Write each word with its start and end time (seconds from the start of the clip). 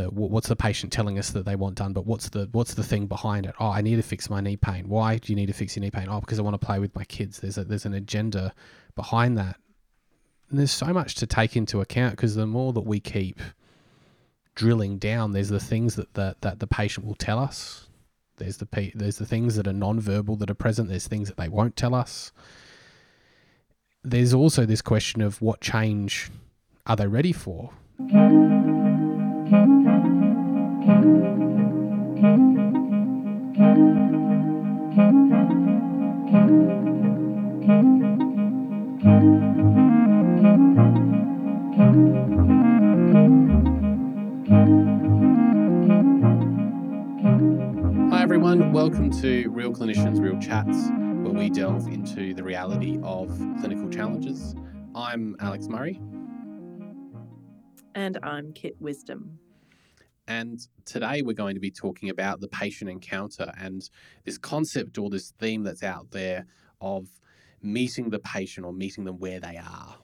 Uh, 0.00 0.10
what's 0.10 0.48
the 0.48 0.56
patient 0.56 0.92
telling 0.92 1.18
us 1.18 1.30
that 1.30 1.44
they 1.44 1.56
want 1.56 1.74
done 1.74 1.92
but 1.92 2.06
what's 2.06 2.28
the 2.30 2.48
what's 2.52 2.74
the 2.74 2.82
thing 2.82 3.06
behind 3.06 3.46
it? 3.46 3.54
Oh 3.60 3.70
i 3.70 3.80
need 3.80 3.96
to 3.96 4.02
fix 4.02 4.30
my 4.30 4.40
knee 4.40 4.56
pain. 4.56 4.88
Why 4.88 5.18
do 5.18 5.32
you 5.32 5.36
need 5.36 5.46
to 5.46 5.52
fix 5.52 5.76
your 5.76 5.82
knee 5.82 5.90
pain? 5.90 6.08
Oh 6.08 6.20
because 6.20 6.38
i 6.38 6.42
want 6.42 6.60
to 6.60 6.64
play 6.64 6.78
with 6.78 6.94
my 6.94 7.04
kids. 7.04 7.40
There's 7.40 7.58
a 7.58 7.64
there's 7.64 7.84
an 7.86 7.94
agenda 7.94 8.54
behind 8.94 9.36
that. 9.38 9.56
And 10.48 10.58
there's 10.58 10.70
so 10.70 10.92
much 10.92 11.14
to 11.16 11.26
take 11.26 11.56
into 11.56 11.80
account 11.80 12.12
because 12.12 12.34
the 12.34 12.46
more 12.46 12.72
that 12.72 12.80
we 12.86 13.00
keep 13.00 13.40
drilling 14.54 14.98
down 14.98 15.32
there's 15.32 15.48
the 15.48 15.60
things 15.60 15.94
that 15.94 16.12
the, 16.14 16.36
that 16.40 16.58
the 16.58 16.66
patient 16.66 17.06
will 17.06 17.14
tell 17.14 17.38
us. 17.38 17.88
There's 18.36 18.56
the 18.56 18.92
there's 18.94 19.18
the 19.18 19.26
things 19.26 19.56
that 19.56 19.66
are 19.66 19.72
non-verbal 19.72 20.36
that 20.36 20.50
are 20.50 20.54
present. 20.54 20.88
There's 20.88 21.06
things 21.06 21.28
that 21.28 21.36
they 21.36 21.48
won't 21.48 21.76
tell 21.76 21.94
us. 21.94 22.32
There's 24.02 24.32
also 24.32 24.64
this 24.64 24.80
question 24.80 25.20
of 25.20 25.42
what 25.42 25.60
change 25.60 26.30
are 26.86 26.96
they 26.96 27.06
ready 27.06 27.32
for 27.32 27.70
Clinicians, 49.80 50.20
Real 50.20 50.38
Chats, 50.38 50.90
where 51.22 51.32
we 51.32 51.48
delve 51.48 51.86
into 51.88 52.34
the 52.34 52.42
reality 52.44 52.98
of 53.02 53.28
clinical 53.60 53.88
challenges. 53.88 54.54
I'm 54.94 55.36
Alex 55.40 55.68
Murray. 55.68 55.98
And 57.94 58.18
I'm 58.22 58.52
Kit 58.52 58.76
Wisdom. 58.78 59.38
And 60.30 60.60
today 60.84 61.22
we're 61.22 61.32
going 61.32 61.54
to 61.54 61.60
be 61.60 61.72
talking 61.72 62.08
about 62.08 62.40
the 62.40 62.46
patient 62.46 62.88
encounter 62.88 63.52
and 63.58 63.82
this 64.24 64.38
concept 64.38 64.96
or 64.96 65.10
this 65.10 65.32
theme 65.40 65.64
that's 65.64 65.82
out 65.82 66.12
there 66.12 66.46
of 66.80 67.08
meeting 67.60 68.10
the 68.10 68.20
patient 68.20 68.64
or 68.64 68.72
meeting 68.72 69.02
them 69.02 69.18
where 69.18 69.40
they 69.40 69.56
are. 69.56 69.96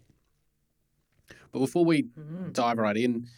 But 1.52 1.60
before 1.60 1.84
we 1.84 2.02
mm-hmm. 2.02 2.50
dive 2.50 2.78
right 2.78 2.96
in, 2.96 3.28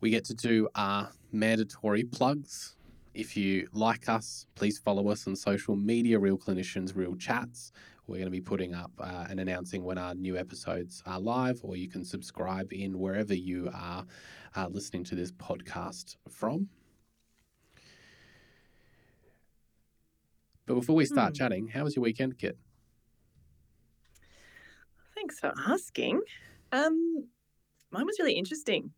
we 0.00 0.10
get 0.10 0.24
to 0.26 0.34
do 0.34 0.68
our 0.76 1.10
mandatory 1.32 2.04
plugs. 2.04 2.76
If 3.12 3.36
you 3.36 3.66
like 3.72 4.08
us, 4.08 4.46
please 4.54 4.78
follow 4.78 5.08
us 5.08 5.26
on 5.26 5.34
social 5.34 5.74
media, 5.74 6.20
Real 6.20 6.38
Clinicians, 6.38 6.94
Real 6.94 7.16
Chats. 7.16 7.72
We're 8.06 8.18
going 8.18 8.26
to 8.26 8.30
be 8.30 8.40
putting 8.40 8.72
up 8.72 8.92
uh, 9.00 9.26
and 9.28 9.40
announcing 9.40 9.82
when 9.82 9.98
our 9.98 10.14
new 10.14 10.36
episodes 10.36 11.02
are 11.06 11.18
live, 11.18 11.58
or 11.64 11.76
you 11.76 11.88
can 11.88 12.04
subscribe 12.04 12.72
in 12.72 13.00
wherever 13.00 13.34
you 13.34 13.68
are 13.74 14.06
uh, 14.56 14.68
listening 14.68 15.04
to 15.04 15.14
this 15.14 15.32
podcast 15.32 16.16
from. 16.28 16.68
But 20.66 20.74
before 20.74 20.94
we 20.94 21.04
start 21.04 21.30
hmm. 21.30 21.38
chatting, 21.38 21.68
how 21.68 21.84
was 21.84 21.96
your 21.96 22.02
weekend, 22.02 22.38
Kit? 22.38 22.56
Thanks 25.14 25.40
for 25.40 25.52
asking. 25.66 26.20
Um, 26.72 27.26
mine 27.90 28.06
was 28.06 28.18
really 28.18 28.34
interesting. 28.34 28.92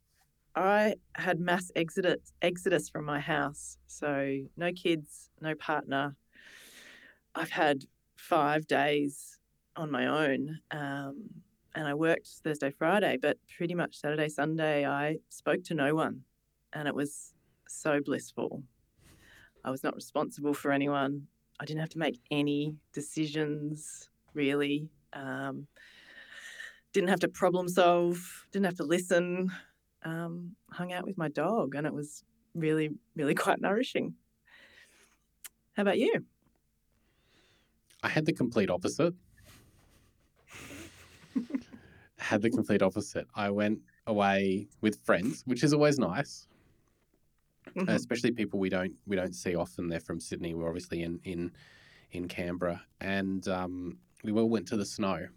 I 0.55 0.97
had 1.15 1.41
mass 1.41 1.71
exodus 1.75 2.33
exodus 2.43 2.89
from 2.89 3.07
my 3.07 3.21
house. 3.21 3.79
So 3.87 4.41
no 4.57 4.73
kids, 4.73 5.31
no 5.41 5.55
partner. 5.55 6.15
I've 7.35 7.51
had 7.51 7.85
five 8.17 8.67
days 8.67 9.39
on 9.77 9.91
my 9.91 10.07
own. 10.07 10.61
Um, 10.71 11.31
and 11.75 11.87
I 11.87 11.95
worked 11.95 12.29
Thursday, 12.45 12.71
Friday, 12.71 13.19
but 13.21 13.39
pretty 13.57 13.75
much 13.75 13.97
Saturday, 13.97 14.29
Sunday, 14.29 14.87
I 14.87 15.19
spoke 15.29 15.65
to 15.65 15.75
no 15.75 15.95
one. 15.95 16.23
And 16.73 16.87
it 16.87 16.95
was 16.95 17.33
so 17.69 18.01
blissful. 18.01 18.63
I 19.65 19.71
was 19.71 19.83
not 19.83 19.95
responsible 19.95 20.55
for 20.55 20.73
anyone. 20.73 21.27
I 21.61 21.65
didn't 21.65 21.81
have 21.81 21.91
to 21.91 21.99
make 21.99 22.21
any 22.31 22.77
decisions, 22.93 24.11
really. 24.35 24.89
Um, 25.13 25.67
didn't 26.93 27.09
have 27.09 27.21
to 27.21 27.29
problem 27.29 27.69
solve, 27.69 28.47
didn't 28.53 28.67
have 28.67 28.77
to 28.77 28.85
listen. 28.85 29.51
Um, 30.05 30.57
hung 30.71 30.93
out 30.93 31.07
with 31.07 31.17
my 31.17 31.29
dog, 31.29 31.75
and 31.75 31.87
it 31.87 31.95
was 31.95 32.25
really, 32.55 32.91
really 33.17 33.35
quite 33.37 33.61
nourishing. 33.61 34.15
How 35.75 35.83
about 35.83 35.99
you? 35.99 36.25
I 38.03 38.09
had 38.09 38.27
the 38.27 38.33
complete 38.33 38.69
opposite. 38.69 39.15
Had 42.23 42.43
the 42.43 42.51
complete 42.51 42.83
opposite. 42.83 43.27
I 43.35 43.51
went 43.51 43.81
away 44.07 44.69
with 44.81 45.05
friends, 45.05 45.43
which 45.47 45.63
is 45.63 45.73
always 45.73 45.99
nice. 45.99 46.49
Mm-hmm. 47.77 47.89
especially 47.91 48.33
people 48.33 48.59
we 48.59 48.69
don't 48.69 48.93
we 49.07 49.17
don't 49.17 49.35
see 49.35 49.55
often. 49.55 49.89
They're 49.89 50.01
from 50.01 50.21
Sydney. 50.21 50.53
We're 50.53 50.69
obviously 50.69 51.03
in 51.03 51.21
in 51.25 51.53
in 52.11 52.29
Canberra, 52.29 52.83
and 53.01 53.47
um, 53.49 53.99
we 54.25 54.33
all 54.33 54.49
went 54.49 54.69
to 54.69 54.77
the 54.77 54.85
snow. 54.85 55.29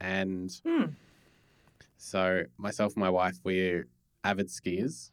And 0.00 0.48
mm. 0.66 0.94
so 1.98 2.44
myself 2.56 2.94
and 2.94 3.00
my 3.00 3.10
wife, 3.10 3.38
we're 3.44 3.86
avid 4.24 4.48
skiers. 4.48 5.10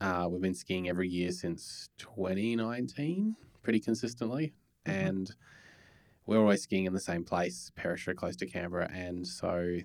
Uh, 0.00 0.28
we've 0.30 0.40
been 0.40 0.54
skiing 0.54 0.88
every 0.88 1.08
year 1.08 1.32
since 1.32 1.88
2019, 1.98 3.34
pretty 3.62 3.80
consistently, 3.80 4.52
mm-hmm. 4.86 5.06
and 5.06 5.34
we're 6.26 6.38
always 6.38 6.62
skiing 6.62 6.84
in 6.84 6.92
the 6.92 7.00
same 7.00 7.24
place, 7.24 7.72
Perisher, 7.74 8.14
close 8.14 8.36
to 8.36 8.46
Canberra, 8.46 8.88
and 8.92 9.26
so 9.26 9.78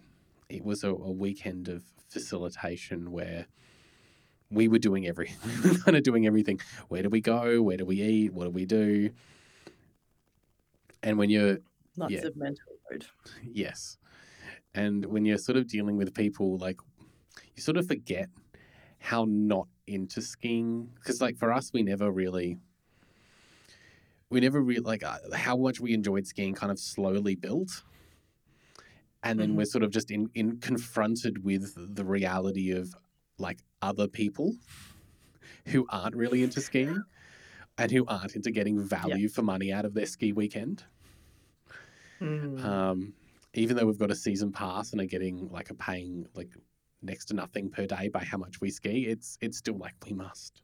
it 0.54 0.64
was 0.64 0.84
a, 0.84 0.90
a 0.90 1.12
weekend 1.12 1.68
of 1.68 1.84
facilitation 2.10 3.12
where 3.12 3.48
we 4.52 4.68
were 4.68 4.78
doing 4.78 5.08
everything. 5.08 5.76
kind 5.86 5.98
of 5.98 6.04
doing 6.04 6.28
everything. 6.28 6.60
Where 6.90 7.02
do 7.02 7.10
we 7.10 7.22
go? 7.22 7.62
Where 7.64 7.78
do 7.78 7.86
we 7.86 8.02
eat? 8.02 8.34
What 8.34 8.46
do 8.46 8.52
we 8.52 8.66
do? 8.66 9.10
And 11.02 11.18
when 11.18 11.32
you're 11.32 11.58
lots 11.98 12.14
yeah, 12.14 12.28
of 12.28 12.38
mental 12.38 12.74
load. 12.90 13.06
Yes, 13.44 13.98
and 14.76 15.06
when 15.06 15.26
you're 15.26 15.40
sort 15.40 15.58
of 15.58 15.68
dealing 15.68 15.98
with 15.98 16.14
people, 16.14 16.58
like 16.58 16.80
you 17.56 17.64
sort 17.64 17.78
of 17.78 17.88
forget 17.88 18.30
how 19.00 19.26
not 19.28 19.68
into 19.88 20.22
skiing 20.22 20.90
because, 20.96 21.20
like, 21.20 21.38
for 21.38 21.52
us, 21.52 21.72
we 21.74 21.84
never 21.84 22.10
really 22.12 22.58
we 24.30 24.40
never 24.40 24.62
really 24.62 24.82
like 24.82 25.04
uh, 25.04 25.18
how 25.34 25.58
much 25.58 25.80
we 25.80 25.94
enjoyed 25.94 26.26
skiing 26.26 26.54
kind 26.54 26.72
of 26.72 26.80
slowly 26.80 27.36
built 27.36 27.84
and 29.24 29.40
then 29.40 29.50
mm-hmm. 29.50 29.58
we're 29.58 29.66
sort 29.66 29.84
of 29.84 29.92
just 29.92 30.12
in, 30.12 30.30
in 30.36 30.58
confronted 30.58 31.44
with 31.44 31.74
the 31.96 32.06
reality 32.06 32.72
of 32.72 32.94
like 33.40 33.60
other 33.82 34.08
people 34.08 34.54
who 35.68 35.86
aren't 35.90 36.16
really 36.16 36.44
into 36.44 36.62
skiing 36.62 37.02
and 37.78 37.92
who 37.92 38.06
aren't 38.08 38.36
into 38.36 38.52
getting 38.52 38.80
value 38.80 39.28
for 39.30 39.42
money 39.42 39.72
out 39.72 39.86
of 39.86 39.94
their 39.94 40.06
ski 40.06 40.32
weekend 40.34 40.84
mm. 42.22 42.64
um, 42.64 43.14
even 43.54 43.78
though 43.78 43.86
we've 43.86 44.00
got 44.00 44.12
a 44.12 44.16
season 44.16 44.52
pass 44.52 44.92
and 44.92 45.02
are 45.02 45.06
getting 45.06 45.50
like 45.50 45.70
a 45.70 45.74
paying 45.74 46.28
like 46.36 46.50
next 47.02 47.26
to 47.26 47.34
nothing 47.34 47.70
per 47.70 47.86
day 47.86 48.10
by 48.10 48.24
how 48.24 48.38
much 48.38 48.62
we 48.62 48.70
ski 48.70 49.06
it's 49.08 49.38
it's 49.42 49.58
still 49.58 49.78
like 49.78 49.96
we 50.06 50.14
must 50.14 50.62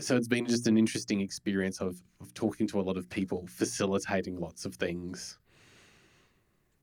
so 0.00 0.16
it's 0.16 0.28
been 0.28 0.46
just 0.46 0.66
an 0.66 0.76
interesting 0.76 1.20
experience 1.20 1.80
of, 1.80 2.02
of 2.20 2.32
talking 2.34 2.66
to 2.68 2.80
a 2.80 2.82
lot 2.82 2.96
of 2.96 3.08
people, 3.08 3.46
facilitating 3.46 4.38
lots 4.38 4.64
of 4.64 4.74
things. 4.74 5.38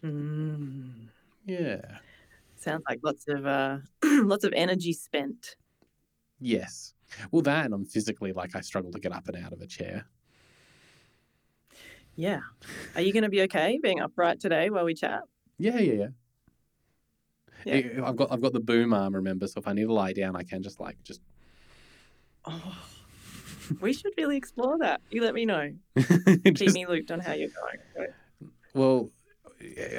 Mm. 0.04 1.08
Yeah. 1.46 1.82
Sounds 2.56 2.84
like 2.88 3.00
lots 3.04 3.26
of 3.28 3.46
uh, 3.46 3.78
lots 4.04 4.44
of 4.44 4.54
energy 4.54 4.94
spent. 4.94 5.56
Yes. 6.40 6.94
Well, 7.32 7.42
that 7.44 7.66
and 7.66 7.74
I'm 7.74 7.86
physically 7.86 8.34
like 8.34 8.56
I 8.56 8.62
struggle 8.62 8.92
to 8.92 9.00
get 9.00 9.12
up 9.12 9.28
and 9.28 9.44
out 9.44 9.54
of 9.54 9.62
a 9.62 9.68
chair. 9.68 10.06
Yeah. 12.16 12.40
Are 12.96 13.02
you 13.02 13.14
going 13.14 13.24
to 13.24 13.30
be 13.30 13.42
okay 13.44 13.80
being 13.82 14.00
upright 14.00 14.40
today 14.40 14.70
while 14.70 14.86
we 14.86 14.94
chat? 14.94 15.22
Yeah, 15.58 15.78
yeah, 15.78 16.08
yeah. 17.66 17.76
yeah. 17.76 18.06
I've 18.06 18.16
got 18.16 18.32
I've 18.32 18.42
got 18.42 18.54
the 18.54 18.60
boom 18.60 18.94
arm, 18.94 19.16
remember? 19.16 19.48
So 19.48 19.60
if 19.60 19.68
I 19.68 19.74
need 19.74 19.86
to 19.86 19.94
lie 19.94 20.14
down, 20.14 20.36
I 20.36 20.44
can 20.44 20.64
just 20.64 20.80
like 20.80 20.98
just. 21.04 21.22
Oh, 22.46 22.78
we 23.82 23.94
should 23.94 24.14
really 24.18 24.38
explore 24.38 24.78
that. 24.80 25.02
You 25.10 25.22
let 25.24 25.34
me 25.34 25.46
know. 25.46 25.72
Just, 25.98 26.44
Keep 26.44 26.74
me 26.74 26.86
looped 26.86 27.10
on 27.10 27.20
how 27.20 27.34
you're 27.34 27.50
going. 27.50 28.10
Well, 28.76 29.10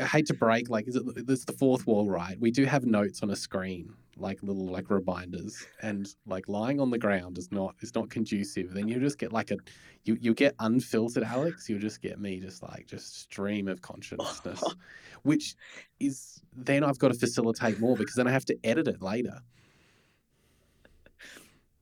I 0.00 0.04
hate 0.04 0.26
to 0.26 0.34
break, 0.34 0.68
like, 0.68 0.88
is 0.88 0.96
it, 0.96 1.26
this 1.26 1.44
the 1.44 1.52
fourth 1.52 1.86
wall, 1.86 2.08
right? 2.08 2.38
We 2.38 2.50
do 2.50 2.64
have 2.64 2.84
notes 2.84 3.22
on 3.22 3.30
a 3.30 3.36
screen, 3.36 3.92
like 4.16 4.42
little 4.42 4.66
like 4.66 4.90
reminders, 4.90 5.66
and 5.82 6.08
like 6.26 6.48
lying 6.48 6.80
on 6.80 6.90
the 6.90 6.98
ground 6.98 7.38
is 7.38 7.50
not 7.50 7.74
is 7.80 7.94
not 7.94 8.10
conducive. 8.10 8.72
Then 8.72 8.88
you 8.88 9.00
just 9.00 9.18
get 9.18 9.32
like 9.32 9.50
a, 9.50 9.56
you 10.04 10.16
you 10.20 10.34
get 10.34 10.54
unfiltered, 10.58 11.22
Alex. 11.22 11.68
You'll 11.68 11.80
just 11.80 12.00
get 12.00 12.20
me 12.20 12.40
just 12.40 12.62
like 12.62 12.86
just 12.86 13.20
stream 13.22 13.68
of 13.68 13.80
consciousness, 13.82 14.62
which 15.22 15.56
is 16.00 16.40
then 16.54 16.84
I've 16.84 16.98
got 16.98 17.12
to 17.12 17.18
facilitate 17.18 17.80
more 17.80 17.96
because 17.96 18.14
then 18.14 18.26
I 18.26 18.32
have 18.32 18.44
to 18.46 18.56
edit 18.64 18.88
it 18.88 19.02
later. 19.02 19.40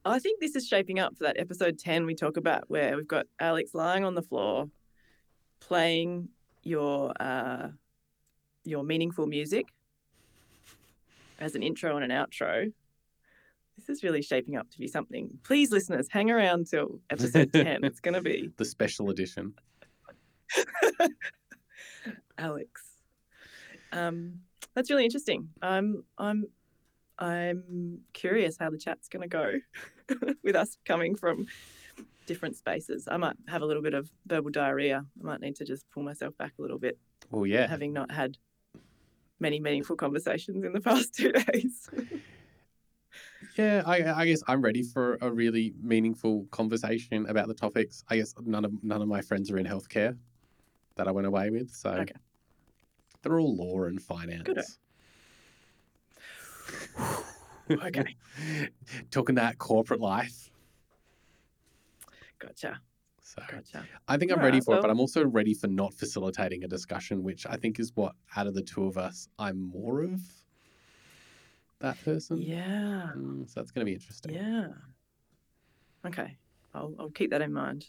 I 0.07 0.19
think 0.19 0.41
this 0.41 0.55
is 0.55 0.67
shaping 0.67 0.99
up 0.99 1.17
for 1.17 1.25
that 1.25 1.41
episode 1.41 1.79
10 1.79 2.05
we 2.05 2.15
talk 2.15 2.37
about 2.37 2.65
where 2.69 2.95
we've 2.95 3.09
got 3.09 3.25
Alex 3.41 3.73
lying 3.73 4.05
on 4.05 4.15
the 4.15 4.21
floor 4.21 4.69
playing 5.61 6.29
your 6.65 7.13
uh, 7.21 7.69
your 8.65 8.85
meaningful 8.85 9.27
music 9.27 9.67
as 11.39 11.55
an 11.55 11.63
intro 11.63 11.97
and 11.97 12.11
an 12.11 12.11
outro 12.11 12.73
this 13.77 13.89
is 13.89 14.03
really 14.05 14.23
shaping 14.23 14.57
up 14.57 14.71
to 14.71 14.79
be 14.79 14.87
something. 14.87 15.31
Please, 15.43 15.71
listeners, 15.71 16.09
hang 16.11 16.31
around 16.31 16.69
till 16.69 17.01
episode 17.11 17.53
10. 17.53 17.85
It's 17.85 18.01
going 18.01 18.15
to 18.15 18.23
be 18.23 18.51
the 18.57 18.65
special 18.65 19.11
edition. 19.11 19.55
Alex. 22.39 22.83
Um, 23.93 24.41
that's 24.75 24.91
really 24.91 25.05
interesting. 25.05 25.49
I'm 25.63 26.05
I'm 26.19 26.47
I'm 27.19 28.01
curious 28.13 28.57
how 28.59 28.71
the 28.71 28.79
chat's 28.79 29.09
going 29.09 29.23
to 29.23 29.29
go 29.29 29.53
with 30.43 30.57
us 30.57 30.77
coming 30.85 31.15
from 31.15 31.47
different 32.27 32.57
spaces. 32.57 33.07
I 33.11 33.17
might 33.17 33.37
have 33.49 33.63
a 33.63 33.67
little 33.67 33.83
bit 33.83 33.95
of 33.95 34.11
verbal 34.27 34.51
diarrhea. 34.51 35.05
I 35.21 35.25
might 35.25 35.41
need 35.41 35.57
to 35.57 35.65
just 35.65 35.85
pull 35.91 36.03
myself 36.03 36.37
back 36.39 36.53
a 36.59 36.63
little 36.63 36.79
bit, 36.79 36.99
Well, 37.31 37.47
yeah. 37.47 37.67
having 37.69 37.93
not 37.93 38.11
had 38.11 38.39
many 39.41 39.61
meaningful 39.61 39.97
conversations 39.97 40.65
in 40.65 40.73
the 40.73 40.81
past 40.81 41.15
two 41.15 41.33
days. 41.53 41.89
Yeah, 43.57 43.83
I, 43.87 44.03
I 44.23 44.27
guess 44.27 44.43
I'm 44.49 44.63
ready 44.63 44.83
for 44.83 45.19
a 45.21 45.31
really 45.31 45.75
meaningful 45.81 46.47
conversation 46.51 47.27
about 47.27 47.47
the 47.49 47.55
topics. 47.55 48.03
I 48.09 48.17
guess 48.17 48.35
none 48.45 48.65
of 48.65 48.73
none 48.83 49.03
of 49.03 49.09
my 49.09 49.21
friends 49.21 49.51
are 49.51 49.59
in 49.59 49.67
healthcare 49.67 50.17
that 50.97 51.07
I 51.07 51.11
went 51.11 51.27
away 51.27 51.51
with, 51.51 51.71
so 51.71 51.91
Okay. 51.91 52.15
they're 53.23 53.39
all 53.39 53.55
law 53.55 53.85
and 53.85 54.01
finance. 54.03 54.79
okay, 57.71 58.17
Talking 59.11 59.35
that 59.37 59.59
corporate 59.59 60.01
life. 60.01 60.51
Gotcha, 62.39 62.81
So 63.21 63.43
gotcha. 63.49 63.87
I 64.09 64.17
think 64.17 64.31
I'm 64.33 64.39
All 64.39 64.45
ready 64.45 64.59
right, 64.59 64.65
for 64.65 64.77
it, 64.77 64.83
but 64.83 64.91
I'm 64.91 65.01
also 65.01 65.25
ready 65.27 65.55
for 65.55 65.67
not 65.67 65.95
facilitating 65.95 66.65
a 66.65 66.69
discussion, 66.69 67.23
which 67.23 67.47
I 67.47 67.57
think 67.57 67.79
is 67.81 67.93
what 67.95 68.15
out 68.37 68.47
of 68.47 68.55
the 68.55 68.63
two 68.63 68.85
of 68.87 68.99
us 68.99 69.29
I'm 69.39 69.59
more 69.71 70.03
of 70.03 70.21
that 71.81 72.03
person. 72.05 72.41
Yeah, 72.43 73.11
Mm, 73.17 73.49
so 73.49 73.61
that's 73.61 73.71
going 73.71 73.85
to 73.87 73.91
be 73.91 73.95
interesting. 73.95 74.35
yeah. 74.35 74.69
Okay, 76.07 76.37
I'll 76.75 76.95
I'll 76.99 77.11
keep 77.11 77.31
that 77.31 77.41
in 77.43 77.53
mind. 77.53 77.87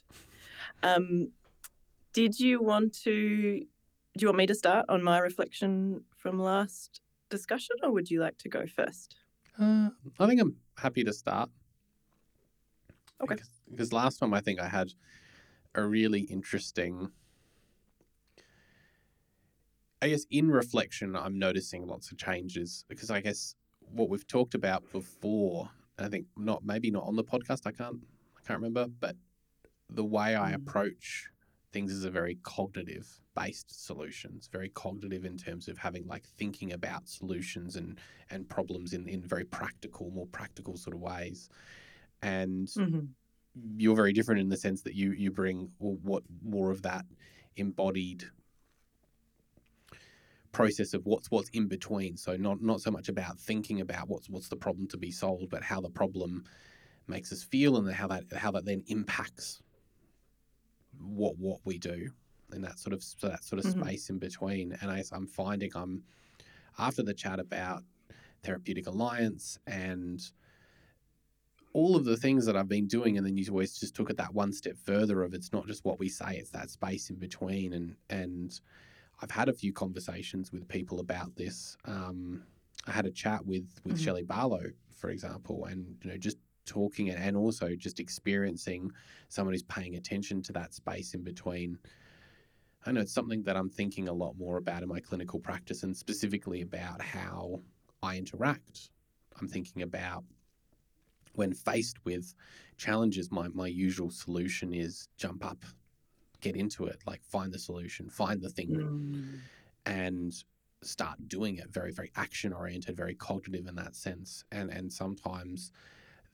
Um, 0.83 1.31
did 2.13 2.39
you 2.39 2.62
want 2.62 2.94
to? 3.03 3.59
Do 4.18 4.21
you 4.21 4.27
want 4.27 4.38
me 4.38 4.47
to 4.47 4.56
start 4.56 4.86
on 4.88 5.03
my 5.03 5.19
reflection 5.19 6.06
from 6.15 6.39
last 6.39 7.01
discussion, 7.30 7.75
or 7.83 7.92
would 7.92 8.09
you 8.09 8.21
like 8.21 8.38
to 8.39 8.50
go 8.50 8.65
first? 8.65 9.18
Uh, 9.59 9.89
I 10.19 10.27
think 10.27 10.39
I'm 10.39 10.56
happy 10.77 11.03
to 11.03 11.12
start. 11.12 11.50
Okay. 13.21 13.36
Because, 13.36 13.50
because 13.70 13.94
last 13.94 14.18
time 14.20 14.34
I 14.34 14.42
think 14.42 14.60
I 14.60 14.68
had 14.68 14.94
a 15.74 15.84
really 15.84 16.22
interesting. 16.22 17.12
I 20.02 20.10
guess 20.10 20.26
in 20.30 20.50
reflection, 20.52 21.16
I'm 21.16 21.40
noticing 21.40 21.88
lots 21.88 22.12
of 22.12 22.18
changes 22.18 22.86
because 22.88 23.10
I 23.10 23.22
guess 23.22 23.56
what 23.80 24.10
we've 24.10 24.28
talked 24.28 24.54
about 24.54 24.84
before, 24.92 25.70
I 25.98 26.10
think 26.10 26.28
not 26.38 26.64
maybe 26.66 26.92
not 26.92 27.04
on 27.06 27.16
the 27.16 27.24
podcast. 27.24 27.66
I 27.66 27.72
can't 27.72 27.98
I 28.38 28.42
can't 28.48 28.60
remember, 28.60 28.88
but 28.88 29.16
the 29.90 30.04
way 30.06 30.36
I 30.36 30.52
Mm. 30.52 30.56
approach 30.56 31.30
things 31.72 31.92
is 31.92 32.06
a 32.06 32.12
very 32.12 32.36
cognitive 32.44 33.20
based 33.36 33.86
solutions, 33.86 34.48
very 34.52 34.70
cognitive 34.70 35.26
in 35.26 35.38
terms 35.38 35.68
of 35.68 35.78
having 35.78 36.06
like 36.08 36.26
thinking 36.26 36.74
about 36.74 37.08
solutions 37.08 37.76
and 37.76 38.00
and 38.30 38.48
problems 38.50 38.94
in 38.94 39.08
in 39.08 39.22
very 39.22 39.46
practical, 39.46 40.12
more 40.12 40.28
practical 40.28 40.78
sort 40.78 40.96
of 40.96 41.02
ways. 41.02 41.50
And 42.22 42.68
Mm-hmm. 42.78 43.06
You're 43.78 43.96
very 43.96 44.13
different 44.13 44.42
in 44.42 44.50
the 44.50 44.57
sense 44.57 44.81
that 44.81 44.96
you 44.96 45.12
you 45.12 45.31
bring 45.31 45.72
what 45.80 46.24
more 46.44 46.72
of 46.72 46.81
that 46.84 47.06
embodied 47.56 48.24
process 50.52 50.94
of 50.94 51.06
what's 51.06 51.30
what's 51.31 51.50
in 51.50 51.68
between. 51.68 52.18
So 52.18 52.36
not 52.38 52.62
not 52.62 52.81
so 52.81 52.92
much 52.92 53.10
about 53.10 53.40
thinking 53.40 53.81
about 53.81 54.07
what's 54.10 54.30
what's 54.30 54.50
the 54.50 54.56
problem 54.56 54.88
to 54.90 54.98
be 54.98 55.12
solved, 55.12 55.50
but 55.50 55.63
how 55.63 55.81
the 55.81 55.90
problem 55.90 56.44
makes 57.07 57.31
us 57.31 57.44
feel 57.44 57.78
and 57.78 57.92
how 57.92 58.07
that 58.07 58.24
how 58.34 58.52
that 58.52 58.66
then 58.66 58.84
impacts 58.88 59.62
what 61.00 61.38
what 61.38 61.60
we 61.66 61.78
do 61.78 62.10
in 62.54 62.62
that 62.62 62.80
sort 62.80 62.94
of 62.94 63.04
so 63.04 63.28
that 63.28 63.44
sort 63.44 63.60
of 63.60 63.66
Mhm. 63.66 63.81
space 63.81 64.10
in 64.10 64.19
between. 64.19 64.74
And 64.81 64.92
I, 64.92 65.04
I'm 65.12 65.28
finding 65.28 65.72
I'm 65.75 66.04
after 66.78 67.04
the 67.04 67.13
chat 67.13 67.40
about 67.40 67.84
therapeutic 68.44 68.88
alliance 68.88 69.57
and 69.68 70.22
all 71.75 71.98
of 71.98 72.06
the 72.06 72.16
things 72.16 72.45
that 72.45 72.56
I've 72.56 72.69
been 72.69 72.88
doing, 72.88 73.18
and 73.18 73.27
then 73.27 73.36
you 73.36 73.45
always 73.50 73.77
just 73.77 73.95
took 73.95 74.10
it 74.10 74.16
that 74.16 74.33
one 74.33 74.54
step 74.54 74.77
further 74.77 75.24
of 75.24 75.33
it's 75.33 75.51
not 75.51 75.68
just 75.68 75.83
what 75.83 76.00
we 76.00 76.07
say, 76.07 76.38
it's 76.38 76.51
that 76.51 76.69
space 76.69 77.10
in 77.10 77.18
between. 77.18 77.74
And 77.74 77.98
and 78.10 78.57
I've 79.22 79.31
had 79.31 79.50
a 79.50 79.54
few 79.54 79.74
conversations 79.74 80.54
with 80.54 80.66
people 80.69 81.01
about 81.01 81.36
this. 81.36 81.77
Um, 81.83 82.44
I 82.88 82.92
had 82.92 83.06
a 83.06 83.12
chat 83.12 83.45
with 83.45 83.68
with 83.83 83.98
Mhm. 83.98 84.04
Shelley 84.06 84.24
Barlow, 84.24 84.72
for 84.95 85.10
example, 85.10 85.66
and 85.66 85.98
you 86.01 86.12
know 86.12 86.18
just 86.18 86.38
talking 86.66 87.10
and, 87.10 87.19
and 87.22 87.36
also 87.36 87.75
just 87.75 88.00
experiencing 88.00 88.89
someone 89.28 89.54
who's 89.54 89.63
paying 89.63 89.95
attention 89.98 90.42
to 90.44 90.54
that 90.54 90.74
space 90.74 91.13
in 91.13 91.24
between. 91.24 91.78
I 92.86 92.94
know 92.94 93.01
it's 93.01 93.12
something 93.12 93.44
that 93.44 93.57
I'm 93.57 93.69
thinking 93.69 94.07
a 94.07 94.13
lot 94.13 94.38
more 94.38 94.57
about 94.57 94.81
in 94.81 94.88
my 94.88 95.01
clinical 95.01 95.42
practice, 95.42 95.83
and 95.83 95.95
specifically 95.98 96.62
about 96.62 97.01
how 97.01 97.62
I 98.01 98.18
interact. 98.18 98.92
I'm 99.42 99.50
thinking 99.50 99.81
about 99.81 100.24
when 101.36 101.54
faced 101.54 102.04
with 102.06 102.34
challenges, 102.78 103.32
my, 103.32 103.48
my 103.50 103.68
usual 103.68 104.10
solution 104.10 104.74
is 104.74 105.08
jump 105.18 105.46
up, 105.46 105.64
get 106.42 106.56
into 106.56 106.86
it, 106.86 107.02
like 107.06 107.24
find 107.24 107.52
the 107.54 107.60
solution, 107.60 108.10
find 108.10 108.42
the 108.42 108.50
thing, 108.50 108.70
Mm. 108.76 109.40
and 109.86 110.34
start 110.82 111.18
doing 111.28 111.58
it. 111.58 111.72
Very, 111.72 111.92
very 111.92 112.12
action 112.16 112.54
oriented, 112.54 112.96
very 112.98 113.16
cognitive 113.16 113.68
in 113.68 113.76
that 113.76 113.96
sense. 113.96 114.44
And 114.52 114.70
and 114.70 114.92
sometimes 114.92 115.72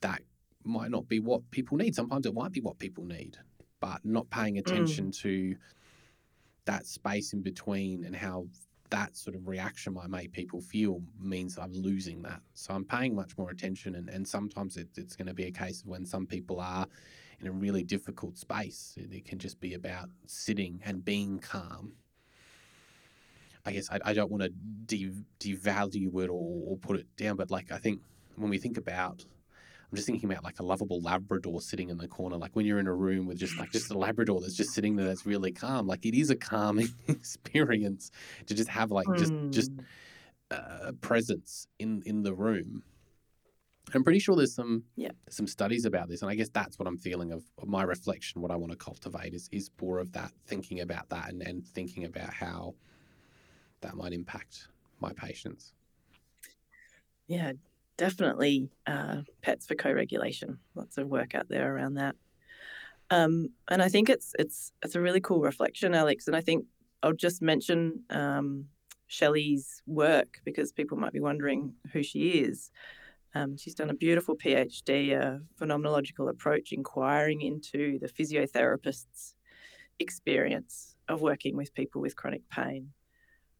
that 0.00 0.22
might 0.64 0.90
not 0.90 1.08
be 1.08 1.20
what 1.20 1.48
people 1.50 1.76
need. 1.76 1.94
Sometimes 1.94 2.26
it 2.26 2.34
might 2.34 2.52
be 2.52 2.60
what 2.60 2.78
people 2.78 3.04
need, 3.04 3.36
but 3.80 4.04
not 4.04 4.28
paying 4.30 4.58
attention 4.58 5.10
to 5.22 5.56
that 6.64 6.86
space 6.86 7.32
in 7.32 7.42
between 7.42 8.04
and 8.04 8.14
how 8.14 8.46
that 8.92 9.16
sort 9.16 9.34
of 9.34 9.48
reaction 9.48 9.96
I 10.00 10.06
make 10.06 10.32
people 10.32 10.60
feel 10.60 11.02
means 11.18 11.58
I'm 11.58 11.72
losing 11.72 12.22
that. 12.22 12.40
So 12.54 12.74
I'm 12.74 12.84
paying 12.84 13.14
much 13.16 13.36
more 13.38 13.50
attention, 13.50 13.94
and, 13.96 14.08
and 14.08 14.26
sometimes 14.28 14.76
it, 14.76 14.88
it's 14.96 15.16
going 15.16 15.28
to 15.28 15.34
be 15.34 15.44
a 15.44 15.50
case 15.50 15.80
of 15.80 15.88
when 15.88 16.04
some 16.06 16.26
people 16.26 16.60
are 16.60 16.86
in 17.40 17.48
a 17.48 17.52
really 17.52 17.82
difficult 17.82 18.36
space, 18.36 18.94
it, 18.96 19.12
it 19.12 19.24
can 19.24 19.38
just 19.38 19.60
be 19.60 19.74
about 19.74 20.08
sitting 20.26 20.80
and 20.84 21.04
being 21.04 21.38
calm. 21.38 21.92
I 23.64 23.72
guess 23.72 23.90
I, 23.90 23.98
I 24.04 24.12
don't 24.12 24.30
want 24.30 24.42
to 24.42 24.50
de- 24.86 25.24
devalue 25.40 26.22
it 26.22 26.28
or, 26.28 26.62
or 26.66 26.76
put 26.76 26.96
it 26.98 27.06
down, 27.16 27.36
but 27.36 27.50
like 27.50 27.72
I 27.72 27.78
think 27.78 28.00
when 28.36 28.50
we 28.50 28.58
think 28.58 28.76
about 28.76 29.24
I'm 29.92 29.96
just 29.96 30.06
thinking 30.06 30.30
about 30.32 30.42
like 30.42 30.58
a 30.58 30.62
lovable 30.62 31.02
Labrador 31.02 31.60
sitting 31.60 31.90
in 31.90 31.98
the 31.98 32.08
corner. 32.08 32.38
Like 32.38 32.56
when 32.56 32.64
you're 32.64 32.78
in 32.78 32.86
a 32.86 32.94
room 32.94 33.26
with 33.26 33.36
just 33.36 33.58
like 33.58 33.70
just 33.72 33.90
a 33.90 33.98
Labrador 33.98 34.40
that's 34.40 34.54
just 34.56 34.72
sitting 34.72 34.96
there 34.96 35.04
that's 35.04 35.26
really 35.26 35.52
calm. 35.52 35.86
Like 35.86 36.06
it 36.06 36.18
is 36.18 36.30
a 36.30 36.34
calming 36.34 36.88
experience 37.08 38.10
to 38.46 38.54
just 38.54 38.70
have 38.70 38.90
like 38.90 39.06
just 39.16 39.34
just 39.50 39.70
Mm. 39.70 39.84
uh, 40.50 40.92
presence 41.02 41.66
in 41.78 42.02
in 42.06 42.22
the 42.22 42.32
room. 42.34 42.82
I'm 43.94 44.02
pretty 44.02 44.18
sure 44.18 44.34
there's 44.34 44.54
some 44.54 44.84
Yeah. 44.96 45.10
some 45.28 45.46
studies 45.46 45.84
about 45.84 46.08
this, 46.08 46.22
and 46.22 46.30
I 46.30 46.36
guess 46.36 46.48
that's 46.48 46.78
what 46.78 46.88
I'm 46.88 46.96
feeling 46.96 47.30
of, 47.30 47.44
of 47.58 47.68
my 47.68 47.82
reflection. 47.82 48.40
What 48.40 48.50
I 48.50 48.56
want 48.56 48.72
to 48.72 48.78
cultivate 48.78 49.34
is 49.34 49.50
is 49.52 49.70
more 49.78 49.98
of 49.98 50.10
that 50.12 50.32
thinking 50.46 50.80
about 50.80 51.10
that 51.10 51.28
and, 51.28 51.42
and 51.42 51.66
thinking 51.66 52.04
about 52.04 52.32
how 52.32 52.74
that 53.82 53.94
might 53.94 54.14
impact 54.14 54.68
my 55.00 55.12
patients. 55.12 55.74
Yeah, 57.26 57.52
definitely 57.96 58.70
uh, 58.86 59.18
pets 59.42 59.66
for 59.66 59.74
co-regulation. 59.74 60.58
Lots 60.74 60.98
of 60.98 61.08
work 61.08 61.34
out 61.34 61.48
there 61.48 61.74
around 61.74 61.94
that. 61.94 62.16
Um, 63.10 63.50
and 63.68 63.82
I 63.82 63.88
think 63.88 64.08
it's 64.08 64.32
it's 64.38 64.72
it's 64.82 64.94
a 64.94 65.00
really 65.00 65.20
cool 65.20 65.40
reflection, 65.40 65.94
Alex. 65.94 66.26
And 66.26 66.36
I 66.36 66.40
think 66.40 66.64
I'll 67.02 67.12
just 67.12 67.42
mention 67.42 68.00
um, 68.10 68.66
Shelley's 69.06 69.82
work 69.86 70.40
because 70.44 70.72
people 70.72 70.96
might 70.96 71.12
be 71.12 71.20
wondering 71.20 71.74
who 71.92 72.02
she 72.02 72.30
is. 72.30 72.70
Um, 73.34 73.56
she's 73.56 73.74
done 73.74 73.90
a 73.90 73.94
beautiful 73.94 74.36
PhD, 74.36 75.12
a 75.12 75.40
phenomenological 75.60 76.30
approach, 76.30 76.72
inquiring 76.72 77.42
into 77.42 77.98
the 77.98 78.08
physiotherapist's 78.08 79.34
experience 79.98 80.96
of 81.08 81.20
working 81.20 81.56
with 81.56 81.74
people 81.74 82.00
with 82.00 82.16
chronic 82.16 82.48
pain, 82.50 82.88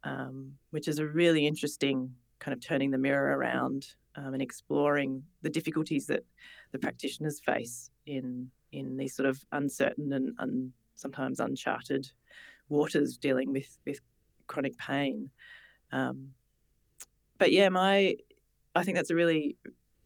um, 0.05 0.53
which 0.71 0.89
is 0.89 0.99
a 0.99 1.07
really 1.07 1.47
interesting 1.47 2.15
kind 2.39 2.55
of 2.55 2.61
turning 2.61 2.91
the 2.91 2.99
mirror 2.99 3.37
around 3.37 3.89
um, 4.16 4.35
and 4.35 4.42
exploring 4.42 5.23
the 5.42 5.50
difficulties 5.50 6.07
that 6.07 6.25
the 6.73 6.78
practitioners 6.78 7.40
face 7.40 7.90
in 8.07 8.50
in 8.73 8.97
these 8.97 9.14
sort 9.14 9.28
of 9.28 9.45
uncertain 9.52 10.12
and 10.12 10.35
un, 10.38 10.73
sometimes 10.97 11.40
uncharted 11.40 12.11
waters 12.69 13.16
dealing 13.16 13.52
with 13.52 13.78
with 13.87 14.00
chronic 14.47 14.76
pain. 14.78 15.31
Um, 15.92 16.31
but 17.38 17.52
yeah, 17.52 17.69
my 17.69 18.16
I 18.75 18.83
think 18.83 18.97
that's 18.97 19.11
a 19.11 19.14
really 19.14 19.57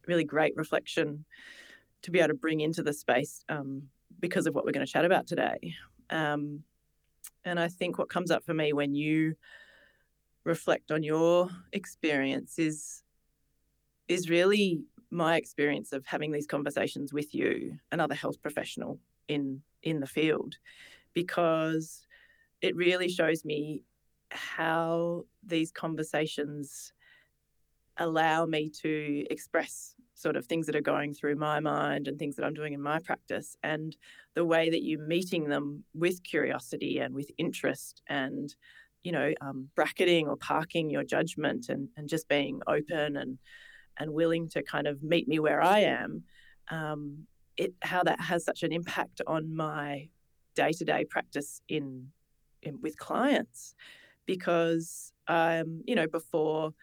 really 0.07 0.23
great 0.23 0.55
reflection 0.55 1.25
to 2.01 2.11
be 2.11 2.19
able 2.19 2.29
to 2.29 2.33
bring 2.33 2.61
into 2.61 2.83
the 2.83 2.93
space 2.93 3.43
um, 3.49 3.83
because 4.19 4.47
of 4.47 4.55
what 4.55 4.65
we're 4.65 4.71
going 4.71 4.85
to 4.85 4.91
chat 4.91 5.05
about 5.05 5.27
today. 5.27 5.73
Um, 6.09 6.63
and 7.43 7.59
I 7.59 7.67
think 7.67 7.97
what 7.97 8.09
comes 8.09 8.31
up 8.31 8.43
for 8.43 8.53
me 8.53 8.73
when 8.73 8.93
you 8.93 9.35
reflect 10.43 10.91
on 10.91 11.03
your 11.03 11.49
experience 11.73 12.57
is 12.57 13.03
is 14.07 14.29
really 14.29 14.81
my 15.09 15.37
experience 15.37 15.93
of 15.93 16.05
having 16.05 16.31
these 16.31 16.47
conversations 16.47 17.13
with 17.13 17.33
you, 17.33 17.77
another 17.91 18.15
health 18.15 18.41
professional 18.41 18.99
in 19.27 19.61
in 19.83 19.99
the 19.99 20.07
field, 20.07 20.55
because 21.13 22.05
it 22.61 22.75
really 22.75 23.09
shows 23.09 23.45
me 23.45 23.83
how 24.31 25.25
these 25.43 25.71
conversations 25.71 26.91
allow 27.97 28.45
me 28.45 28.69
to 28.69 29.25
express 29.29 29.95
sort 30.13 30.35
of 30.35 30.45
things 30.45 30.65
that 30.65 30.75
are 30.75 30.81
going 30.81 31.13
through 31.13 31.35
my 31.35 31.59
mind 31.59 32.07
and 32.07 32.17
things 32.17 32.35
that 32.35 32.43
I'm 32.43 32.53
doing 32.53 32.73
in 32.73 32.81
my 32.81 32.99
practice, 32.99 33.55
and 33.63 33.95
the 34.33 34.45
way 34.45 34.69
that 34.69 34.83
you're 34.83 35.07
meeting 35.07 35.47
them 35.47 35.83
with 35.93 36.23
curiosity 36.23 36.99
and 36.99 37.13
with 37.13 37.31
interest 37.37 38.01
and 38.07 38.53
you 39.03 39.11
know 39.11 39.33
um, 39.41 39.69
bracketing 39.75 40.27
or 40.27 40.35
parking 40.35 40.89
your 40.89 41.03
judgment 41.03 41.69
and, 41.69 41.87
and 41.95 42.09
just 42.09 42.27
being 42.27 42.61
open 42.67 43.15
and 43.17 43.37
and 43.99 44.13
willing 44.13 44.49
to 44.49 44.63
kind 44.63 44.87
of 44.87 45.03
meet 45.03 45.27
me 45.27 45.39
where 45.39 45.61
I 45.61 45.79
am, 45.79 46.23
um, 46.69 47.27
it 47.55 47.73
how 47.81 48.03
that 48.03 48.19
has 48.21 48.45
such 48.45 48.63
an 48.63 48.71
impact 48.71 49.21
on 49.25 49.55
my 49.55 50.09
day 50.55 50.71
to 50.71 50.85
day 50.85 51.05
practice 51.05 51.61
in, 51.67 52.09
in 52.61 52.79
with 52.81 52.97
clients, 52.97 53.75
because 54.25 55.11
um, 55.27 55.81
you 55.85 55.95
know 55.95 56.07
before 56.07 56.73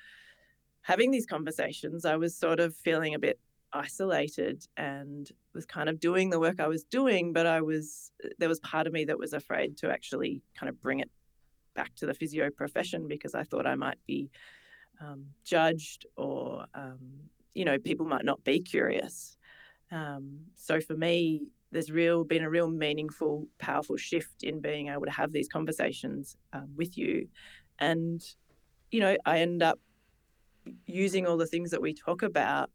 having 0.83 1.11
these 1.11 1.27
conversations, 1.27 2.05
I 2.05 2.17
was 2.17 2.37
sort 2.37 2.61
of 2.61 2.77
feeling 2.77 3.15
a 3.15 3.19
bit 3.19 3.39
isolated 3.73 4.65
and 4.77 5.31
was 5.55 5.67
kind 5.67 5.89
of 5.89 5.99
doing 5.99 6.31
the 6.31 6.39
work 6.39 6.61
I 6.61 6.69
was 6.69 6.85
doing, 6.85 7.33
but 7.33 7.47
I 7.47 7.61
was 7.61 8.13
there 8.39 8.49
was 8.49 8.61
part 8.61 8.87
of 8.87 8.93
me 8.93 9.05
that 9.07 9.19
was 9.19 9.33
afraid 9.33 9.77
to 9.79 9.91
actually 9.91 10.43
kind 10.55 10.69
of 10.69 10.81
bring 10.81 11.01
it 11.01 11.11
back 11.75 11.95
to 11.97 12.07
the 12.07 12.15
physio 12.15 12.51
profession 12.51 13.09
because 13.09 13.35
I 13.35 13.43
thought 13.43 13.67
I 13.67 13.75
might 13.75 13.99
be 14.07 14.31
um, 15.01 15.27
judged 15.45 16.07
or 16.17 16.67
um, 16.75 16.99
you 17.55 17.65
know 17.65 17.79
people 17.79 18.07
might 18.07 18.25
not 18.25 18.43
be 18.45 18.61
curious. 18.61 19.37
Um, 19.91 20.41
so 20.55 20.81
for 20.81 20.95
me, 20.95 21.43
there's 21.71 21.91
real 21.91 22.25
been 22.25 22.43
a 22.43 22.51
real 22.51 22.69
meaningful, 22.69 23.47
powerful 23.59 23.97
shift 23.97 24.43
in 24.43 24.61
being 24.61 24.89
able 24.89 25.05
to 25.05 25.11
have 25.11 25.33
these 25.33 25.49
conversations 25.49 26.37
um, 26.53 26.69
with 26.77 26.97
you, 26.99 27.29
and 27.79 28.25
you 28.91 29.01
know 29.01 29.17
I 29.25 29.41
end 29.41 29.63
up 29.63 29.79
using 30.87 31.27
all 31.27 31.37
the 31.37 31.47
things 31.47 31.71
that 31.71 31.83
we 31.83 31.93
talk 31.93 32.23
about, 32.23 32.71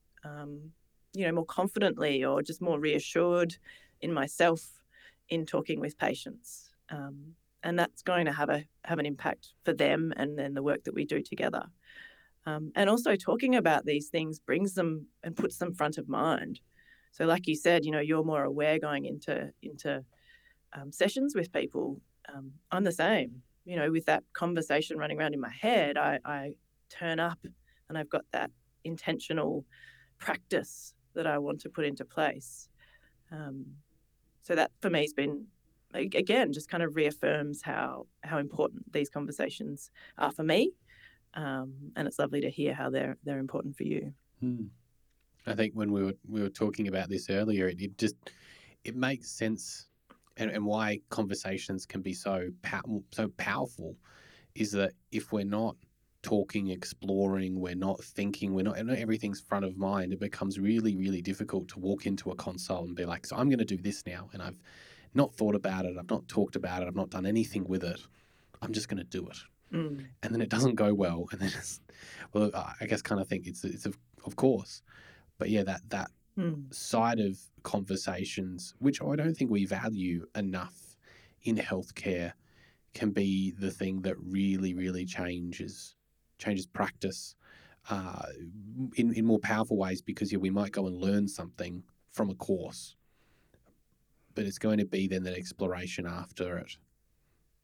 you 1.14 1.26
know, 1.26 1.32
more 1.32 1.46
confidently 1.46 2.24
or 2.24 2.42
just 2.42 2.62
more 2.62 2.80
reassured 2.80 3.56
in 4.02 4.14
myself 4.14 4.62
in 5.30 5.46
talking 5.46 5.80
with 5.80 5.98
patients. 5.98 6.70
Um, 6.90 7.34
and 7.64 7.78
that's 7.78 8.02
going 8.02 8.26
to 8.26 8.32
have 8.32 8.50
a 8.50 8.64
have 8.86 9.00
an 9.00 9.06
impact 9.06 9.50
for 9.64 9.74
them 9.74 10.14
and 10.16 10.38
then 10.38 10.54
the 10.54 10.64
work 10.64 10.84
that 10.86 10.94
we 10.94 11.06
do 11.06 11.22
together. 11.22 11.66
Um, 12.50 12.72
and 12.76 12.90
also 12.90 13.16
talking 13.16 13.56
about 13.56 13.86
these 13.86 14.08
things 14.08 14.40
brings 14.40 14.74
them 14.74 15.08
and 15.24 15.36
puts 15.36 15.58
them 15.58 15.74
front 15.74 15.98
of 15.98 16.08
mind. 16.08 16.60
So, 17.12 17.26
like 17.26 17.48
you 17.48 17.56
said, 17.56 17.86
you 17.86 17.92
know, 17.92 18.00
you're 18.00 18.24
more 18.24 18.44
aware 18.44 18.80
going 18.80 19.06
into 19.06 19.52
into 19.62 20.04
um, 20.74 20.92
sessions 20.92 21.36
with 21.36 21.52
people. 21.52 22.02
Um, 22.34 22.52
I'm 22.72 22.84
the 22.84 22.92
same. 22.92 23.42
You 23.66 23.76
know, 23.76 23.92
with 23.92 24.06
that 24.06 24.24
conversation 24.34 24.98
running 24.98 25.20
around 25.20 25.34
in 25.34 25.40
my 25.40 25.52
head, 25.52 25.98
I, 25.98 26.20
I 26.26 26.54
turn 26.90 27.20
up 27.20 27.40
and 27.88 27.98
I've 27.98 28.10
got 28.10 28.26
that 28.32 28.52
intentional 28.84 29.66
practice 30.18 30.94
that 31.14 31.28
I 31.28 31.38
want 31.38 31.62
to 31.62 31.70
put 31.70 31.86
into 31.86 32.06
place. 32.06 32.70
Um, 33.32 33.66
so 34.42 34.56
that 34.56 34.72
for 34.82 34.90
me 34.90 35.02
has 35.02 35.14
been 35.14 35.46
again 35.94 36.54
just 36.54 36.70
kind 36.70 36.84
of 36.84 36.96
reaffirms 36.96 37.62
how 37.64 38.06
how 38.22 38.38
important 38.38 38.92
these 38.92 39.10
conversations 39.10 39.92
are 40.18 40.32
for 40.32 40.44
me, 40.44 40.72
um, 41.40 41.74
and 41.96 42.08
it's 42.08 42.20
lovely 42.20 42.42
to 42.42 42.50
hear 42.50 42.74
how 42.74 42.90
they're 42.90 43.18
they're 43.24 43.40
important 43.40 43.76
for 43.76 43.84
you. 43.84 44.14
Hmm. 44.42 44.66
I 45.48 45.56
think 45.56 45.74
when 45.74 45.92
we 45.92 46.04
were 46.04 46.14
we 46.28 46.42
were 46.42 46.50
talking 46.50 46.88
about 46.88 47.10
this 47.10 47.30
earlier, 47.30 47.68
it, 47.68 47.82
it 47.82 47.98
just 47.98 48.16
it 48.84 48.96
makes 48.96 49.30
sense, 49.30 49.88
and, 50.38 50.52
and 50.52 50.66
why 50.66 51.00
conversations 51.10 51.86
can 51.86 52.02
be 52.02 52.14
so 52.14 52.50
pow- 52.62 53.04
so 53.12 53.30
powerful 53.38 53.96
is 54.56 54.72
that 54.74 54.92
if 55.12 55.32
we're 55.32 55.46
not 55.46 55.76
talking, 56.22 56.70
exploring, 56.70 57.58
we're 57.58 57.76
not 57.76 58.04
thinking, 58.04 58.54
we're 58.54 58.64
not, 58.64 58.84
not 58.86 58.98
everything's 58.98 59.40
front 59.40 59.64
of 59.64 59.78
mind, 59.78 60.12
it 60.12 60.20
becomes 60.20 60.60
really, 60.60 60.98
really 60.98 61.22
difficult 61.22 61.70
to 61.70 61.80
walk 61.80 62.06
into 62.06 62.32
a 62.32 62.36
console 62.36 62.84
and 62.84 62.96
be 62.96 63.06
like, 63.06 63.26
so 63.26 63.38
I'm 63.38 63.48
going 63.48 63.60
to 63.60 63.66
do 63.66 63.78
this 63.78 64.04
now. 64.06 64.30
And 64.34 64.42
I've 64.42 64.60
not 65.14 65.34
thought 65.34 65.56
about 65.56 65.86
it, 65.86 65.96
I've 65.98 66.10
not 66.10 66.28
talked 66.28 66.58
about 66.58 66.82
it, 66.82 66.88
I've 66.88 66.96
not 66.96 67.10
done 67.10 67.26
anything 67.26 67.64
with 67.64 67.86
it. 67.86 68.02
I'm 68.62 68.74
just 68.74 68.90
going 68.90 68.98
to 68.98 69.06
do 69.06 69.26
it. 69.28 69.38
Mm. 69.74 70.06
And 70.24 70.34
then 70.34 70.42
it 70.42 70.50
doesn't 70.50 70.76
go 70.76 70.94
well. 70.94 71.28
And 71.32 71.42
then 71.42 71.52
it's, 71.56 71.82
well, 72.34 72.52
I 72.54 72.86
guess 72.86 73.02
kind 73.02 73.22
of 73.22 73.28
think 73.28 73.48
it's, 73.48 73.64
it's 73.64 73.86
of, 73.86 73.98
of 74.26 74.36
course. 74.36 74.82
But 75.38 75.50
yeah, 75.50 75.64
that, 75.64 75.82
that 75.90 76.12
mm. 76.38 76.74
side 76.74 77.20
of 77.20 77.38
conversations, 77.64 78.74
which 78.80 79.02
I 79.02 79.16
don't 79.16 79.36
think 79.36 79.52
we 79.52 79.66
value 79.66 80.26
enough 80.36 80.96
in 81.44 81.56
healthcare, 81.58 82.34
can 82.94 83.12
be 83.12 83.52
the 83.52 83.72
thing 83.72 84.02
that 84.02 84.16
really, 84.20 84.74
really 84.74 85.06
changes 85.06 85.96
changes 86.40 86.66
practice 86.66 87.36
uh, 87.90 88.24
in, 88.96 89.14
in 89.14 89.26
more 89.26 89.40
powerful 89.40 89.78
ways 89.78 90.02
because 90.02 90.32
yeah, 90.32 90.38
we 90.38 90.50
might 90.50 90.72
go 90.72 90.88
and 90.88 90.96
learn 90.96 91.28
something 91.28 91.84
from 92.14 92.30
a 92.30 92.36
course, 92.36 92.96
but 94.36 94.46
it's 94.46 94.58
going 94.58 94.78
to 94.78 94.86
be 94.86 95.08
then 95.08 95.24
that 95.24 95.36
exploration 95.36 96.08
after 96.08 96.58
it, 96.58 96.78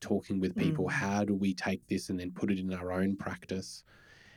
talking 0.01 0.39
with 0.39 0.55
people. 0.55 0.85
Mm. 0.85 0.91
How 0.91 1.23
do 1.23 1.33
we 1.33 1.53
take 1.53 1.85
this 1.87 2.09
and 2.09 2.19
then 2.19 2.31
put 2.31 2.51
it 2.51 2.59
in 2.59 2.73
our 2.73 2.91
own 2.91 3.15
practice? 3.15 3.83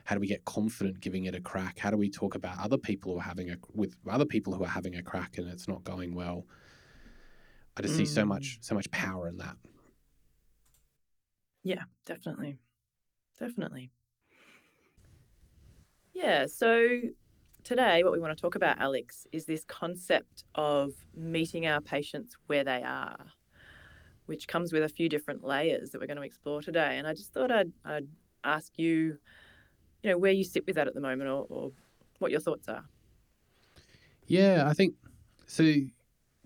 How 0.05 0.15
do 0.15 0.21
we 0.21 0.27
get 0.27 0.45
confident 0.45 1.00
giving 1.00 1.27
it 1.27 1.35
a 1.35 1.41
crack? 1.41 1.79
How 1.79 1.91
do 1.91 1.97
we 1.97 2.11
talk 2.11 2.35
about 2.35 2.59
other 2.59 2.79
people 2.79 3.12
who 3.12 3.19
are 3.19 3.23
having 3.23 3.50
a 3.50 3.57
with 3.75 3.95
other 4.09 4.25
people 4.25 4.55
who 4.55 4.65
are 4.65 4.69
having 4.69 4.97
a 4.97 5.03
crack 5.03 5.38
and 5.38 5.49
it's 5.49 5.69
not 5.69 5.85
going 5.85 6.15
well? 6.15 6.47
I 7.77 7.83
just 7.83 7.95
mm. 7.95 7.99
see 7.99 8.07
so 8.07 8.25
much 8.25 8.59
mm. 8.59 8.65
so 8.65 8.75
much 8.75 8.91
power 8.91 9.29
in 9.29 9.37
that. 9.38 9.57
Yeah, 11.62 11.83
definitely. 12.07 12.59
Definitely. 13.38 13.91
Yeah. 16.15 16.47
So 16.47 16.88
today, 17.62 18.03
what 18.03 18.12
we 18.12 18.19
want 18.19 18.37
to 18.37 18.41
talk 18.41 18.55
about, 18.55 18.81
Alex, 18.81 19.27
is 19.31 19.45
this 19.45 19.65
concept 19.65 20.45
of 20.55 20.93
meeting 21.15 21.67
our 21.67 21.81
patients 21.81 22.37
where 22.47 22.65
they 22.65 22.83
are, 22.83 23.27
which 24.28 24.47
comes 24.47 24.73
with 24.73 24.82
a 24.82 24.88
few 24.88 25.08
different 25.08 25.42
layers 25.42 25.90
that 25.90 26.00
we're 26.00 26.06
going 26.06 26.18
to 26.18 26.23
explore 26.23 26.61
today. 26.62 26.99
And 26.99 27.06
I 27.06 27.14
just 27.14 27.32
thought 27.32 27.50
I'd, 27.50 27.73
I'd 27.85 28.06
ask 28.44 28.78
you, 28.78 29.18
you 30.02 30.11
know, 30.11 30.18
where 30.18 30.32
you 30.32 30.44
sit 30.44 30.66
with 30.66 30.76
that 30.76 30.87
at 30.87 30.94
the 30.94 31.00
moment 31.00 31.30
or, 31.30 31.47
or 31.49 31.73
what 32.18 32.30
your 32.30 32.40
thoughts 32.40 32.68
are. 32.68 32.85
Yeah, 34.26 34.64
I 34.66 34.75
think 34.75 34.94
so. 35.47 35.73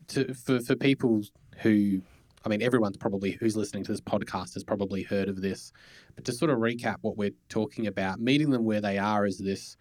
To, 0.09 0.35
for, 0.35 0.61
for 0.61 0.77
people 0.77 1.23
who 1.59 2.03
I 2.45 2.49
mean, 2.49 2.63
everyone's 2.63 2.97
probably 2.97 3.33
who's 3.33 3.57
listening 3.57 3.85
to 3.85 3.93
this 3.93 4.01
podcast 4.01 4.55
has 4.55 4.65
probably 4.65 5.03
heard 5.03 5.29
of 5.29 5.41
this. 5.41 5.73
But 6.15 6.25
to 6.25 6.33
sort 6.33 6.51
of 6.51 6.59
recap 6.59 6.97
what 7.01 7.17
we're 7.17 7.35
talking 7.49 7.87
about, 7.87 8.21
meeting 8.21 8.51
them 8.51 8.65
where 8.65 8.81
they 8.81 8.99
are 8.99 9.27
is 9.27 9.39
this 9.39 9.77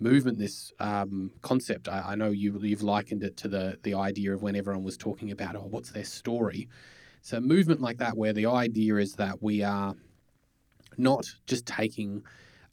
movement, 0.00 0.38
this 0.38 0.72
um, 0.80 1.30
concept. 1.42 1.88
I, 1.88 2.02
I, 2.08 2.14
know 2.16 2.30
you, 2.30 2.58
you've 2.60 2.82
likened 2.82 3.22
it 3.22 3.36
to 3.38 3.48
the 3.48 3.78
the 3.82 3.94
idea 3.94 4.34
of 4.34 4.42
when 4.42 4.56
everyone 4.56 4.82
was 4.82 4.96
talking 4.96 5.30
about, 5.30 5.56
oh, 5.56 5.66
what's 5.70 5.90
their 5.90 6.04
story? 6.04 6.68
So 7.24 7.36
a 7.36 7.40
movement 7.40 7.80
like 7.80 7.98
that, 7.98 8.16
where 8.16 8.32
the 8.32 8.46
idea 8.46 8.96
is 8.96 9.14
that 9.14 9.40
we 9.40 9.62
are 9.62 9.94
not 10.98 11.24
just 11.46 11.66
taking 11.66 12.24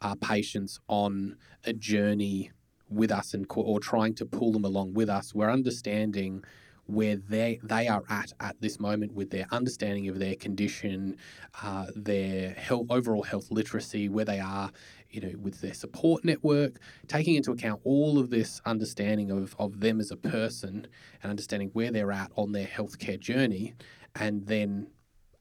our 0.02 0.16
patients 0.16 0.80
on 0.88 1.38
a 1.66 1.74
journey 1.74 2.50
with 2.90 3.12
us 3.12 3.36
and 3.36 3.46
or 3.56 3.80
trying 3.80 4.16
to 4.16 4.26
pull 4.26 4.52
them 4.52 4.66
along 4.66 4.96
with 4.96 5.08
us. 5.08 5.36
We're 5.36 5.52
understanding 5.52 6.44
where 6.88 7.18
they 7.18 7.60
they 7.62 7.88
are 7.88 8.02
at 8.10 8.34
at 8.40 8.60
this 8.60 8.80
moment 8.80 9.14
with 9.14 9.30
their 9.30 9.46
understanding 9.52 10.10
of 10.10 10.18
their 10.18 10.36
condition, 10.36 11.18
uh, 11.62 11.86
their 11.96 12.54
health, 12.54 12.88
overall 12.90 13.22
health 13.22 13.52
literacy, 13.52 14.10
where 14.10 14.26
they 14.26 14.40
are, 14.40 14.72
you 15.12 15.22
know, 15.22 15.32
with 15.40 15.62
their 15.62 15.76
support 15.76 16.26
network, 16.26 16.80
taking 17.08 17.36
into 17.36 17.52
account 17.52 17.82
all 17.84 18.18
of 18.18 18.32
this 18.32 18.60
understanding 18.66 19.30
of, 19.30 19.56
of 19.60 19.80
them 19.80 20.00
as 20.00 20.10
a 20.10 20.18
person 20.18 20.88
and 21.22 21.30
understanding 21.30 21.70
where 21.74 21.92
they're 21.92 22.12
at 22.12 22.32
on 22.36 22.52
their 22.54 22.66
healthcare 22.66 23.20
journey, 23.20 23.76
and 24.16 24.46
then 24.46 24.88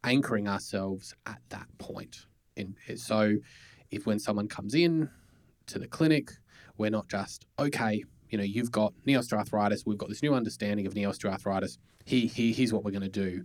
anchoring 0.04 0.48
ourselves 0.48 1.14
at 1.26 1.40
that 1.50 1.66
point. 1.78 2.26
So, 2.96 3.36
if 3.90 4.06
when 4.06 4.18
someone 4.18 4.48
comes 4.48 4.74
in 4.74 5.08
to 5.66 5.78
the 5.78 5.86
clinic, 5.86 6.30
we're 6.76 6.90
not 6.90 7.08
just 7.08 7.46
okay 7.58 8.04
you 8.30 8.38
know, 8.38 8.44
you've 8.44 8.72
got 8.72 8.92
knee 9.04 9.14
osteoarthritis, 9.14 9.86
we've 9.86 9.98
got 9.98 10.08
this 10.08 10.22
new 10.22 10.34
understanding 10.34 10.86
of 10.86 10.94
knee 10.94 11.04
osteoarthritis. 11.04 11.78
Here, 12.04 12.26
here, 12.26 12.52
here's 12.52 12.72
what 12.72 12.84
we're 12.84 12.90
going 12.90 13.02
to 13.02 13.08
do. 13.08 13.44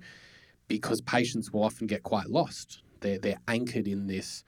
Because 0.68 1.01
patients 1.01 1.51
will 1.51 1.63
often 1.63 1.88
get 1.88 2.03
quite 2.03 2.27
lost. 2.27 2.84
They're, 3.01 3.20
they're 3.20 3.39
anchored 3.48 3.88
in 3.88 4.08
this 4.08 4.44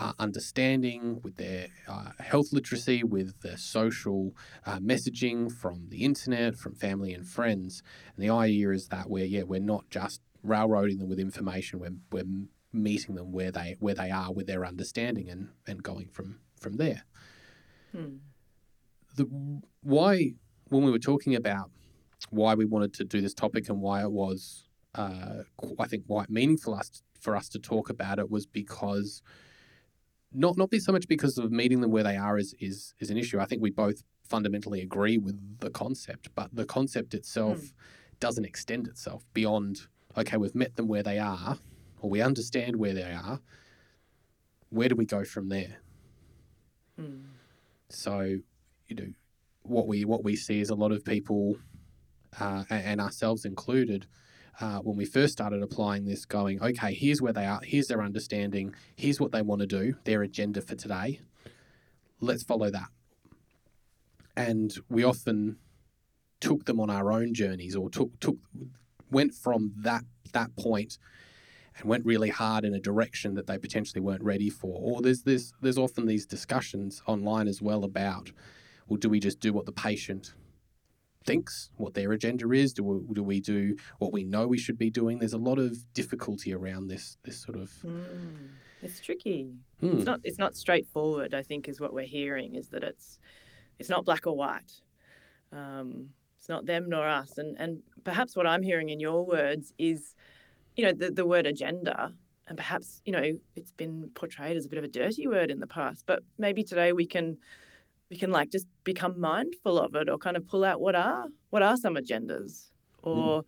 uh, 0.00 0.12
understanding 0.18 1.20
with 1.22 1.36
their 1.36 1.68
uh, 1.88 2.10
health 2.18 2.52
literacy, 2.52 3.02
with 3.04 3.40
their 3.42 3.56
social 3.56 4.34
uh, 4.66 4.78
messaging 4.78 5.52
from 5.52 5.86
the 5.88 6.04
internet, 6.04 6.56
from 6.56 6.74
family 6.74 7.12
and 7.12 7.26
friends. 7.26 7.82
And 8.16 8.24
the 8.24 8.32
idea 8.32 8.70
is 8.70 8.88
that 8.88 9.10
we're, 9.10 9.26
yeah, 9.26 9.42
we're 9.42 9.60
not 9.60 9.84
just 9.90 10.20
railroading 10.42 10.98
them 10.98 11.08
with 11.08 11.18
information, 11.18 11.80
we're, 11.80 11.96
we're 12.10 12.24
meeting 12.72 13.14
them 13.14 13.32
where 13.32 13.50
they, 13.50 13.76
where 13.80 13.94
they 13.94 14.10
are 14.10 14.32
with 14.32 14.46
their 14.46 14.64
understanding 14.64 15.28
and, 15.28 15.50
and 15.66 15.82
going 15.82 16.08
from, 16.08 16.40
from 16.58 16.76
there. 16.76 17.04
Hmm 17.92 18.16
the 19.16 19.24
why 19.82 20.32
when 20.68 20.84
we 20.84 20.90
were 20.90 20.98
talking 20.98 21.34
about 21.34 21.70
why 22.30 22.54
we 22.54 22.64
wanted 22.64 22.92
to 22.94 23.04
do 23.04 23.20
this 23.20 23.34
topic 23.34 23.68
and 23.68 23.80
why 23.80 24.02
it 24.02 24.12
was 24.12 24.68
uh, 24.94 25.42
I 25.78 25.86
think 25.86 26.06
quite 26.06 26.30
meaningful 26.30 26.74
us 26.74 27.02
for 27.20 27.36
us 27.36 27.48
to 27.50 27.58
talk 27.58 27.90
about 27.90 28.18
it 28.18 28.30
was 28.30 28.46
because 28.46 29.22
not 30.32 30.56
not 30.56 30.70
be 30.70 30.78
so 30.78 30.92
much 30.92 31.08
because 31.08 31.38
of 31.38 31.50
meeting 31.50 31.80
them 31.80 31.90
where 31.90 32.04
they 32.04 32.16
are 32.16 32.38
is 32.38 32.54
is 32.60 32.94
is 33.00 33.10
an 33.10 33.16
issue. 33.16 33.40
I 33.40 33.46
think 33.46 33.62
we 33.62 33.70
both 33.70 34.02
fundamentally 34.28 34.80
agree 34.80 35.18
with 35.18 35.38
the 35.60 35.70
concept, 35.70 36.28
but 36.34 36.54
the 36.54 36.64
concept 36.64 37.14
itself 37.14 37.58
mm. 37.58 37.72
doesn't 38.20 38.44
extend 38.44 38.86
itself 38.86 39.24
beyond 39.34 39.88
okay, 40.16 40.36
we've 40.36 40.54
met 40.54 40.76
them 40.76 40.88
where 40.88 41.02
they 41.02 41.18
are, 41.18 41.58
or 42.00 42.10
we 42.10 42.20
understand 42.20 42.76
where 42.76 42.94
they 42.94 43.12
are. 43.12 43.40
Where 44.70 44.88
do 44.88 44.96
we 44.96 45.06
go 45.06 45.24
from 45.24 45.48
there? 45.48 45.78
Mm. 47.00 47.22
So, 47.88 48.38
you 48.88 48.96
know, 48.96 49.08
what 49.62 49.86
we 49.86 50.04
what 50.04 50.24
we 50.24 50.36
see 50.36 50.60
is 50.60 50.70
a 50.70 50.74
lot 50.74 50.92
of 50.92 51.04
people, 51.04 51.56
uh, 52.38 52.64
and 52.70 53.00
ourselves 53.00 53.44
included, 53.44 54.06
uh, 54.60 54.78
when 54.78 54.96
we 54.96 55.04
first 55.04 55.32
started 55.32 55.62
applying 55.62 56.04
this, 56.04 56.24
going, 56.24 56.62
okay, 56.62 56.92
here's 56.94 57.22
where 57.22 57.32
they 57.32 57.46
are, 57.46 57.60
here's 57.62 57.88
their 57.88 58.02
understanding, 58.02 58.74
here's 58.94 59.18
what 59.18 59.32
they 59.32 59.42
want 59.42 59.60
to 59.60 59.66
do, 59.66 59.94
their 60.04 60.22
agenda 60.22 60.60
for 60.60 60.74
today. 60.74 61.20
Let's 62.20 62.42
follow 62.42 62.70
that. 62.70 62.88
And 64.36 64.74
we 64.88 65.02
often 65.02 65.56
took 66.40 66.64
them 66.66 66.80
on 66.80 66.90
our 66.90 67.10
own 67.10 67.34
journeys 67.34 67.76
or 67.76 67.90
took 67.90 68.18
took 68.20 68.36
went 69.10 69.34
from 69.34 69.72
that 69.76 70.04
that 70.32 70.54
point 70.56 70.96
and 71.76 71.88
went 71.88 72.06
really 72.06 72.30
hard 72.30 72.64
in 72.64 72.74
a 72.74 72.80
direction 72.80 73.34
that 73.34 73.46
they 73.46 73.58
potentially 73.58 74.00
weren't 74.00 74.22
ready 74.22 74.48
for. 74.48 74.78
Or 74.80 75.02
there's 75.02 75.22
this 75.22 75.52
there's 75.60 75.78
often 75.78 76.06
these 76.06 76.26
discussions 76.26 77.02
online 77.06 77.48
as 77.48 77.60
well 77.60 77.84
about 77.84 78.30
well, 78.90 78.96
do 78.96 79.08
we 79.08 79.20
just 79.20 79.40
do 79.40 79.52
what 79.52 79.66
the 79.66 79.72
patient 79.72 80.34
thinks, 81.24 81.70
what 81.76 81.94
their 81.94 82.12
agenda 82.12 82.50
is? 82.52 82.72
Do 82.72 82.84
we, 82.84 83.14
do 83.14 83.22
we 83.22 83.40
do 83.40 83.76
what 83.98 84.12
we 84.12 84.24
know 84.24 84.46
we 84.46 84.58
should 84.58 84.78
be 84.78 84.90
doing? 84.90 85.18
There's 85.18 85.32
a 85.32 85.38
lot 85.38 85.58
of 85.58 85.76
difficulty 85.92 86.54
around 86.54 86.88
this 86.88 87.16
this 87.24 87.42
sort 87.42 87.58
of. 87.58 87.70
Mm, 87.84 88.48
it's 88.82 89.00
tricky. 89.00 89.52
Mm. 89.82 89.96
It's 89.96 90.06
not 90.06 90.20
it's 90.24 90.38
not 90.38 90.56
straightforward. 90.56 91.34
I 91.34 91.42
think 91.42 91.68
is 91.68 91.80
what 91.80 91.92
we're 91.92 92.06
hearing 92.06 92.54
is 92.54 92.68
that 92.68 92.82
it's 92.82 93.18
it's 93.78 93.88
not 93.88 94.04
black 94.04 94.26
or 94.26 94.36
white. 94.36 94.72
Um, 95.52 96.10
it's 96.38 96.48
not 96.48 96.66
them 96.66 96.88
nor 96.88 97.06
us. 97.06 97.36
And 97.38 97.56
and 97.58 97.82
perhaps 98.04 98.36
what 98.36 98.46
I'm 98.46 98.62
hearing 98.62 98.88
in 98.88 99.00
your 99.00 99.24
words 99.24 99.72
is, 99.78 100.14
you 100.76 100.84
know, 100.84 100.92
the 100.92 101.10
the 101.10 101.26
word 101.26 101.46
agenda. 101.46 102.14
And 102.46 102.56
perhaps 102.56 103.00
you 103.04 103.12
know 103.12 103.38
it's 103.54 103.70
been 103.72 104.10
portrayed 104.14 104.56
as 104.56 104.66
a 104.66 104.68
bit 104.68 104.78
of 104.78 104.84
a 104.84 104.88
dirty 104.88 105.28
word 105.28 105.52
in 105.52 105.60
the 105.60 105.68
past, 105.68 106.04
but 106.06 106.24
maybe 106.36 106.64
today 106.64 106.92
we 106.92 107.06
can 107.06 107.36
we 108.10 108.16
can 108.16 108.30
like 108.30 108.50
just 108.50 108.66
become 108.84 109.18
mindful 109.18 109.78
of 109.78 109.94
it 109.94 110.08
or 110.08 110.18
kind 110.18 110.36
of 110.36 110.46
pull 110.46 110.64
out 110.64 110.80
what 110.80 110.94
are 110.94 111.26
what 111.50 111.62
are 111.62 111.76
some 111.76 111.94
agendas 111.94 112.70
or 113.02 113.44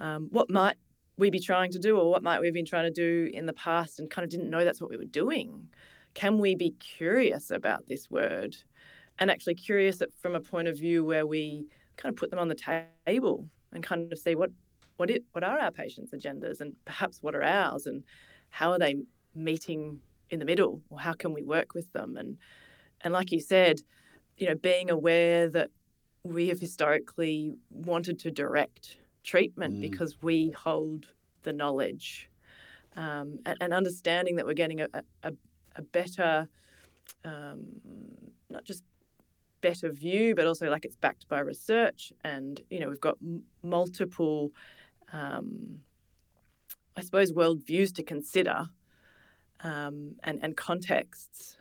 mm. 0.00 0.04
um, 0.04 0.28
what 0.30 0.50
might 0.50 0.76
we 1.16 1.30
be 1.30 1.40
trying 1.40 1.70
to 1.70 1.78
do 1.78 1.98
or 1.98 2.10
what 2.10 2.22
might 2.22 2.40
we 2.40 2.46
have 2.46 2.54
been 2.54 2.64
trying 2.64 2.84
to 2.84 2.90
do 2.90 3.30
in 3.34 3.46
the 3.46 3.52
past 3.52 3.98
and 3.98 4.10
kind 4.10 4.24
of 4.24 4.30
didn't 4.30 4.50
know 4.50 4.64
that's 4.64 4.80
what 4.80 4.90
we 4.90 4.96
were 4.96 5.04
doing 5.04 5.68
can 6.14 6.38
we 6.38 6.54
be 6.54 6.70
curious 6.80 7.50
about 7.50 7.86
this 7.86 8.10
word 8.10 8.56
and 9.18 9.30
actually 9.30 9.54
curious 9.54 10.00
from 10.20 10.34
a 10.34 10.40
point 10.40 10.68
of 10.68 10.78
view 10.78 11.04
where 11.04 11.26
we 11.26 11.66
kind 11.96 12.12
of 12.12 12.16
put 12.16 12.30
them 12.30 12.38
on 12.38 12.48
the 12.48 12.84
table 13.06 13.48
and 13.72 13.82
kind 13.84 14.12
of 14.12 14.18
see 14.18 14.34
what 14.34 14.50
what 14.96 15.10
it 15.10 15.22
what 15.32 15.44
are 15.44 15.58
our 15.58 15.70
patients 15.70 16.12
agendas 16.12 16.60
and 16.60 16.72
perhaps 16.84 17.18
what 17.20 17.34
are 17.34 17.42
ours 17.42 17.86
and 17.86 18.02
how 18.50 18.72
are 18.72 18.78
they 18.78 18.96
meeting 19.34 20.00
in 20.30 20.38
the 20.38 20.44
middle 20.44 20.80
or 20.90 20.98
how 20.98 21.12
can 21.12 21.32
we 21.32 21.42
work 21.42 21.74
with 21.74 21.92
them 21.92 22.16
and 22.16 22.38
and 23.02 23.12
like 23.12 23.30
you 23.30 23.40
said 23.40 23.80
you 24.38 24.46
know, 24.46 24.54
being 24.54 24.90
aware 24.90 25.48
that 25.48 25.70
we 26.22 26.48
have 26.48 26.60
historically 26.60 27.56
wanted 27.70 28.18
to 28.20 28.30
direct 28.30 28.96
treatment 29.24 29.74
mm. 29.74 29.80
because 29.80 30.16
we 30.22 30.50
hold 30.50 31.06
the 31.42 31.52
knowledge 31.52 32.30
um, 32.96 33.38
and, 33.46 33.56
and, 33.60 33.72
understanding 33.72 34.36
that 34.36 34.46
we're 34.46 34.54
getting 34.54 34.80
a, 34.80 34.88
a, 35.22 35.32
a 35.76 35.82
better, 35.82 36.48
um, 37.24 37.64
not 38.50 38.64
just 38.64 38.82
better 39.60 39.90
view, 39.90 40.34
but 40.34 40.46
also 40.46 40.68
like 40.68 40.84
it's 40.84 40.96
backed 40.96 41.28
by 41.28 41.38
research. 41.40 42.12
And, 42.24 42.60
you 42.70 42.80
know, 42.80 42.88
we've 42.88 43.00
got 43.00 43.16
m- 43.22 43.44
multiple, 43.62 44.50
um, 45.12 45.78
I 46.96 47.02
suppose, 47.02 47.32
worldviews 47.32 47.94
to 47.96 48.02
consider 48.02 48.68
um, 49.60 50.16
and, 50.24 50.40
and 50.42 50.56
contexts 50.56 51.57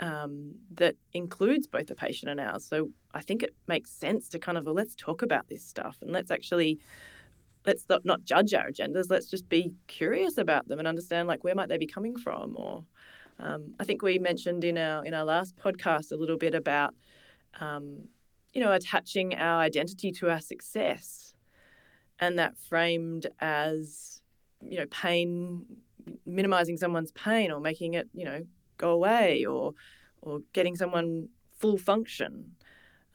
um, 0.00 0.54
that 0.74 0.94
includes 1.12 1.66
both 1.66 1.86
the 1.86 1.94
patient 1.94 2.30
and 2.30 2.40
ours. 2.40 2.66
So 2.66 2.90
I 3.14 3.20
think 3.22 3.42
it 3.42 3.54
makes 3.66 3.90
sense 3.90 4.28
to 4.30 4.38
kind 4.38 4.58
of 4.58 4.64
well, 4.64 4.74
let's 4.74 4.94
talk 4.94 5.22
about 5.22 5.48
this 5.48 5.64
stuff 5.64 5.98
and 6.02 6.10
let's 6.10 6.30
actually 6.30 6.78
let's 7.66 7.84
not, 7.88 8.04
not 8.04 8.24
judge 8.24 8.54
our 8.54 8.70
agendas. 8.70 9.10
Let's 9.10 9.26
just 9.26 9.48
be 9.48 9.72
curious 9.88 10.38
about 10.38 10.68
them 10.68 10.78
and 10.78 10.86
understand 10.86 11.28
like 11.28 11.44
where 11.44 11.54
might 11.54 11.68
they 11.68 11.78
be 11.78 11.86
coming 11.86 12.16
from. 12.16 12.54
Or 12.56 12.84
um, 13.38 13.74
I 13.80 13.84
think 13.84 14.02
we 14.02 14.18
mentioned 14.18 14.64
in 14.64 14.78
our 14.78 15.04
in 15.04 15.14
our 15.14 15.24
last 15.24 15.56
podcast 15.56 16.12
a 16.12 16.16
little 16.16 16.38
bit 16.38 16.54
about 16.54 16.94
um, 17.60 18.08
you 18.52 18.60
know 18.60 18.72
attaching 18.72 19.34
our 19.34 19.60
identity 19.60 20.12
to 20.12 20.30
our 20.30 20.40
success, 20.40 21.34
and 22.18 22.38
that 22.38 22.56
framed 22.56 23.26
as 23.40 24.20
you 24.62 24.78
know 24.78 24.86
pain 24.90 25.64
minimizing 26.24 26.76
someone's 26.76 27.10
pain 27.12 27.50
or 27.50 27.60
making 27.60 27.94
it 27.94 28.08
you 28.14 28.24
know 28.24 28.42
go 28.76 28.90
away 28.90 29.44
or 29.44 29.72
or 30.22 30.40
getting 30.52 30.76
someone 30.76 31.28
full 31.58 31.78
function. 31.78 32.52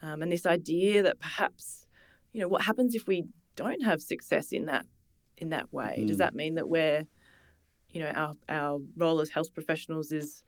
Um, 0.01 0.21
and 0.21 0.31
this 0.31 0.45
idea 0.45 1.03
that 1.03 1.19
perhaps, 1.19 1.85
you 2.33 2.41
know, 2.41 2.47
what 2.47 2.63
happens 2.63 2.95
if 2.95 3.07
we 3.07 3.25
don't 3.55 3.83
have 3.83 4.01
success 4.01 4.51
in 4.51 4.65
that 4.65 4.85
in 5.37 5.49
that 5.49 5.71
way? 5.73 5.97
Mm. 5.99 6.07
Does 6.07 6.17
that 6.17 6.33
mean 6.33 6.55
that 6.55 6.69
we're, 6.69 7.05
you 7.89 8.01
know, 8.01 8.09
our 8.09 8.35
our 8.49 8.79
role 8.95 9.21
as 9.21 9.29
health 9.29 9.53
professionals 9.53 10.11
is 10.11 10.43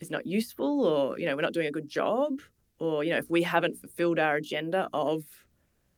is 0.00 0.10
not 0.10 0.26
useful, 0.26 0.84
or 0.84 1.18
you 1.18 1.26
know, 1.26 1.36
we're 1.36 1.42
not 1.42 1.52
doing 1.52 1.66
a 1.66 1.72
good 1.72 1.88
job, 1.88 2.40
or 2.78 3.04
you 3.04 3.10
know, 3.10 3.18
if 3.18 3.28
we 3.28 3.42
haven't 3.42 3.78
fulfilled 3.78 4.18
our 4.18 4.36
agenda 4.36 4.88
of 4.92 5.24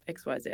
X, 0.09 0.27
Y, 0.27 0.39
Z. 0.39 0.51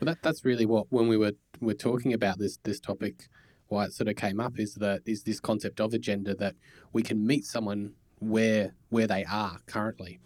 Well, 0.00 0.06
that 0.06 0.22
that's 0.22 0.44
really 0.44 0.66
what 0.66 0.86
when 0.90 1.08
we 1.08 1.16
were 1.16 1.32
were 1.60 1.74
talking 1.74 2.12
about 2.12 2.38
this 2.38 2.58
this 2.64 2.80
topic 2.80 3.28
why 3.68 3.84
it 3.84 3.92
sort 3.92 4.08
of 4.08 4.16
came 4.16 4.40
up 4.40 4.58
is 4.58 4.74
that 4.74 5.02
is 5.06 5.24
this 5.24 5.40
concept 5.40 5.80
of 5.80 5.92
agenda 5.92 6.34
that 6.36 6.54
we 6.92 7.02
can 7.02 7.26
meet 7.26 7.44
someone 7.44 7.94
where 8.18 8.74
where 8.88 9.06
they 9.06 9.24
are 9.24 9.58
currently, 9.66 10.18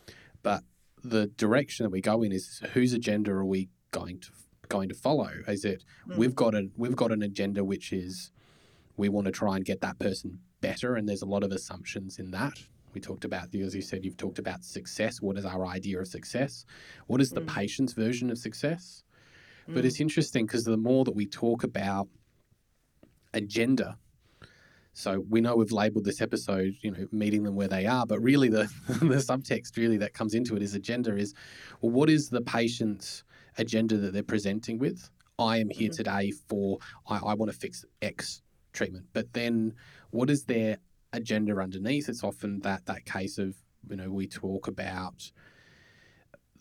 but 0.42 0.62
the 1.02 1.26
direction 1.26 1.84
that 1.84 1.90
we 1.90 2.00
go 2.00 2.22
in 2.22 2.32
is 2.32 2.60
whose 2.72 2.92
agenda 2.92 3.30
are 3.32 3.44
we 3.44 3.68
going 3.90 4.18
to 4.20 4.30
going 4.68 4.88
to 4.88 4.94
follow? 4.94 5.30
Is 5.48 5.64
it 5.64 5.84
mm. 6.08 6.16
we've 6.16 6.34
got 6.34 6.54
a 6.54 6.68
we've 6.76 6.96
got 6.96 7.12
an 7.12 7.22
agenda 7.22 7.64
which 7.64 7.92
is 7.92 8.30
we 8.96 9.08
want 9.08 9.26
to 9.26 9.32
try 9.32 9.56
and 9.56 9.64
get 9.64 9.80
that 9.80 9.98
person 9.98 10.38
better, 10.60 10.96
and 10.96 11.08
there's 11.08 11.22
a 11.22 11.26
lot 11.26 11.42
of 11.42 11.52
assumptions 11.52 12.18
in 12.18 12.30
that. 12.32 12.54
We 12.92 13.00
talked 13.00 13.24
about, 13.24 13.54
as 13.54 13.74
you 13.74 13.82
said, 13.82 14.04
you've 14.04 14.16
talked 14.16 14.38
about 14.38 14.64
success. 14.64 15.22
What 15.22 15.38
is 15.38 15.44
our 15.44 15.64
idea 15.64 16.00
of 16.00 16.08
success? 16.08 16.64
What 17.06 17.20
is 17.20 17.30
the 17.30 17.40
mm. 17.40 17.46
patient's 17.46 17.92
version 17.92 18.30
of 18.30 18.38
success? 18.38 19.04
Mm. 19.68 19.74
But 19.74 19.84
it's 19.84 20.00
interesting 20.00 20.46
because 20.46 20.64
the 20.64 20.76
more 20.76 21.04
that 21.04 21.14
we 21.14 21.26
talk 21.26 21.62
about 21.62 22.08
agenda. 23.34 23.98
So 24.92 25.24
we 25.28 25.40
know 25.40 25.56
we've 25.56 25.72
labeled 25.72 26.04
this 26.04 26.20
episode, 26.20 26.74
you 26.82 26.90
know, 26.90 27.06
meeting 27.12 27.44
them 27.44 27.54
where 27.54 27.68
they 27.68 27.86
are, 27.86 28.04
but 28.06 28.20
really 28.20 28.48
the 28.48 28.68
the 28.88 29.16
subtext 29.16 29.76
really 29.76 29.96
that 29.98 30.14
comes 30.14 30.34
into 30.34 30.56
it 30.56 30.62
is 30.62 30.74
agenda 30.74 31.16
is 31.16 31.34
well, 31.80 31.92
what 31.92 32.10
is 32.10 32.28
the 32.28 32.42
patient's 32.42 33.24
agenda 33.58 33.96
that 33.98 34.12
they're 34.12 34.22
presenting 34.22 34.78
with? 34.78 35.08
I 35.38 35.58
am 35.58 35.70
here 35.70 35.88
mm-hmm. 35.88 35.96
today 35.96 36.32
for 36.48 36.78
I, 37.06 37.18
I 37.18 37.34
want 37.34 37.50
to 37.50 37.56
fix 37.56 37.84
X 38.02 38.42
treatment. 38.72 39.06
But 39.12 39.32
then 39.32 39.74
what 40.10 40.30
is 40.30 40.44
their 40.44 40.78
agenda 41.12 41.56
underneath? 41.56 42.08
It's 42.08 42.24
often 42.24 42.60
that 42.60 42.86
that 42.86 43.04
case 43.04 43.38
of, 43.38 43.54
you 43.88 43.96
know, 43.96 44.10
we 44.10 44.26
talk 44.26 44.68
about 44.68 45.30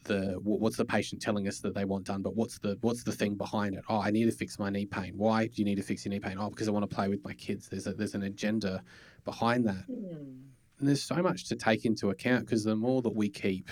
the 0.03 0.39
what's 0.43 0.77
the 0.77 0.85
patient 0.85 1.21
telling 1.21 1.47
us 1.47 1.59
that 1.59 1.73
they 1.73 1.85
want 1.85 2.05
done, 2.05 2.21
but 2.21 2.35
what's 2.35 2.59
the 2.59 2.77
what's 2.81 3.03
the 3.03 3.11
thing 3.11 3.35
behind 3.35 3.75
it? 3.75 3.83
Oh, 3.89 4.01
I 4.01 4.11
need 4.11 4.25
to 4.25 4.31
fix 4.31 4.59
my 4.59 4.69
knee 4.69 4.85
pain. 4.85 5.13
Why 5.15 5.47
do 5.47 5.53
you 5.55 5.65
need 5.65 5.75
to 5.75 5.83
fix 5.83 6.05
your 6.05 6.11
knee 6.11 6.19
pain? 6.19 6.37
Oh, 6.39 6.49
because 6.49 6.67
I 6.67 6.71
want 6.71 6.89
to 6.89 6.95
play 6.95 7.07
with 7.07 7.23
my 7.23 7.33
kids. 7.33 7.67
There's 7.69 7.87
a, 7.87 7.93
there's 7.93 8.15
an 8.15 8.23
agenda 8.23 8.83
behind 9.25 9.65
that. 9.67 9.87
Mm. 9.89 10.39
And 10.79 10.87
there's 10.87 11.03
so 11.03 11.21
much 11.21 11.47
to 11.49 11.55
take 11.55 11.85
into 11.85 12.09
account 12.09 12.45
because 12.45 12.63
the 12.63 12.75
more 12.75 13.01
that 13.01 13.15
we 13.15 13.29
keep 13.29 13.69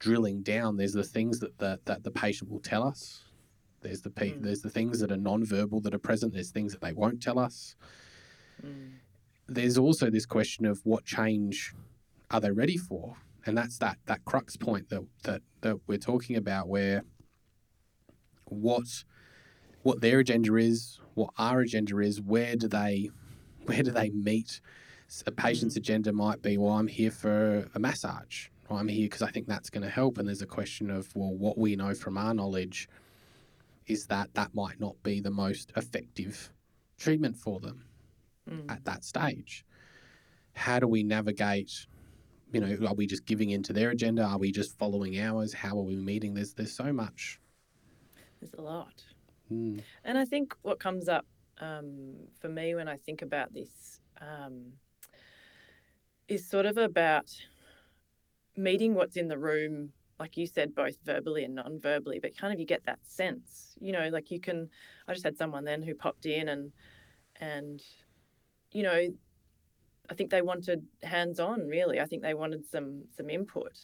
drilling 0.00 0.42
down, 0.42 0.76
there's 0.76 0.92
the 0.92 1.04
things 1.04 1.38
that 1.40 1.56
the, 1.58 1.78
that 1.84 2.02
the 2.02 2.10
patient 2.10 2.50
will 2.50 2.60
tell 2.60 2.82
us. 2.82 3.22
There's 3.80 4.02
the 4.02 4.10
mm. 4.10 4.42
there's 4.42 4.62
the 4.62 4.70
things 4.70 5.00
that 5.00 5.12
are 5.12 5.16
non-verbal 5.16 5.80
that 5.82 5.94
are 5.94 5.98
present. 5.98 6.32
There's 6.32 6.50
things 6.50 6.72
that 6.72 6.80
they 6.80 6.92
won't 6.92 7.22
tell 7.22 7.38
us. 7.38 7.76
Mm. 8.64 8.94
There's 9.46 9.76
also 9.76 10.10
this 10.10 10.26
question 10.26 10.64
of 10.64 10.80
what 10.84 11.04
change 11.04 11.74
are 12.30 12.40
they 12.40 12.50
ready 12.50 12.78
for? 12.78 13.16
And 13.46 13.56
that's 13.56 13.78
that 13.78 13.98
that 14.06 14.24
crux 14.24 14.56
point 14.56 14.88
that 14.90 15.04
that 15.24 15.42
that 15.60 15.78
we're 15.86 15.98
talking 15.98 16.36
about, 16.36 16.68
where 16.68 17.02
what 18.44 19.04
what 19.82 20.00
their 20.00 20.18
agenda 20.18 20.54
is, 20.56 21.00
what 21.14 21.30
our 21.38 21.60
agenda 21.60 21.98
is, 21.98 22.20
where 22.20 22.56
do 22.56 22.68
they 22.68 23.10
where 23.64 23.82
do 23.82 23.90
they 23.90 24.10
meet? 24.10 24.60
A 25.26 25.30
patient's 25.30 25.74
mm. 25.74 25.78
agenda 25.78 26.12
might 26.12 26.42
be, 26.42 26.56
well, 26.58 26.72
I'm 26.72 26.88
here 26.88 27.10
for 27.10 27.68
a 27.74 27.78
massage. 27.78 28.48
I'm 28.70 28.88
here 28.88 29.06
because 29.06 29.22
I 29.22 29.30
think 29.30 29.46
that's 29.46 29.70
going 29.70 29.82
to 29.82 29.90
help. 29.90 30.18
And 30.18 30.26
there's 30.26 30.42
a 30.42 30.46
question 30.46 30.90
of, 30.90 31.14
well, 31.14 31.32
what 31.32 31.56
we 31.58 31.76
know 31.76 31.94
from 31.94 32.16
our 32.16 32.34
knowledge 32.34 32.88
is 33.86 34.06
that 34.06 34.32
that 34.34 34.54
might 34.54 34.80
not 34.80 35.00
be 35.02 35.20
the 35.20 35.30
most 35.30 35.72
effective 35.76 36.52
treatment 36.98 37.36
for 37.36 37.60
them 37.60 37.84
Mm. 38.50 38.70
at 38.70 38.84
that 38.84 39.04
stage. 39.04 39.64
How 40.52 40.78
do 40.78 40.86
we 40.86 41.02
navigate? 41.02 41.86
You 42.54 42.60
know, 42.60 42.86
are 42.86 42.94
we 42.94 43.06
just 43.06 43.26
giving 43.26 43.50
into 43.50 43.72
their 43.72 43.90
agenda? 43.90 44.22
Are 44.22 44.38
we 44.38 44.52
just 44.52 44.78
following 44.78 45.18
ours? 45.20 45.52
How 45.52 45.78
are 45.78 45.82
we 45.82 45.96
meeting? 45.96 46.34
There's 46.34 46.54
there's 46.54 46.72
so 46.72 46.92
much. 46.92 47.40
There's 48.40 48.54
a 48.54 48.62
lot. 48.62 49.02
Mm. 49.50 49.82
And 50.04 50.18
I 50.18 50.24
think 50.24 50.54
what 50.62 50.78
comes 50.78 51.08
up 51.08 51.26
um, 51.60 52.14
for 52.40 52.48
me 52.48 52.74
when 52.74 52.88
I 52.88 52.96
think 52.96 53.22
about 53.22 53.52
this 53.52 54.00
um, 54.20 54.72
is 56.28 56.48
sort 56.48 56.66
of 56.66 56.76
about 56.76 57.30
meeting 58.56 58.94
what's 58.94 59.16
in 59.16 59.28
the 59.28 59.38
room, 59.38 59.92
like 60.18 60.36
you 60.36 60.46
said, 60.46 60.74
both 60.74 60.96
verbally 61.04 61.44
and 61.44 61.54
non 61.54 61.80
verbally, 61.80 62.18
but 62.20 62.36
kind 62.36 62.52
of 62.52 62.60
you 62.60 62.66
get 62.66 62.84
that 62.86 62.98
sense, 63.02 63.74
you 63.80 63.92
know, 63.92 64.08
like 64.08 64.30
you 64.30 64.40
can. 64.40 64.68
I 65.08 65.12
just 65.12 65.24
had 65.24 65.36
someone 65.36 65.64
then 65.64 65.82
who 65.82 65.94
popped 65.94 66.26
in 66.26 66.48
and, 66.48 66.72
and, 67.40 67.82
you 68.72 68.82
know, 68.82 69.08
I 70.10 70.14
think 70.14 70.30
they 70.30 70.42
wanted 70.42 70.84
hands 71.02 71.40
on, 71.40 71.66
really. 71.66 72.00
I 72.00 72.06
think 72.06 72.22
they 72.22 72.34
wanted 72.34 72.64
some 72.66 73.04
some 73.16 73.30
input. 73.30 73.78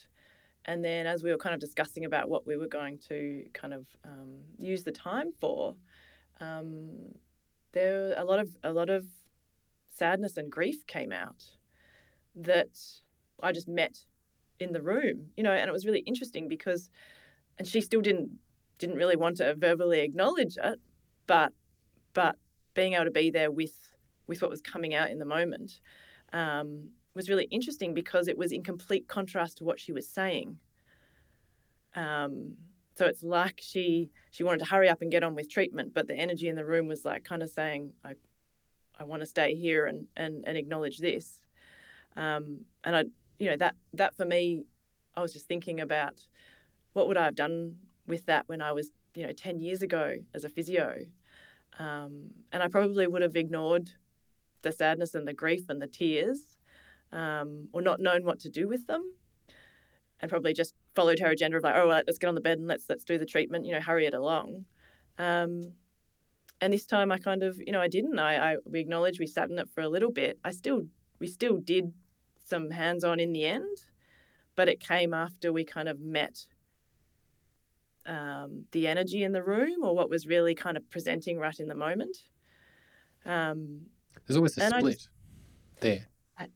And 0.67 0.85
then 0.85 1.07
as 1.07 1.23
we 1.23 1.31
were 1.31 1.39
kind 1.39 1.55
of 1.55 1.61
discussing 1.61 2.05
about 2.05 2.29
what 2.29 2.47
we 2.47 2.57
were 2.57 2.69
going 2.69 2.99
to 3.09 3.45
kind 3.55 3.73
of 3.73 3.87
um, 4.05 4.41
use 4.59 4.85
the 4.85 4.93
time 4.93 5.33
for, 5.41 5.75
um, 6.41 6.91
there 7.73 8.15
a 8.19 8.25
lot 8.25 8.39
of 8.39 8.49
a 8.63 8.73
lot 8.73 8.91
of 8.91 9.07
sadness 9.91 10.37
and 10.37 10.51
grief 10.51 10.87
came 10.87 11.13
out 11.13 11.43
that 12.35 12.69
I 13.43 13.53
just 13.53 13.69
met 13.69 13.99
in 14.59 14.73
the 14.73 14.83
room, 14.83 15.31
you 15.37 15.43
know, 15.43 15.53
and 15.53 15.69
it 15.69 15.73
was 15.73 15.87
really 15.87 16.01
interesting 16.01 16.49
because, 16.49 16.91
and 17.59 17.67
she 17.67 17.81
still 17.81 18.03
didn't 18.03 18.31
didn't 18.79 18.97
really 18.97 19.17
want 19.17 19.39
to 19.39 19.55
verbally 19.55 20.01
acknowledge 20.01 20.57
it, 20.63 20.81
but 21.27 21.53
but 22.13 22.37
being 22.75 22.95
able 22.95 23.07
to 23.07 23.11
be 23.11 23.31
there 23.31 23.51
with 23.51 23.73
with 24.27 24.43
what 24.43 24.51
was 24.51 24.61
coming 24.61 24.95
out 24.95 25.11
in 25.11 25.19
the 25.19 25.25
moment 25.25 25.81
um, 26.33 26.91
was 27.15 27.29
really 27.29 27.45
interesting 27.45 27.95
because 27.95 28.29
it 28.29 28.39
was 28.39 28.53
in 28.53 28.63
complete 28.63 29.09
contrast 29.09 29.59
to 29.59 29.65
what 29.65 29.81
she 29.81 29.93
was 29.93 30.09
saying. 30.09 30.59
Um, 31.95 32.55
so 32.97 33.07
it's 33.07 33.23
like 33.23 33.61
she 33.63 34.11
she 34.31 34.45
wanted 34.45 34.59
to 34.59 34.71
hurry 34.71 34.89
up 34.89 35.03
and 35.03 35.11
get 35.11 35.25
on 35.25 35.35
with 35.35 35.51
treatment, 35.51 35.95
but 35.95 36.07
the 36.07 36.15
energy 36.15 36.49
in 36.49 36.57
the 36.57 36.65
room 36.65 36.87
was 36.87 37.05
like 37.05 37.25
kind 37.25 37.43
of 37.43 37.51
saying, 37.51 37.93
"I, 38.05 38.13
I 38.99 39.05
want 39.05 39.23
to 39.23 39.27
stay 39.27 39.55
here 39.55 39.87
and 39.87 40.07
and 40.17 40.45
and 40.47 40.57
acknowledge 40.57 40.99
this." 40.99 41.41
Um, 42.17 42.61
and 42.85 42.95
I, 42.95 43.05
you 43.39 43.51
know, 43.51 43.57
that 43.57 43.75
that 43.95 44.15
for 44.17 44.25
me, 44.25 44.65
I 45.17 45.23
was 45.23 45.33
just 45.33 45.47
thinking 45.47 45.81
about 45.81 46.21
what 46.93 47.09
would 47.09 47.17
I 47.17 47.25
have 47.25 47.35
done 47.35 47.77
with 48.07 48.27
that 48.27 48.49
when 48.49 48.61
I 48.61 48.73
was, 48.73 48.91
you 49.15 49.27
know, 49.27 49.33
ten 49.33 49.61
years 49.61 49.83
ago 49.83 50.17
as 50.35 50.45
a 50.45 50.49
physio, 50.49 50.99
um, 51.79 52.31
and 52.53 52.63
I 52.63 52.69
probably 52.69 53.07
would 53.07 53.23
have 53.23 53.37
ignored 53.37 53.91
the 54.63 54.73
sadness 54.73 55.15
and 55.15 55.27
the 55.27 55.33
grief 55.33 55.69
and 55.69 55.81
the 55.81 55.87
tears, 55.87 56.41
um, 57.13 57.69
or 57.73 57.83
not 57.83 58.01
known 58.01 58.25
what 58.25 58.41
to 58.41 58.51
do 58.51 58.69
with 58.69 58.87
them, 58.87 59.03
and 60.21 60.31
probably 60.31 60.53
just 60.53 60.75
followed 60.95 61.19
her 61.19 61.31
agenda 61.31 61.57
of 61.57 61.63
like, 61.63 61.75
oh, 61.77 61.89
right, 61.89 62.05
let's 62.07 62.19
get 62.19 62.29
on 62.29 62.35
the 62.35 62.41
bed 62.41 62.59
and 62.59 62.69
let's 62.69 62.85
let's 62.89 63.05
do 63.05 63.19
the 63.19 63.27
treatment, 63.27 63.65
you 63.65 63.73
know, 63.73 63.81
hurry 63.81 64.07
it 64.07 64.15
along. 64.15 64.65
Um, 65.19 65.73
and 66.61 66.73
this 66.73 66.87
time, 66.87 67.11
I 67.11 67.19
kind 67.19 67.43
of, 67.43 67.59
you 67.59 67.73
know, 67.73 67.81
I 67.81 67.89
didn't. 67.89 68.19
I, 68.19 68.53
I 68.53 68.57
we 68.65 68.81
acknowledged 68.81 69.19
we 69.19 69.27
sat 69.27 69.51
in 69.51 69.59
it 69.59 69.69
for 69.75 69.81
a 69.81 69.89
little 69.89 70.11
bit. 70.13 70.39
I 70.45 70.51
still, 70.51 70.87
we 71.19 71.27
still 71.27 71.57
did 71.59 71.93
some 72.45 72.71
hands 72.71 73.05
on 73.05 73.19
in 73.21 73.33
the 73.33 73.45
end, 73.45 73.79
but 74.57 74.69
it 74.69 74.81
came 74.81 75.15
after 75.15 75.53
we 75.53 75.65
kind 75.65 75.89
of 75.89 76.01
met 76.01 76.47
um, 78.07 78.65
the 78.73 78.87
energy 78.89 79.23
in 79.23 79.33
the 79.33 79.43
room 79.43 79.85
or 79.85 79.95
what 79.95 80.11
was 80.11 80.27
really 80.27 80.55
kind 80.55 80.77
of 80.77 80.89
presenting 80.91 81.39
right 81.39 81.59
in 81.59 81.69
the 81.69 81.75
moment. 81.75 82.17
Um, 83.25 83.83
There's 84.27 84.37
always 84.37 84.57
a 84.59 84.65
And 84.65 84.75
split 84.79 84.95
just- 84.95 85.09
there. 85.81 86.09
I- 86.39 86.45
what 86.45 86.53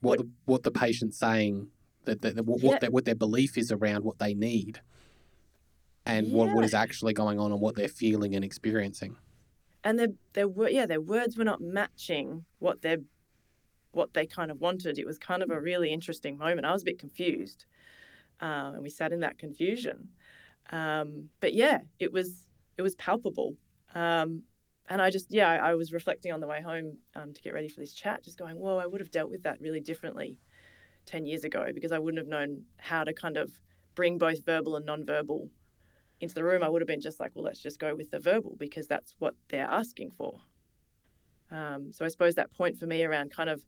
what- 0.00 0.18
the 0.18 0.30
what 0.44 0.62
the 0.62 0.70
patient's 0.70 1.18
saying 1.18 1.70
that, 2.04 2.22
that, 2.22 2.36
that 2.36 2.44
what, 2.44 2.60
Yeah. 2.62 2.68
what 2.70 2.80
their 2.80 2.90
what 2.90 3.04
their 3.04 3.14
belief 3.14 3.56
is 3.58 3.72
around 3.72 4.04
what 4.04 4.18
they 4.18 4.34
need, 4.34 4.80
and 6.04 6.32
what, 6.32 6.52
what 6.54 6.60
Yeah. 6.60 6.66
is 6.66 6.74
actually 6.74 7.12
going 7.14 7.38
on 7.40 7.52
and 7.52 7.60
what 7.60 7.74
they're 7.76 7.88
feeling 7.88 8.34
and 8.34 8.44
experiencing. 8.44 9.16
and 9.84 9.98
their 10.00 10.08
their 10.32 10.48
yeah 10.68 10.84
their 10.86 11.00
words 11.00 11.36
were 11.36 11.44
not 11.44 11.60
matching 11.60 12.44
what 12.58 12.82
they 12.82 12.98
what 13.92 14.12
they 14.14 14.26
kind 14.26 14.50
of 14.50 14.60
wanted. 14.60 14.98
It 14.98 15.06
was 15.06 15.16
kind 15.18 15.42
of 15.42 15.50
a 15.50 15.60
really 15.60 15.90
interesting 15.92 16.36
moment. 16.36 16.66
I 16.66 16.72
was 16.72 16.82
a 16.82 16.84
bit 16.84 16.98
confused, 16.98 17.64
um, 18.40 18.74
and 18.74 18.82
we 18.82 18.90
sat 18.90 19.12
in 19.12 19.20
that 19.20 19.38
confusion. 19.38 20.08
Um, 20.70 21.30
but 21.40 21.54
yeah, 21.54 21.80
it 21.98 22.12
was 22.12 22.46
it 22.76 22.82
was 22.82 22.94
palpable, 22.96 23.56
um, 23.94 24.42
and 24.88 25.02
I 25.02 25.10
just 25.10 25.26
yeah 25.30 25.50
I, 25.50 25.74
was 25.74 25.92
reflecting 25.92 26.32
on 26.32 26.40
the 26.40 26.46
way 26.46 26.62
home 26.62 26.98
um, 27.14 27.32
to 27.32 27.42
get 27.42 27.54
ready 27.54 27.68
for 27.68 27.80
this 27.80 27.92
chat, 27.92 28.24
just 28.24 28.38
going, 28.38 28.56
whoa, 28.56 28.78
I 28.78 28.86
would 28.86 29.00
have 29.00 29.10
dealt 29.10 29.30
with 29.30 29.42
that 29.44 29.60
really 29.60 29.80
differently 29.80 30.36
ten 31.04 31.26
years 31.26 31.44
ago 31.44 31.70
because 31.74 31.92
I 31.92 31.98
wouldn't 31.98 32.18
have 32.18 32.28
known 32.28 32.62
how 32.78 33.04
to 33.04 33.12
kind 33.12 33.36
of 33.36 33.50
bring 33.94 34.18
both 34.18 34.44
verbal 34.44 34.76
and 34.76 34.86
non-verbal 34.86 35.50
into 36.20 36.34
the 36.34 36.44
room, 36.44 36.62
I 36.62 36.68
would 36.68 36.80
have 36.80 36.86
been 36.86 37.00
just 37.00 37.20
like, 37.20 37.32
well, 37.34 37.44
let's 37.44 37.60
just 37.60 37.78
go 37.78 37.94
with 37.94 38.10
the 38.10 38.18
verbal 38.18 38.56
because 38.58 38.86
that's 38.86 39.14
what 39.18 39.34
they're 39.48 39.70
asking 39.70 40.12
for. 40.16 40.38
Um, 41.50 41.92
so 41.92 42.04
I 42.04 42.08
suppose 42.08 42.34
that 42.36 42.52
point 42.52 42.78
for 42.78 42.86
me 42.86 43.04
around 43.04 43.30
kind 43.30 43.50
of 43.50 43.62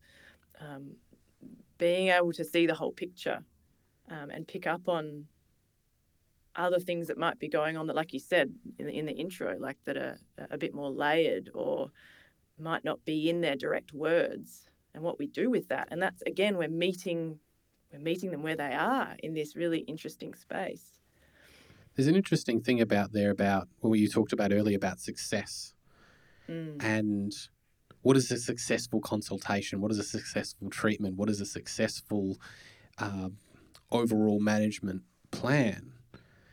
um, 0.60 0.92
being 1.76 2.08
able 2.08 2.32
to 2.32 2.44
see 2.44 2.66
the 2.66 2.74
whole 2.74 2.92
picture 2.92 3.40
um, 4.10 4.30
and 4.30 4.46
pick 4.48 4.66
up 4.66 4.88
on 4.88 5.26
other 6.58 6.80
things 6.80 7.06
that 7.06 7.16
might 7.16 7.38
be 7.38 7.48
going 7.48 7.76
on 7.76 7.86
that, 7.86 7.96
like 7.96 8.12
you 8.12 8.20
said 8.20 8.52
in 8.78 8.86
the, 8.86 8.98
in 8.98 9.06
the 9.06 9.12
intro, 9.12 9.56
like 9.58 9.78
that 9.84 9.96
are 9.96 10.18
a 10.50 10.58
bit 10.58 10.74
more 10.74 10.90
layered 10.90 11.50
or 11.54 11.90
might 12.58 12.84
not 12.84 13.04
be 13.04 13.30
in 13.30 13.40
their 13.40 13.56
direct 13.56 13.92
words, 13.92 14.68
and 14.94 15.02
what 15.02 15.18
we 15.18 15.26
do 15.26 15.48
with 15.48 15.68
that. 15.68 15.88
And 15.90 16.02
that's 16.02 16.22
again, 16.22 16.56
we're 16.56 16.68
meeting, 16.68 17.38
we're 17.92 18.00
meeting 18.00 18.30
them 18.30 18.42
where 18.42 18.56
they 18.56 18.74
are 18.74 19.14
in 19.22 19.34
this 19.34 19.56
really 19.56 19.80
interesting 19.80 20.34
space. 20.34 20.98
There's 21.94 22.08
an 22.08 22.16
interesting 22.16 22.60
thing 22.60 22.80
about 22.80 23.12
there 23.12 23.30
about 23.30 23.68
what 23.80 23.98
you 23.98 24.08
talked 24.08 24.32
about 24.32 24.52
earlier 24.52 24.76
about 24.76 25.00
success 25.00 25.74
Mm. 26.48 26.82
and 26.82 27.32
what 28.02 28.16
is 28.16 28.30
a 28.30 28.38
successful 28.38 29.00
consultation? 29.00 29.80
What 29.80 29.90
is 29.90 29.98
a 29.98 30.04
successful 30.04 30.70
treatment? 30.70 31.16
What 31.16 31.28
is 31.28 31.40
a 31.40 31.46
successful 31.46 32.38
um, 32.98 33.36
overall 33.90 34.40
management 34.40 35.02
plan? 35.30 35.92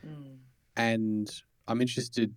Mm. 0.06 0.38
And 0.76 1.30
I'm 1.68 1.80
interested 1.80 2.34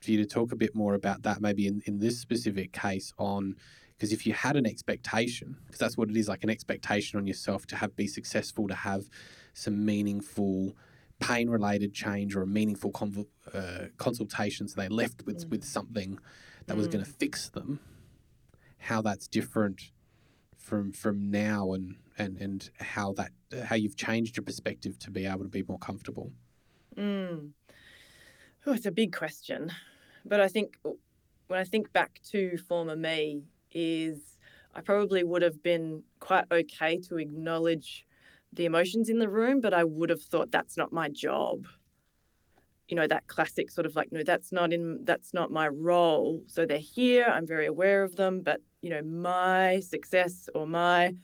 for 0.00 0.10
you 0.10 0.18
to 0.18 0.26
talk 0.26 0.52
a 0.52 0.56
bit 0.56 0.74
more 0.74 0.94
about 0.94 1.22
that, 1.22 1.40
maybe 1.40 1.66
in, 1.66 1.82
in 1.86 1.98
this 1.98 2.20
specific 2.20 2.72
case, 2.72 3.12
on 3.18 3.56
because 3.96 4.12
if 4.12 4.24
you 4.26 4.32
had 4.32 4.54
an 4.56 4.64
expectation, 4.64 5.56
because 5.66 5.80
that's 5.80 5.96
what 5.96 6.08
it 6.08 6.16
is 6.16 6.28
like 6.28 6.44
an 6.44 6.50
expectation 6.50 7.18
on 7.18 7.26
yourself 7.26 7.66
to 7.66 7.76
have 7.76 7.96
be 7.96 8.06
successful, 8.06 8.68
to 8.68 8.74
have 8.74 9.08
some 9.54 9.84
meaningful 9.84 10.76
pain 11.18 11.50
related 11.50 11.92
change 11.92 12.36
or 12.36 12.42
a 12.42 12.46
meaningful 12.46 12.92
conv- 12.92 13.26
uh, 13.52 13.86
consultation, 13.96 14.68
so 14.68 14.80
they 14.80 14.88
left 14.88 15.26
with, 15.26 15.44
Mm. 15.46 15.50
with 15.50 15.64
something 15.64 16.18
that 16.66 16.76
was 16.76 16.86
going 16.86 17.02
Mm. 17.02 17.08
to 17.08 17.12
fix 17.14 17.48
them, 17.48 17.80
how 18.78 19.02
that's 19.02 19.26
different 19.26 19.90
from 20.56 20.92
from 20.92 21.28
now 21.30 21.72
and, 21.72 21.96
and, 22.18 22.36
and 22.40 22.70
how 22.78 23.12
that 23.14 23.32
how 23.64 23.74
you've 23.74 23.96
changed 23.96 24.36
your 24.36 24.44
perspective 24.44 24.96
to 25.00 25.10
be 25.10 25.26
able 25.26 25.42
to 25.42 25.48
be 25.48 25.64
more 25.66 25.78
comfortable. 25.78 26.32
Mm. 26.98 27.52
Oh, 28.66 28.72
it's 28.72 28.86
a 28.86 28.90
big 28.90 29.14
question, 29.14 29.70
but 30.24 30.40
I 30.40 30.48
think 30.48 30.76
when 31.46 31.60
I 31.60 31.64
think 31.64 31.92
back 31.92 32.20
to 32.32 32.58
former 32.58 32.96
me, 32.96 33.44
is 33.72 34.36
I 34.74 34.80
probably 34.80 35.22
would 35.22 35.42
have 35.42 35.62
been 35.62 36.02
quite 36.20 36.44
okay 36.50 36.98
to 37.08 37.18
acknowledge 37.18 38.04
the 38.52 38.64
emotions 38.64 39.08
in 39.08 39.18
the 39.18 39.28
room, 39.28 39.60
but 39.60 39.74
I 39.74 39.84
would 39.84 40.10
have 40.10 40.22
thought 40.22 40.50
that's 40.50 40.76
not 40.76 40.92
my 40.92 41.08
job. 41.08 41.66
You 42.88 42.96
know 42.96 43.06
that 43.06 43.26
classic 43.26 43.70
sort 43.70 43.86
of 43.86 43.94
like, 43.94 44.10
no, 44.10 44.22
that's 44.24 44.50
not 44.50 44.72
in, 44.72 45.04
that's 45.04 45.32
not 45.32 45.52
my 45.52 45.68
role. 45.68 46.42
So 46.46 46.66
they're 46.66 46.78
here. 46.78 47.26
I'm 47.26 47.46
very 47.46 47.66
aware 47.66 48.02
of 48.02 48.16
them, 48.16 48.40
but 48.40 48.60
you 48.82 48.90
know, 48.90 49.02
my 49.02 49.80
success 49.80 50.48
or 50.54 50.66
my 50.66 51.14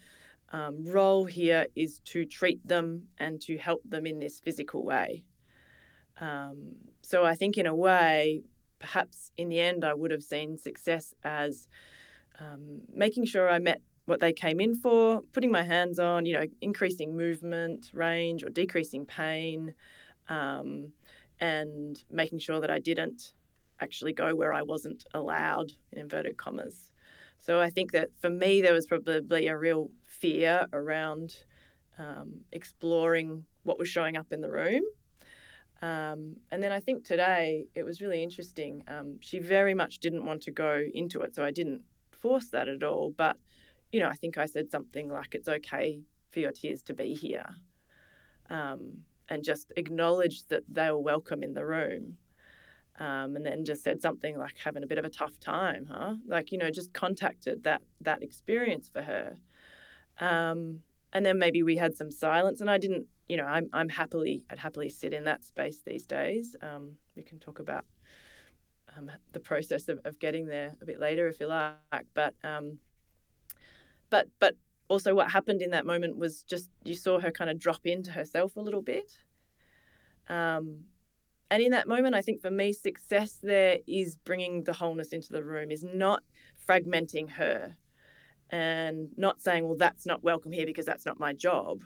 um, 0.53 0.85
role 0.85 1.25
here 1.25 1.67
is 1.75 2.01
to 2.05 2.25
treat 2.25 2.67
them 2.67 3.09
and 3.19 3.41
to 3.43 3.59
help 3.59 3.83
them 3.85 4.07
in 4.07 4.21
this 4.21 4.41
physical 4.41 4.85
way. 4.85 5.25
Um, 6.21 6.77
so 7.03 7.25
I 7.25 7.35
think, 7.35 7.59
in 7.59 7.67
a 7.67 7.75
way, 7.75 8.43
perhaps 8.79 9.33
in 9.37 9.49
the 9.49 9.61
end, 9.61 9.85
I 9.85 9.95
would 9.95 10.11
have 10.11 10.23
seen 10.23 10.59
success 10.59 11.15
as 11.25 11.69
um, 12.39 12.83
making 12.93 13.25
sure 13.27 13.49
I 13.49 13.59
met 13.59 13.81
what 14.07 14.21
they 14.21 14.33
came 14.33 14.61
in 14.61 14.75
for, 14.75 15.23
putting 15.33 15.51
my 15.51 15.63
hands 15.63 15.99
on, 15.99 16.27
you 16.27 16.35
know, 16.35 16.45
increasing 16.61 17.17
movement 17.17 17.91
range 17.95 18.45
or 18.45 18.51
decreasing 18.51 19.07
pain, 19.07 19.75
um, 20.29 20.93
and 21.41 21.99
making 22.11 22.39
sure 22.39 22.61
that 22.61 22.71
I 22.71 22.79
didn't 22.79 23.33
actually 23.81 24.13
go 24.13 24.35
where 24.35 24.53
I 24.53 24.63
wasn't 24.63 25.05
allowed, 25.15 25.73
in 25.93 26.01
inverted 26.01 26.37
commas. 26.37 26.91
So 27.41 27.61
I 27.61 27.71
think 27.71 27.93
that 27.93 28.11
for 28.21 28.31
me, 28.31 28.63
there 28.63 28.73
was 28.73 28.87
probably 28.87 29.49
a 29.49 29.57
real 29.57 29.91
fear 30.07 30.67
around 30.73 31.37
um, 31.99 32.41
exploring 32.53 33.45
what 33.65 33.79
was 33.79 33.89
showing 33.89 34.17
up 34.17 34.33
in 34.33 34.41
the 34.41 34.51
room. 34.51 34.83
Um, 35.85 36.37
and 36.51 36.63
then 36.63 36.73
I 36.73 36.81
think 36.81 37.05
today 37.05 37.67
it 37.75 37.83
was 37.83 38.01
really 38.01 38.23
interesting. 38.23 38.83
Um, 38.89 39.19
she 39.21 39.39
very 39.39 39.75
much 39.75 39.99
didn't 39.99 40.25
want 40.25 40.41
to 40.45 40.51
go 40.51 40.83
into 40.95 41.21
it, 41.21 41.35
so 41.35 41.45
I 41.45 41.51
didn't 41.51 41.83
force 42.11 42.49
that 42.53 42.69
at 42.69 42.83
all. 42.83 43.13
But, 43.15 43.37
you 43.93 44.01
know, 44.01 44.09
I 44.09 44.15
think 44.15 44.39
I 44.39 44.47
said 44.47 44.71
something 44.71 45.11
like, 45.11 45.35
it's 45.35 45.47
okay 45.47 46.01
for 46.33 46.41
your 46.41 46.53
tears 46.53 46.83
to 46.85 46.95
be 46.95 47.13
here. 47.13 47.45
Um, 48.49 49.05
and 49.29 49.45
just 49.45 49.73
acknowledged 49.77 50.49
that 50.49 50.63
they 50.71 50.91
were 50.91 50.99
welcome 50.99 51.43
in 51.43 51.53
the 51.53 51.67
room. 51.67 52.17
Um, 52.99 53.37
and 53.37 53.45
then 53.45 53.67
just 53.67 53.85
said 53.85 54.01
something 54.01 54.39
like 54.39 54.55
having 54.57 54.85
a 54.85 54.87
bit 54.87 54.99
of 54.99 55.05
a 55.05 55.11
tough 55.11 55.39
time, 55.39 55.87
huh? 55.93 56.15
Like, 56.27 56.51
you 56.51 56.57
know, 56.57 56.71
just 56.71 56.95
contacted 56.95 57.65
that 57.65 57.83
that 58.01 58.23
experience 58.23 58.89
for 58.91 59.03
her. 59.03 59.37
Um, 60.19 60.81
and 61.13 61.27
then 61.27 61.39
maybe 61.39 61.63
we 61.63 61.77
had 61.77 61.95
some 61.95 62.11
silence 62.11 62.61
and 62.61 62.71
I 62.71 62.79
didn't 62.79 63.07
you 63.29 63.37
know, 63.37 63.45
I'm 63.45 63.69
I'm 63.73 63.89
happily 63.89 64.45
I'd 64.51 64.59
happily 64.59 64.91
sit 64.91 65.13
in 65.15 65.25
that 65.25 65.45
space 65.45 65.79
these 65.85 66.07
days. 66.07 66.55
Um, 66.61 66.93
we 67.17 67.23
can 67.23 67.39
talk 67.39 67.59
about 67.59 67.85
um, 68.97 69.11
the 69.33 69.41
process 69.41 69.89
of, 69.89 70.01
of 70.05 70.19
getting 70.19 70.47
there 70.47 70.75
a 70.81 70.85
bit 70.85 71.01
later 71.01 71.29
if 71.29 71.41
you 71.41 71.47
like, 71.47 72.07
but 72.15 72.35
um, 72.45 72.79
but 74.11 74.29
but 74.41 74.57
also 74.89 75.15
what 75.15 75.31
happened 75.31 75.63
in 75.63 75.71
that 75.71 75.87
moment 75.87 76.17
was 76.17 76.43
just 76.43 76.69
you 76.85 76.95
saw 76.95 77.19
her 77.19 77.31
kind 77.31 77.51
of 77.51 77.59
drop 77.59 77.87
into 77.87 78.11
herself 78.11 78.57
a 78.57 78.61
little 78.61 78.83
bit. 78.83 79.11
Um, 80.29 80.85
and 81.51 81.63
in 81.63 81.71
that 81.73 81.87
moment, 81.89 82.15
I 82.15 82.23
think 82.23 82.41
for 82.41 82.51
me, 82.51 82.73
success 82.73 83.39
there 83.43 83.79
is 83.87 84.17
bringing 84.25 84.65
the 84.65 84.73
wholeness 84.73 85.09
into 85.09 85.33
the 85.33 85.45
room, 85.45 85.71
is 85.71 85.85
not 85.85 86.23
fragmenting 86.67 87.31
her 87.31 87.77
and 88.51 89.09
not 89.17 89.41
saying, 89.41 89.65
well, 89.65 89.77
that's 89.77 90.07
not 90.07 90.23
welcome 90.23 90.53
here 90.53 90.67
because 90.67 90.87
that's 90.87 91.07
not 91.07 91.21
my 91.21 91.33
job 91.33 91.83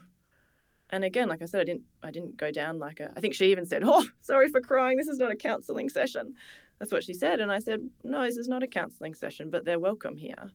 and 0.91 1.03
again 1.03 1.27
like 1.27 1.41
i 1.41 1.45
said 1.45 1.61
i 1.61 1.63
didn't 1.63 1.83
i 2.03 2.11
didn't 2.11 2.37
go 2.37 2.51
down 2.51 2.79
like 2.79 2.99
a 2.99 3.11
i 3.15 3.19
think 3.19 3.33
she 3.33 3.51
even 3.51 3.65
said 3.65 3.83
oh 3.85 4.05
sorry 4.21 4.49
for 4.49 4.61
crying. 4.61 4.97
This 4.97 5.07
is 5.07 5.19
not 5.19 5.31
a 5.31 5.35
counseling 5.35 5.89
session. 5.89 6.35
That's 6.79 6.91
what 6.91 7.03
she 7.03 7.13
said. 7.13 7.39
And 7.39 7.51
i 7.51 7.59
said 7.59 7.81
no 8.03 8.23
this 8.23 8.37
is 8.37 8.47
not 8.47 8.63
a 8.63 8.67
counseling 8.67 9.13
session 9.13 9.49
but 9.49 9.65
they're 9.65 9.79
welcome 9.79 10.17
here. 10.17 10.51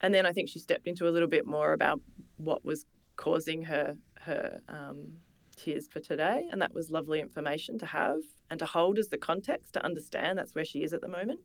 And 0.00 0.14
then 0.14 0.26
i 0.26 0.32
think 0.32 0.48
she 0.48 0.58
stepped 0.58 0.86
into 0.86 1.08
a 1.08 1.10
little 1.10 1.28
bit 1.28 1.46
more 1.46 1.72
about 1.72 2.00
what 2.36 2.64
was 2.64 2.86
causing 3.16 3.62
her 3.62 3.96
her 4.20 4.60
um, 4.68 5.08
tears 5.56 5.88
for 5.88 6.00
today. 6.00 6.48
And 6.52 6.60
that 6.62 6.74
was 6.74 6.90
lovely 6.90 7.20
information 7.20 7.78
to 7.78 7.86
have 7.86 8.18
and 8.50 8.58
to 8.60 8.66
hold 8.66 8.98
as 8.98 9.08
the 9.08 9.18
context 9.18 9.72
to 9.72 9.84
understand 9.84 10.38
that's 10.38 10.54
where 10.54 10.64
she 10.64 10.82
is 10.82 10.92
at 10.92 11.00
the 11.00 11.08
moment. 11.08 11.40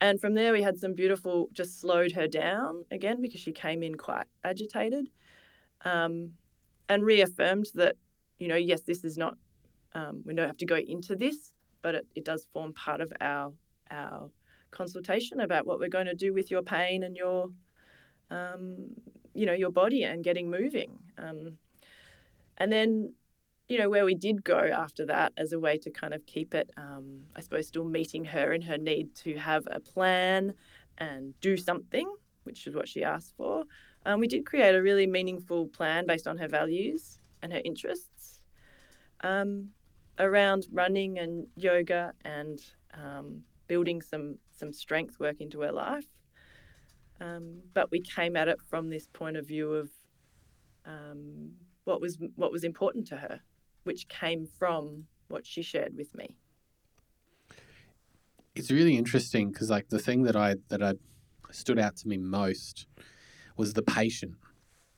And 0.00 0.20
from 0.20 0.34
there 0.34 0.52
we 0.52 0.62
had 0.62 0.78
some 0.78 0.94
beautiful 0.94 1.48
just 1.52 1.80
slowed 1.80 2.12
her 2.12 2.26
down 2.26 2.84
again 2.90 3.22
because 3.22 3.40
she 3.40 3.52
came 3.52 3.82
in 3.82 3.96
quite 3.96 4.26
agitated. 4.44 5.08
Um, 5.84 6.32
and 6.92 7.04
reaffirmed 7.04 7.66
that, 7.74 7.96
you 8.38 8.48
know, 8.48 8.56
yes, 8.56 8.82
this 8.82 9.04
is 9.04 9.16
not, 9.16 9.36
um, 9.94 10.22
we 10.24 10.34
don't 10.34 10.46
have 10.46 10.56
to 10.58 10.66
go 10.66 10.76
into 10.76 11.16
this, 11.16 11.52
but 11.82 11.94
it, 11.94 12.06
it 12.14 12.24
does 12.24 12.46
form 12.52 12.72
part 12.72 13.00
of 13.00 13.12
our 13.20 13.52
our 13.90 14.30
consultation 14.70 15.40
about 15.40 15.66
what 15.66 15.78
we're 15.78 15.88
going 15.88 16.06
to 16.06 16.14
do 16.14 16.32
with 16.32 16.50
your 16.50 16.62
pain 16.62 17.02
and 17.02 17.14
your, 17.14 17.50
um, 18.30 18.90
you 19.34 19.44
know, 19.44 19.52
your 19.52 19.70
body 19.70 20.04
and 20.04 20.24
getting 20.24 20.50
moving. 20.50 20.98
Um, 21.18 21.58
and 22.56 22.72
then, 22.72 23.12
you 23.68 23.78
know, 23.78 23.90
where 23.90 24.04
we 24.04 24.14
did 24.14 24.42
go 24.42 24.58
after 24.58 25.06
that 25.06 25.32
as 25.36 25.52
a 25.52 25.60
way 25.60 25.78
to 25.78 25.90
kind 25.90 26.14
of 26.14 26.24
keep 26.26 26.54
it, 26.54 26.70
um, 26.76 27.20
I 27.36 27.40
suppose, 27.40 27.68
still 27.68 27.84
meeting 27.84 28.24
her 28.24 28.52
in 28.52 28.62
her 28.62 28.78
need 28.78 29.14
to 29.16 29.36
have 29.36 29.64
a 29.70 29.80
plan 29.80 30.54
and 30.98 31.38
do 31.40 31.56
something, 31.56 32.10
which 32.44 32.66
is 32.66 32.74
what 32.74 32.88
she 32.88 33.04
asked 33.04 33.34
for. 33.36 33.64
Um, 34.04 34.20
we 34.20 34.26
did 34.26 34.44
create 34.46 34.74
a 34.74 34.82
really 34.82 35.06
meaningful 35.06 35.66
plan 35.68 36.06
based 36.06 36.26
on 36.26 36.38
her 36.38 36.48
values 36.48 37.18
and 37.42 37.52
her 37.52 37.60
interests 37.64 38.40
um, 39.22 39.68
around 40.18 40.66
running 40.72 41.18
and 41.18 41.46
yoga 41.56 42.12
and 42.24 42.60
um, 42.94 43.42
building 43.68 44.02
some 44.02 44.38
some 44.50 44.72
strength 44.72 45.18
work 45.18 45.40
into 45.40 45.60
her 45.60 45.72
life. 45.72 46.06
Um, 47.20 47.60
but 47.74 47.90
we 47.90 48.00
came 48.00 48.36
at 48.36 48.48
it 48.48 48.60
from 48.68 48.90
this 48.90 49.06
point 49.06 49.36
of 49.36 49.46
view 49.46 49.72
of 49.72 49.90
um, 50.84 51.52
what 51.84 52.00
was 52.00 52.18
what 52.36 52.50
was 52.50 52.64
important 52.64 53.06
to 53.08 53.16
her, 53.16 53.40
which 53.84 54.08
came 54.08 54.46
from 54.58 55.04
what 55.28 55.46
she 55.46 55.62
shared 55.62 55.96
with 55.96 56.14
me. 56.14 56.36
It's 58.54 58.70
really 58.70 58.96
interesting 58.96 59.50
because, 59.50 59.70
like, 59.70 59.88
the 59.88 59.98
thing 59.98 60.24
that 60.24 60.36
I 60.36 60.56
that 60.68 60.82
I 60.82 60.94
stood 61.50 61.78
out 61.78 61.96
to 61.96 62.08
me 62.08 62.16
most 62.16 62.86
was 63.56 63.74
the 63.74 63.82
patient 63.82 64.34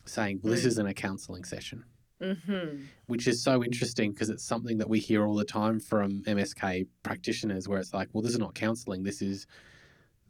saying, 0.04 0.40
well, 0.42 0.52
this 0.52 0.64
mm. 0.64 0.68
isn't 0.68 0.86
a 0.86 0.94
counseling 0.94 1.44
session. 1.44 1.84
Mm-hmm. 2.20 2.84
Which 3.06 3.26
is 3.26 3.42
so 3.42 3.62
interesting 3.64 4.12
because 4.12 4.30
it's 4.30 4.44
something 4.44 4.78
that 4.78 4.88
we 4.88 4.98
hear 4.98 5.26
all 5.26 5.34
the 5.34 5.44
time 5.44 5.80
from 5.80 6.22
MSK 6.22 6.86
practitioners 7.02 7.68
where 7.68 7.78
it's 7.78 7.92
like, 7.92 8.08
well, 8.12 8.22
this 8.22 8.32
is 8.32 8.38
not 8.38 8.54
counseling. 8.54 9.02
This 9.02 9.20
is 9.20 9.46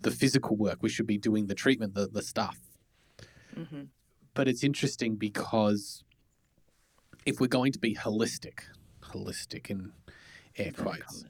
the 0.00 0.10
physical 0.10 0.56
work. 0.56 0.78
We 0.82 0.88
should 0.88 1.06
be 1.06 1.18
doing 1.18 1.46
the 1.46 1.54
treatment, 1.54 1.94
the, 1.94 2.06
the 2.06 2.22
stuff. 2.22 2.58
Mm-hmm. 3.56 3.82
But 4.32 4.48
it's 4.48 4.64
interesting 4.64 5.16
because 5.16 6.02
if 7.26 7.40
we're 7.40 7.46
going 7.46 7.72
to 7.72 7.78
be 7.78 7.94
holistic, 7.94 8.60
holistic 9.02 9.70
in 9.70 9.92
air 10.56 10.72
quotes, 10.72 11.24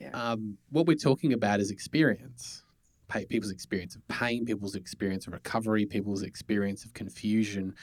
yeah. 0.00 0.10
um, 0.12 0.58
what 0.70 0.86
we're 0.86 0.96
talking 0.96 1.32
about 1.32 1.60
is 1.60 1.70
experience 1.70 2.62
people's 3.08 3.50
experience 3.50 3.96
of 3.96 4.06
pain, 4.08 4.44
people's 4.44 4.74
experience 4.74 5.26
of 5.26 5.32
recovery, 5.32 5.86
people's 5.86 6.22
experience 6.22 6.84
of 6.84 6.92
confusion, 6.94 7.74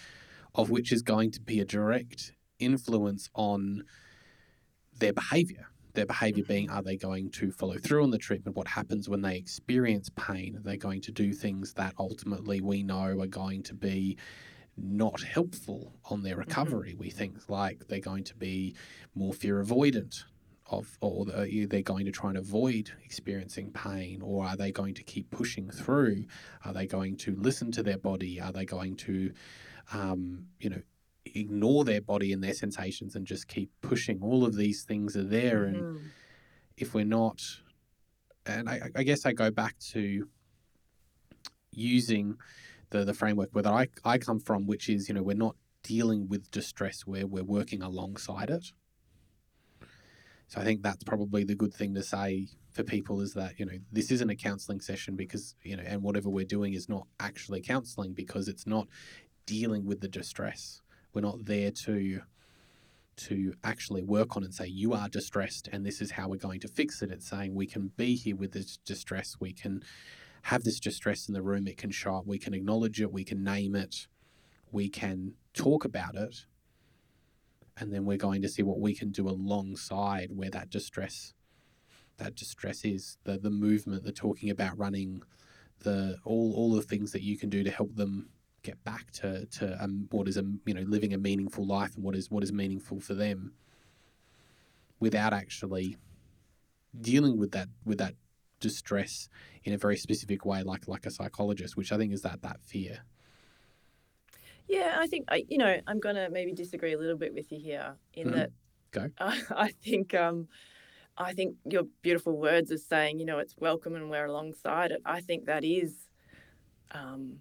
of 0.53 0.69
which 0.69 0.91
is 0.91 1.01
going 1.01 1.31
to 1.31 1.41
be 1.41 1.59
a 1.59 1.65
direct 1.65 2.31
influence 2.59 3.29
on 3.35 3.83
their 4.97 5.13
behavior. 5.13 5.67
Their 5.93 6.05
behavior 6.05 6.43
being, 6.43 6.69
are 6.69 6.81
they 6.81 6.97
going 6.97 7.29
to 7.31 7.51
follow 7.51 7.77
through 7.77 8.03
on 8.03 8.11
the 8.11 8.17
treatment? 8.17 8.57
What 8.57 8.67
happens 8.67 9.07
when 9.07 9.21
they 9.21 9.37
experience 9.37 10.09
pain? 10.15 10.57
Are 10.57 10.61
they 10.61 10.77
going 10.77 11.01
to 11.01 11.11
do 11.11 11.31
things 11.31 11.73
that 11.73 11.93
ultimately 11.97 12.59
we 12.61 12.83
know 12.83 13.17
are 13.17 13.27
going 13.27 13.63
to 13.63 13.73
be 13.73 14.17
not 14.77 15.21
helpful 15.21 15.93
on 16.09 16.21
their 16.21 16.33
mm-hmm. 16.33 16.41
recovery? 16.41 16.91
Mm-hmm. 16.91 16.99
We 16.99 17.09
think 17.11 17.49
like 17.49 17.87
they're 17.87 17.99
going 17.99 18.25
to 18.25 18.35
be 18.35 18.75
more 19.15 19.33
fear 19.33 19.63
avoidant, 19.63 20.23
of, 20.67 20.97
or 21.01 21.25
are 21.35 21.45
they 21.45 21.83
going 21.83 22.05
to 22.05 22.11
try 22.11 22.29
and 22.29 22.37
avoid 22.37 22.91
experiencing 23.03 23.71
pain, 23.71 24.21
or 24.21 24.45
are 24.45 24.57
they 24.57 24.71
going 24.71 24.95
to 24.95 25.03
keep 25.03 25.29
pushing 25.29 25.69
through? 25.69 26.25
Are 26.63 26.73
they 26.73 26.87
going 26.87 27.17
to 27.17 27.35
listen 27.35 27.71
to 27.73 27.83
their 27.83 27.97
body? 27.97 28.41
Are 28.41 28.51
they 28.51 28.65
going 28.65 28.95
to, 28.97 29.31
um, 29.93 30.45
you 30.59 30.69
know, 30.69 30.81
ignore 31.25 31.83
their 31.83 32.01
body 32.01 32.33
and 32.33 32.43
their 32.43 32.53
sensations 32.53 33.15
and 33.15 33.27
just 33.27 33.47
keep 33.47 33.69
pushing? 33.81 34.21
All 34.21 34.43
of 34.43 34.55
these 34.55 34.83
things 34.83 35.15
are 35.15 35.23
there, 35.23 35.65
mm-hmm. 35.65 35.75
and 35.75 35.99
if 36.77 36.93
we're 36.93 37.05
not, 37.05 37.41
and 38.45 38.67
I, 38.69 38.89
I 38.95 39.03
guess 39.03 39.25
I 39.25 39.33
go 39.33 39.51
back 39.51 39.77
to 39.91 40.27
using 41.71 42.37
the 42.89 43.05
the 43.05 43.13
framework 43.13 43.49
where 43.53 43.67
I 43.67 43.87
I 44.03 44.17
come 44.17 44.39
from, 44.39 44.65
which 44.65 44.89
is 44.89 45.07
you 45.09 45.15
know 45.15 45.23
we're 45.23 45.35
not 45.35 45.55
dealing 45.83 46.27
with 46.27 46.49
distress 46.49 47.01
where 47.05 47.27
we're 47.27 47.43
working 47.43 47.83
alongside 47.83 48.49
it. 48.49 48.71
So 50.47 50.61
I 50.61 50.63
think 50.63 50.83
that's 50.83 51.03
probably 51.03 51.43
the 51.43 51.55
good 51.55 51.73
thing 51.73 51.95
to 51.95 52.03
say 52.03 52.49
for 52.71 52.83
people 52.83 53.21
is 53.21 53.33
that, 53.33 53.59
you 53.59 53.65
know, 53.65 53.77
this 53.91 54.11
isn't 54.11 54.29
a 54.29 54.35
counseling 54.35 54.79
session 54.79 55.15
because, 55.15 55.55
you 55.63 55.75
know, 55.75 55.83
and 55.85 56.03
whatever 56.03 56.29
we're 56.29 56.45
doing 56.45 56.73
is 56.73 56.87
not 56.87 57.07
actually 57.19 57.61
counseling 57.61 58.13
because 58.13 58.47
it's 58.47 58.67
not 58.67 58.87
dealing 59.45 59.85
with 59.85 60.01
the 60.01 60.07
distress. 60.07 60.81
We're 61.13 61.21
not 61.21 61.45
there 61.45 61.71
to 61.85 62.21
to 63.17 63.53
actually 63.63 64.03
work 64.03 64.35
on 64.35 64.43
and 64.43 64.53
say 64.53 64.67
you 64.67 64.91
are 64.91 65.07
distressed 65.07 65.69
and 65.71 65.85
this 65.85 66.01
is 66.01 66.11
how 66.11 66.27
we're 66.27 66.35
going 66.35 66.59
to 66.59 66.67
fix 66.67 67.01
it. 67.01 67.09
It's 67.09 67.29
saying 67.29 67.55
we 67.55 67.65
can 67.65 67.91
be 67.95 68.17
here 68.17 68.35
with 68.35 68.51
this 68.51 68.75
distress. 68.85 69.37
We 69.39 69.53
can 69.53 69.83
have 70.43 70.65
this 70.65 70.81
distress 70.81 71.29
in 71.29 71.33
the 71.33 71.41
room. 71.41 71.65
It 71.65 71.77
can 71.77 71.91
show 71.91 72.17
up. 72.17 72.27
We 72.27 72.37
can 72.37 72.53
acknowledge 72.53 72.99
it. 72.99 73.13
We 73.13 73.23
can 73.23 73.41
name 73.41 73.73
it. 73.73 74.07
We 74.69 74.89
can 74.89 75.35
talk 75.53 75.85
about 75.85 76.15
it 76.15 76.45
and 77.77 77.93
then 77.93 78.05
we're 78.05 78.17
going 78.17 78.41
to 78.41 78.49
see 78.49 78.63
what 78.63 78.79
we 78.79 78.95
can 78.95 79.11
do 79.11 79.27
alongside 79.27 80.29
where 80.33 80.49
that 80.49 80.69
distress 80.69 81.33
that 82.17 82.35
distress 82.35 82.85
is 82.85 83.17
the 83.23 83.37
the 83.37 83.49
movement 83.49 84.03
the 84.03 84.11
talking 84.11 84.49
about 84.49 84.77
running 84.77 85.21
the 85.83 86.17
all 86.23 86.53
all 86.55 86.73
the 86.73 86.81
things 86.81 87.11
that 87.11 87.21
you 87.21 87.37
can 87.37 87.49
do 87.49 87.63
to 87.63 87.71
help 87.71 87.95
them 87.95 88.29
get 88.63 88.83
back 88.83 89.11
to 89.11 89.45
to 89.47 89.81
um, 89.83 90.07
what 90.11 90.27
is 90.27 90.37
a 90.37 90.43
you 90.65 90.73
know 90.73 90.81
living 90.81 91.13
a 91.13 91.17
meaningful 91.17 91.65
life 91.65 91.95
and 91.95 92.03
what 92.03 92.15
is 92.15 92.31
what 92.31 92.43
is 92.43 92.51
meaningful 92.51 92.99
for 92.99 93.13
them 93.13 93.53
without 94.99 95.33
actually 95.33 95.97
dealing 96.99 97.37
with 97.37 97.51
that 97.51 97.67
with 97.85 97.97
that 97.97 98.15
distress 98.59 99.29
in 99.63 99.73
a 99.73 99.77
very 99.77 99.97
specific 99.97 100.45
way 100.45 100.63
like 100.63 100.87
like 100.87 101.05
a 101.05 101.11
psychologist 101.11 101.77
which 101.77 101.91
i 101.91 101.97
think 101.97 102.11
is 102.11 102.21
that 102.21 102.41
that 102.41 102.59
fear 102.63 103.01
yeah, 104.67 104.95
I 104.97 105.07
think 105.07 105.25
I, 105.29 105.45
you 105.47 105.57
know, 105.57 105.79
I'm 105.87 105.99
gonna 105.99 106.29
maybe 106.29 106.53
disagree 106.53 106.93
a 106.93 106.97
little 106.97 107.17
bit 107.17 107.33
with 107.33 107.51
you 107.51 107.59
here 107.59 107.95
in 108.13 108.27
mm-hmm. 108.27 108.37
that. 108.37 108.51
Go. 108.91 109.09
I, 109.19 109.41
I 109.55 109.67
think, 109.69 110.13
um, 110.13 110.47
I 111.17 111.33
think 111.33 111.55
your 111.65 111.83
beautiful 112.01 112.37
words 112.37 112.71
of 112.71 112.79
saying, 112.79 113.19
you 113.19 113.25
know, 113.25 113.39
it's 113.39 113.55
welcome 113.57 113.95
and 113.95 114.09
we're 114.09 114.25
alongside 114.25 114.91
it. 114.91 115.01
I 115.05 115.21
think 115.21 115.45
that 115.45 115.63
is, 115.63 115.93
um, 116.91 117.37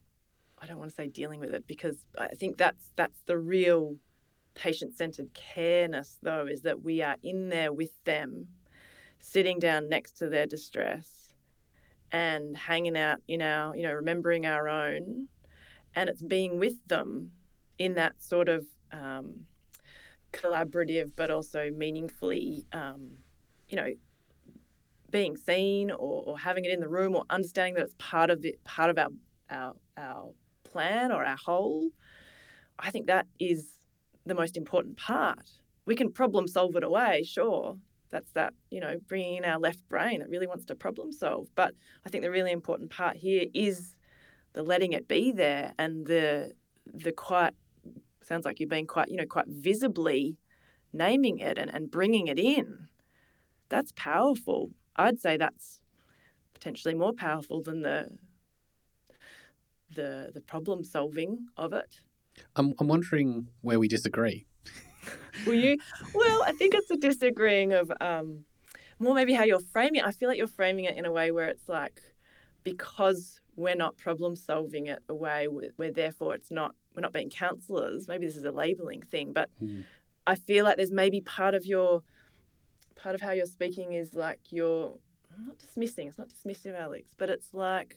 I 0.60 0.66
don't 0.66 0.78
want 0.78 0.90
to 0.90 0.94
say 0.94 1.08
dealing 1.08 1.40
with 1.40 1.54
it 1.54 1.66
because 1.66 1.96
I 2.18 2.28
think 2.28 2.56
that's 2.56 2.90
that's 2.96 3.20
the 3.26 3.38
real 3.38 3.96
patient-centered 4.54 5.30
careness 5.34 6.16
though 6.22 6.46
is 6.46 6.62
that 6.62 6.82
we 6.82 7.02
are 7.02 7.16
in 7.22 7.48
there 7.48 7.72
with 7.72 7.90
them 8.04 8.46
sitting 9.18 9.58
down 9.58 9.88
next 9.88 10.12
to 10.18 10.28
their 10.28 10.46
distress 10.46 11.08
and 12.12 12.56
hanging 12.56 12.96
out 12.96 13.18
in 13.26 13.42
our 13.42 13.74
you 13.76 13.82
know 13.82 13.92
remembering 13.92 14.46
our 14.46 14.68
own 14.68 15.26
and 15.94 16.08
it's 16.08 16.22
being 16.22 16.58
with 16.58 16.74
them 16.86 17.30
in 17.78 17.94
that 17.94 18.14
sort 18.22 18.48
of 18.48 18.64
um, 18.92 19.40
collaborative 20.32 21.10
but 21.16 21.30
also 21.30 21.70
meaningfully 21.70 22.64
um, 22.72 23.10
you 23.68 23.76
know 23.76 23.92
being 25.10 25.36
seen 25.36 25.90
or, 25.90 26.24
or 26.26 26.38
having 26.38 26.64
it 26.64 26.72
in 26.72 26.80
the 26.80 26.88
room 26.88 27.14
or 27.14 27.24
understanding 27.30 27.74
that 27.74 27.84
it's 27.84 27.94
part 27.98 28.30
of 28.30 28.44
it 28.44 28.62
part 28.64 28.90
of 28.90 28.98
our 28.98 29.10
our 29.50 29.74
our 29.96 30.30
plan 30.64 31.12
or 31.12 31.24
our 31.24 31.36
whole 31.36 31.88
i 32.80 32.90
think 32.90 33.06
that 33.06 33.26
is 33.38 33.74
the 34.26 34.34
most 34.34 34.56
important 34.56 34.96
part. 34.96 35.50
We 35.86 35.94
can 35.94 36.12
problem 36.12 36.48
solve 36.48 36.76
it 36.76 36.84
away 36.84 37.24
sure. 37.24 37.76
That's 38.10 38.30
that 38.32 38.54
you 38.70 38.80
know 38.80 38.98
bringing 39.08 39.36
in 39.38 39.44
our 39.44 39.58
left 39.58 39.86
brain 39.88 40.20
that 40.20 40.28
really 40.28 40.46
wants 40.46 40.64
to 40.66 40.74
problem 40.74 41.12
solve. 41.12 41.48
But 41.54 41.74
i 42.06 42.08
think 42.08 42.22
the 42.22 42.30
really 42.30 42.52
important 42.52 42.90
part 42.90 43.16
here 43.16 43.46
is 43.54 43.94
the 44.54 44.62
letting 44.62 44.92
it 44.92 45.06
be 45.06 45.32
there 45.32 45.74
and 45.78 46.06
the 46.06 46.52
the 46.92 47.12
quite 47.12 47.54
sounds 48.22 48.44
like 48.44 48.60
you've 48.60 48.70
been 48.70 48.86
quite 48.86 49.08
you 49.08 49.16
know 49.16 49.26
quite 49.26 49.46
visibly 49.48 50.38
naming 50.92 51.38
it 51.38 51.58
and, 51.58 51.74
and 51.74 51.90
bringing 51.90 52.28
it 52.28 52.38
in. 52.38 52.88
That's 53.68 53.92
powerful. 53.96 54.70
I'd 54.96 55.20
say 55.20 55.36
that's 55.36 55.80
potentially 56.54 56.94
more 56.94 57.12
powerful 57.12 57.62
than 57.62 57.82
the 57.82 58.08
the 59.94 60.30
the 60.32 60.40
problem 60.40 60.84
solving 60.84 61.46
of 61.56 61.72
it. 61.72 62.00
I'm, 62.56 62.74
I'm 62.78 62.88
wondering 62.88 63.48
where 63.60 63.78
we 63.78 63.88
disagree. 63.88 64.46
will 65.46 65.54
you? 65.54 65.76
Well 66.14 66.42
i 66.44 66.52
think 66.52 66.74
it's 66.74 66.90
a 66.90 66.96
disagreeing 66.96 67.72
of 67.72 67.92
um 68.00 68.44
more 68.98 69.14
maybe 69.14 69.34
how 69.34 69.44
you're 69.44 69.60
framing 69.60 70.00
it 70.00 70.06
i 70.06 70.12
feel 70.12 70.28
like 70.28 70.38
you're 70.38 70.46
framing 70.46 70.86
it 70.86 70.96
in 70.96 71.04
a 71.04 71.12
way 71.12 71.30
where 71.30 71.48
it's 71.48 71.68
like 71.68 72.00
because 72.64 73.40
we're 73.56 73.76
not 73.76 73.96
problem 73.96 74.34
solving 74.34 74.86
it 74.88 75.00
away 75.08 75.46
we're 75.48 75.92
therefore 75.92 76.34
it's 76.34 76.50
not 76.50 76.74
we're 76.94 77.02
not 77.02 77.12
being 77.12 77.30
counselors 77.30 78.08
maybe 78.08 78.26
this 78.26 78.36
is 78.36 78.44
a 78.44 78.50
labeling 78.50 79.02
thing 79.02 79.32
but 79.32 79.48
Hmm. 79.60 79.82
i 80.26 80.34
feel 80.34 80.64
like 80.64 80.76
there's 80.76 80.90
maybe 80.90 81.20
part 81.20 81.54
of 81.54 81.64
your 81.64 82.02
part 82.96 83.14
of 83.14 83.20
how 83.20 83.30
you're 83.30 83.46
speaking 83.46 83.92
is 83.92 84.14
like 84.14 84.40
you're 84.50 84.96
I'm 85.36 85.46
not 85.46 85.58
dismissing 85.58 86.08
it's 86.08 86.18
not 86.18 86.28
dismissive 86.28 86.74
alex 86.78 87.08
but 87.16 87.28
it's 87.30 87.52
like 87.52 87.96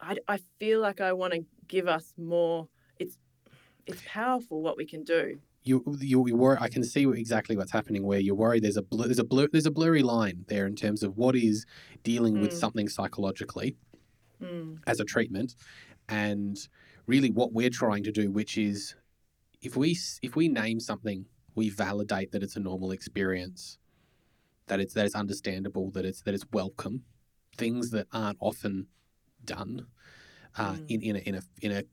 i, 0.00 0.16
I 0.26 0.38
feel 0.58 0.80
like 0.80 1.00
i 1.00 1.12
want 1.12 1.34
to 1.34 1.44
give 1.68 1.86
us 1.86 2.12
more 2.16 2.68
it's 2.98 3.18
it's 3.86 4.02
powerful 4.06 4.62
what 4.62 4.76
we 4.76 4.86
can 4.86 5.04
do 5.04 5.38
You, 5.66 5.82
you, 6.00 6.26
you 6.28 6.36
worry. 6.36 6.58
I 6.60 6.68
can 6.68 6.84
see 6.84 7.04
exactly 7.04 7.56
what's 7.56 7.72
happening. 7.72 8.04
Where 8.04 8.18
you're 8.20 8.34
worried. 8.34 8.62
There's 8.62 8.76
a 8.76 8.82
blur, 8.82 9.06
there's 9.06 9.18
a 9.18 9.24
blur, 9.24 9.48
there's 9.50 9.64
a 9.64 9.70
blurry 9.70 10.02
line 10.02 10.44
there 10.48 10.66
in 10.66 10.76
terms 10.76 11.02
of 11.02 11.16
what 11.16 11.34
is 11.34 11.64
dealing 12.02 12.38
with 12.38 12.50
Mm. 12.50 12.58
something 12.58 12.88
psychologically 12.88 13.76
Mm, 14.42 14.80
as 14.86 15.00
a 15.00 15.04
treatment, 15.04 15.54
and 16.08 16.68
really 17.06 17.30
what 17.30 17.52
we're 17.54 17.70
trying 17.70 18.02
to 18.02 18.12
do, 18.12 18.30
which 18.30 18.58
is 18.58 18.94
if 19.62 19.74
we 19.74 19.96
if 20.22 20.36
we 20.36 20.48
name 20.48 20.80
something, 20.80 21.24
we 21.54 21.70
validate 21.70 22.32
that 22.32 22.42
it's 22.42 22.56
a 22.56 22.60
normal 22.60 22.90
experience, 22.90 23.78
that 24.66 24.80
it's 24.80 24.92
that 24.94 25.06
it's 25.06 25.14
understandable, 25.14 25.90
that 25.92 26.04
it's 26.04 26.20
that 26.22 26.34
it's 26.34 26.44
welcome, 26.52 27.04
things 27.56 27.90
that 27.90 28.06
aren't 28.12 28.36
often 28.40 28.88
done 29.44 29.86
uh, 30.58 30.74
Mm. 30.74 30.90
in 30.90 31.00
in 31.02 31.16
a, 31.16 31.18
in 31.20 31.34
a 31.36 31.42
in 31.62 31.72
a 31.72 31.84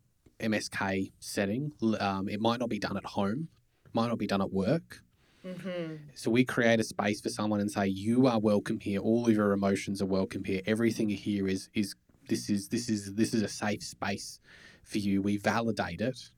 MSK 0.50 1.14
setting. 1.20 1.72
Um, 2.02 2.28
it 2.28 2.42
might 2.42 2.60
not 2.60 2.68
be 2.70 2.80
done 2.80 2.98
at 2.98 3.06
home, 3.06 3.48
might 3.94 4.08
not 4.08 4.18
be 4.18 4.28
done 4.28 4.42
at 4.42 4.52
work. 4.54 5.04
hmm 5.44 5.96
So 6.14 6.30
we 6.32 6.46
create 6.46 6.80
a 6.80 6.84
space 6.84 7.20
for 7.22 7.30
someone 7.30 7.60
and 7.60 7.72
say, 7.72 7.88
"You 7.88 8.28
are 8.28 8.40
welcome 8.40 8.80
here. 8.80 9.00
All 9.00 9.28
of 9.28 9.34
your 9.34 9.52
emotions 9.54 10.02
are 10.02 10.06
welcome 10.06 10.44
here. 10.44 10.62
Everything 10.66 11.10
here 11.10 11.48
is 11.48 11.70
is 11.74 11.96
this 12.28 12.50
is 12.50 12.70
this 12.70 12.90
is 12.90 13.16
this 13.16 13.34
is 13.34 13.42
a 13.42 13.48
safe 13.48 13.84
space 13.84 14.40
for 14.84 15.00
you." 15.00 15.22
We 15.22 15.38
validate 15.38 16.02
it, 16.02 16.32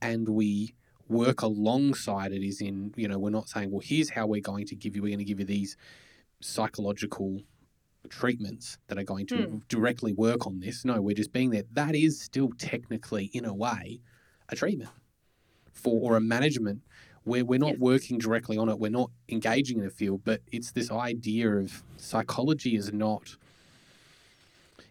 and 0.00 0.28
we 0.28 0.74
work 1.08 1.42
alongside 1.42 2.32
it. 2.32 2.42
Is 2.42 2.60
in 2.60 2.94
you 2.96 3.08
know 3.08 3.18
we're 3.18 3.30
not 3.30 3.48
saying, 3.48 3.70
"Well, 3.70 3.82
here's 3.84 4.10
how 4.10 4.26
we're 4.26 4.40
going 4.40 4.66
to 4.66 4.74
give 4.76 4.96
you. 4.96 5.02
We're 5.02 5.08
going 5.08 5.18
to 5.18 5.24
give 5.24 5.40
you 5.40 5.46
these 5.46 5.76
psychological." 6.40 7.42
treatments 8.08 8.78
that 8.88 8.98
are 8.98 9.04
going 9.04 9.24
to 9.26 9.42
Hmm. 9.46 9.58
directly 9.68 10.12
work 10.12 10.44
on 10.44 10.58
this 10.58 10.84
no 10.84 11.00
we're 11.00 11.14
just 11.14 11.32
being 11.32 11.50
there 11.50 11.62
that 11.72 11.94
is 11.94 12.20
still 12.20 12.50
technically 12.58 13.26
in 13.26 13.44
a 13.44 13.54
way 13.54 14.00
a 14.48 14.56
treatment 14.56 14.90
for 15.72 16.00
or 16.00 16.16
a 16.16 16.20
management 16.20 16.82
where 17.24 17.44
we're 17.44 17.58
not 17.58 17.72
Yes. 17.72 17.78
working 17.78 18.18
directly 18.18 18.56
on 18.58 18.68
it, 18.68 18.78
we're 18.78 18.90
not 18.90 19.10
engaging 19.28 19.78
in 19.78 19.86
a 19.86 19.90
field, 19.90 20.22
but 20.24 20.40
it's 20.50 20.72
this 20.72 20.90
idea 20.90 21.50
of 21.56 21.82
psychology 21.96 22.76
is 22.76 22.92
not 22.92 23.36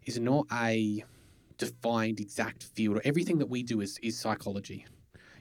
is 0.05 0.19
not 0.19 0.47
a 0.51 1.03
defined 1.57 2.19
exact 2.19 2.63
field. 2.63 2.99
Everything 3.03 3.37
that 3.37 3.49
we 3.49 3.61
do 3.63 3.81
is 3.81 3.99
is 4.01 4.17
psychology. 4.17 4.85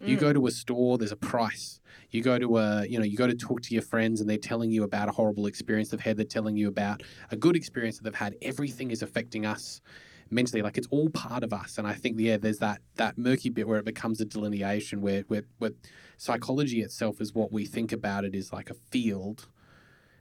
You 0.03 0.17
Mm. 0.17 0.21
go 0.21 0.33
to 0.33 0.47
a 0.47 0.51
store, 0.51 0.99
there's 0.99 1.13
a 1.13 1.17
price. 1.17 1.81
You 2.11 2.23
go 2.23 2.39
to 2.39 2.57
a, 2.59 2.87
you 2.87 2.99
know, 2.99 3.05
you 3.05 3.17
go 3.17 3.27
to 3.27 3.35
talk 3.35 3.61
to 3.63 3.75
your 3.75 3.83
friends 3.83 4.21
and 4.21 4.29
they're 4.29 4.39
telling 4.39 4.71
you 4.71 4.83
about 4.83 5.09
a 5.09 5.13
horrible 5.13 5.47
experience 5.47 5.91
they've 5.91 6.01
had. 6.01 6.17
They're 6.17 6.25
telling 6.25 6.57
you 6.57 6.69
about 6.69 7.03
a 7.31 7.37
good 7.37 7.55
experience 7.57 7.97
that 7.99 8.05
they've 8.05 8.15
had. 8.15 8.37
Everything 8.43 8.91
is 8.91 9.03
affecting 9.03 9.45
us 9.47 9.81
mentally. 10.31 10.63
Like 10.63 10.79
it's 10.79 10.89
all 10.91 11.11
part 11.11 11.43
of 11.43 11.53
us. 11.53 11.79
And 11.79 11.87
I 11.87 11.95
think, 11.95 12.19
yeah, 12.19 12.37
there's 12.37 12.59
that 12.59 12.81
that 12.97 13.19
murky 13.19 13.51
bit 13.51 13.69
where 13.69 13.79
it 13.79 13.85
becomes 13.85 14.21
a 14.21 14.25
delineation 14.25 15.01
where 15.01 15.23
where, 15.29 15.43
where 15.59 15.73
psychology 16.17 16.81
itself 16.81 17.21
is 17.21 17.35
what 17.35 17.53
we 17.53 17.65
think 17.65 17.93
about 17.93 18.25
it 18.25 18.35
is 18.35 18.53
like 18.53 18.71
a 18.71 18.75
field 18.75 19.49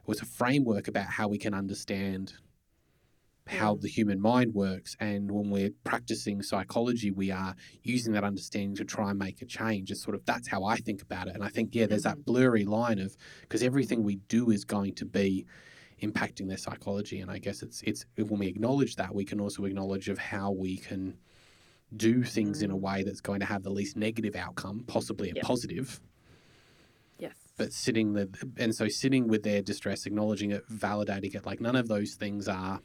or 0.06 0.14
it's 0.14 0.22
a 0.22 0.26
framework 0.26 0.88
about 0.88 1.08
how 1.08 1.28
we 1.28 1.38
can 1.38 1.54
understand 1.54 2.34
how 3.50 3.76
the 3.76 3.88
human 3.88 4.22
mind 4.22 4.54
works. 4.54 4.96
And 5.00 5.32
when 5.32 5.50
we're 5.50 5.72
practicing 5.84 6.42
psychology, 6.44 7.12
we 7.12 7.32
are 7.32 7.56
using 7.84 8.14
that 8.14 8.24
understanding 8.24 8.76
to 8.76 8.86
try 8.86 9.10
and 9.10 9.20
make 9.20 9.42
a 9.42 9.46
change. 9.46 9.92
It's 9.92 10.04
sort 10.04 10.16
of 10.16 10.26
that's 10.26 10.48
how 10.48 10.64
I 10.64 10.78
think 10.78 11.02
about 11.02 11.28
it. 11.28 11.36
And 11.36 11.44
I 11.44 11.50
think, 11.50 11.74
yeah, 11.74 11.88
there's 11.88 12.04
that 12.04 12.18
mm-hmm. 12.18 12.32
blurry 12.32 12.66
line 12.66 13.00
of 13.00 13.16
because 13.42 13.64
everything 13.64 14.04
we 14.04 14.18
do 14.28 14.52
is 14.52 14.66
going 14.66 14.94
to 14.96 15.06
be 15.06 15.46
impacting 16.02 16.48
their 16.48 16.58
psychology. 16.58 17.20
And 17.22 17.30
I 17.32 17.38
guess 17.40 17.62
it's 17.62 17.82
it's 17.84 18.06
when 18.18 18.40
we 18.40 18.48
acknowledge 18.48 18.96
that, 18.96 19.14
we 19.14 19.26
can 19.26 19.40
also 19.40 19.66
acknowledge 19.66 20.10
of 20.10 20.18
how 20.18 20.52
we 20.52 20.78
can 20.78 21.18
do 21.96 22.24
things 22.24 22.62
in 22.62 22.72
a 22.72 22.78
Mm. 22.78 22.82
way 22.82 23.04
that's 23.04 23.22
going 23.22 23.40
to 23.40 23.46
have 23.48 23.64
the 23.64 23.72
least 23.72 23.98
negative 23.98 24.36
outcome, 24.36 24.84
possibly 24.88 25.30
a 25.32 25.36
Yep. 25.36 25.44
positive. 25.44 26.00
yes 27.18 27.36
But 27.58 27.74
sitting 27.74 28.14
the 28.14 28.30
and 28.58 28.74
so 28.76 28.88
sitting 28.88 29.28
with 29.28 29.44
their 29.44 29.62
distress, 29.62 30.06
acknowledging 30.06 30.52
it, 30.52 30.68
validating 30.70 31.36
it, 31.36 31.46
like 31.46 31.60
none 31.60 31.76
of 31.76 31.88
those 31.88 32.16
things 32.16 32.48
are 32.48 32.80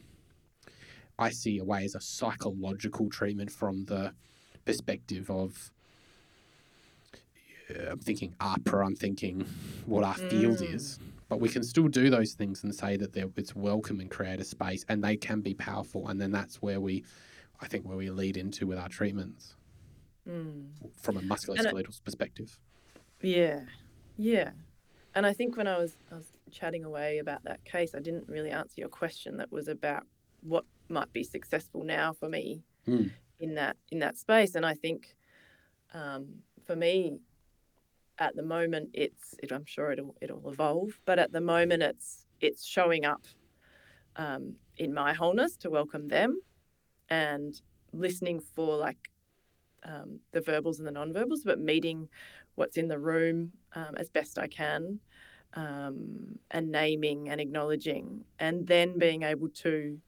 I 1.17 1.29
see 1.29 1.59
a 1.59 1.63
way 1.63 1.85
as 1.85 1.95
a 1.95 2.01
psychological 2.01 3.09
treatment 3.09 3.49
from 3.51 3.85
the 3.85 4.13
perspective 4.65 5.29
of 5.29 5.71
I'm 7.89 7.99
thinking 7.99 8.35
AHPRA, 8.39 8.85
I'm 8.85 8.95
thinking 8.95 9.45
what 9.85 10.03
our 10.03 10.13
field 10.15 10.59
Mm. 10.59 10.73
is. 10.75 10.99
But 11.27 11.39
we 11.41 11.49
can 11.49 11.63
still 11.63 11.87
do 11.87 12.09
those 12.09 12.33
things 12.33 12.63
and 12.63 12.73
say 12.73 12.97
that 12.97 13.13
they're, 13.13 13.29
it's 13.35 13.55
welcome 13.55 13.99
and 13.99 14.11
create 14.11 14.39
a 14.39 14.43
space 14.43 14.85
and 14.89 15.03
they 15.03 15.17
can 15.17 15.41
be 15.41 15.53
powerful. 15.55 16.07
And 16.07 16.21
then 16.21 16.31
that's 16.31 16.61
where 16.61 16.79
we, 16.79 17.03
I 17.59 17.67
think, 17.67 17.85
where 17.87 17.97
we 17.97 18.09
lead 18.11 18.37
into 18.37 18.67
with 18.67 18.77
our 18.77 18.89
treatments 18.89 19.55
Mm. 20.27 20.69
from 20.99 21.17
a 21.17 21.21
musculoskeletal 21.21 22.03
perspective. 22.03 22.57
Yeah, 23.21 23.59
yeah. 24.17 24.51
And 25.13 25.23
I 25.23 25.33
think 25.33 25.55
when 25.55 25.67
I 25.67 25.77
was 25.77 25.97
I 26.11 26.15
was 26.15 26.31
chatting 26.51 26.83
away 26.83 27.19
about 27.19 27.43
that 27.43 27.63
case, 27.63 27.93
I 27.93 27.99
didn't 27.99 28.27
really 28.27 28.49
answer 28.49 28.73
your 28.77 28.89
question. 28.89 29.37
That 29.37 29.51
was 29.51 29.67
about 29.67 30.03
what 30.41 30.65
might 30.89 31.13
be 31.13 31.23
successful 31.23 31.83
now 31.83 32.11
for 32.13 32.27
me 32.27 32.63
Mm. 32.87 33.11
in 33.39 33.53
that 33.53 33.77
in 33.91 33.99
that 33.99 34.17
space. 34.17 34.55
And 34.55 34.65
I 34.65 34.73
think 34.73 35.15
um, 35.93 36.41
for 36.65 36.75
me, 36.75 37.19
at 38.19 38.35
the 38.35 38.43
moment, 38.43 38.89
it's 38.93 39.35
it, 39.41 39.51
I'm 39.51 39.65
sure 39.65 39.91
it'll 39.91 40.15
it'll 40.21 40.49
evolve, 40.49 40.99
but 41.05 41.19
at 41.19 41.31
the 41.31 41.41
moment, 41.41 41.83
it's 41.83 42.25
it's 42.41 42.65
showing 42.65 43.05
up 43.05 43.23
um, 44.15 44.55
in 44.77 44.93
my 44.93 45.13
wholeness 45.13 45.57
to 45.57 45.69
welcome 45.69 46.07
them, 46.07 46.41
and 47.09 47.61
listening 47.93 48.39
for 48.39 48.77
like 48.77 49.09
um, 49.83 50.19
the 50.31 50.41
verbals 50.41 50.79
and 50.79 50.87
the 50.87 50.91
non-verbals, 50.91 51.43
but 51.43 51.59
meeting 51.59 52.07
what's 52.55 52.77
in 52.77 52.87
the 52.87 52.99
room 52.99 53.51
um, 53.73 53.95
as 53.97 54.09
best 54.09 54.39
I 54.39 54.47
can, 54.47 54.99
um, 55.53 56.39
and 56.51 56.71
naming 56.71 57.29
and 57.29 57.41
acknowledging, 57.41 58.23
and 58.39 58.65
then 58.65 58.97
being 58.97 59.23
able 59.23 59.49
to 59.49 59.99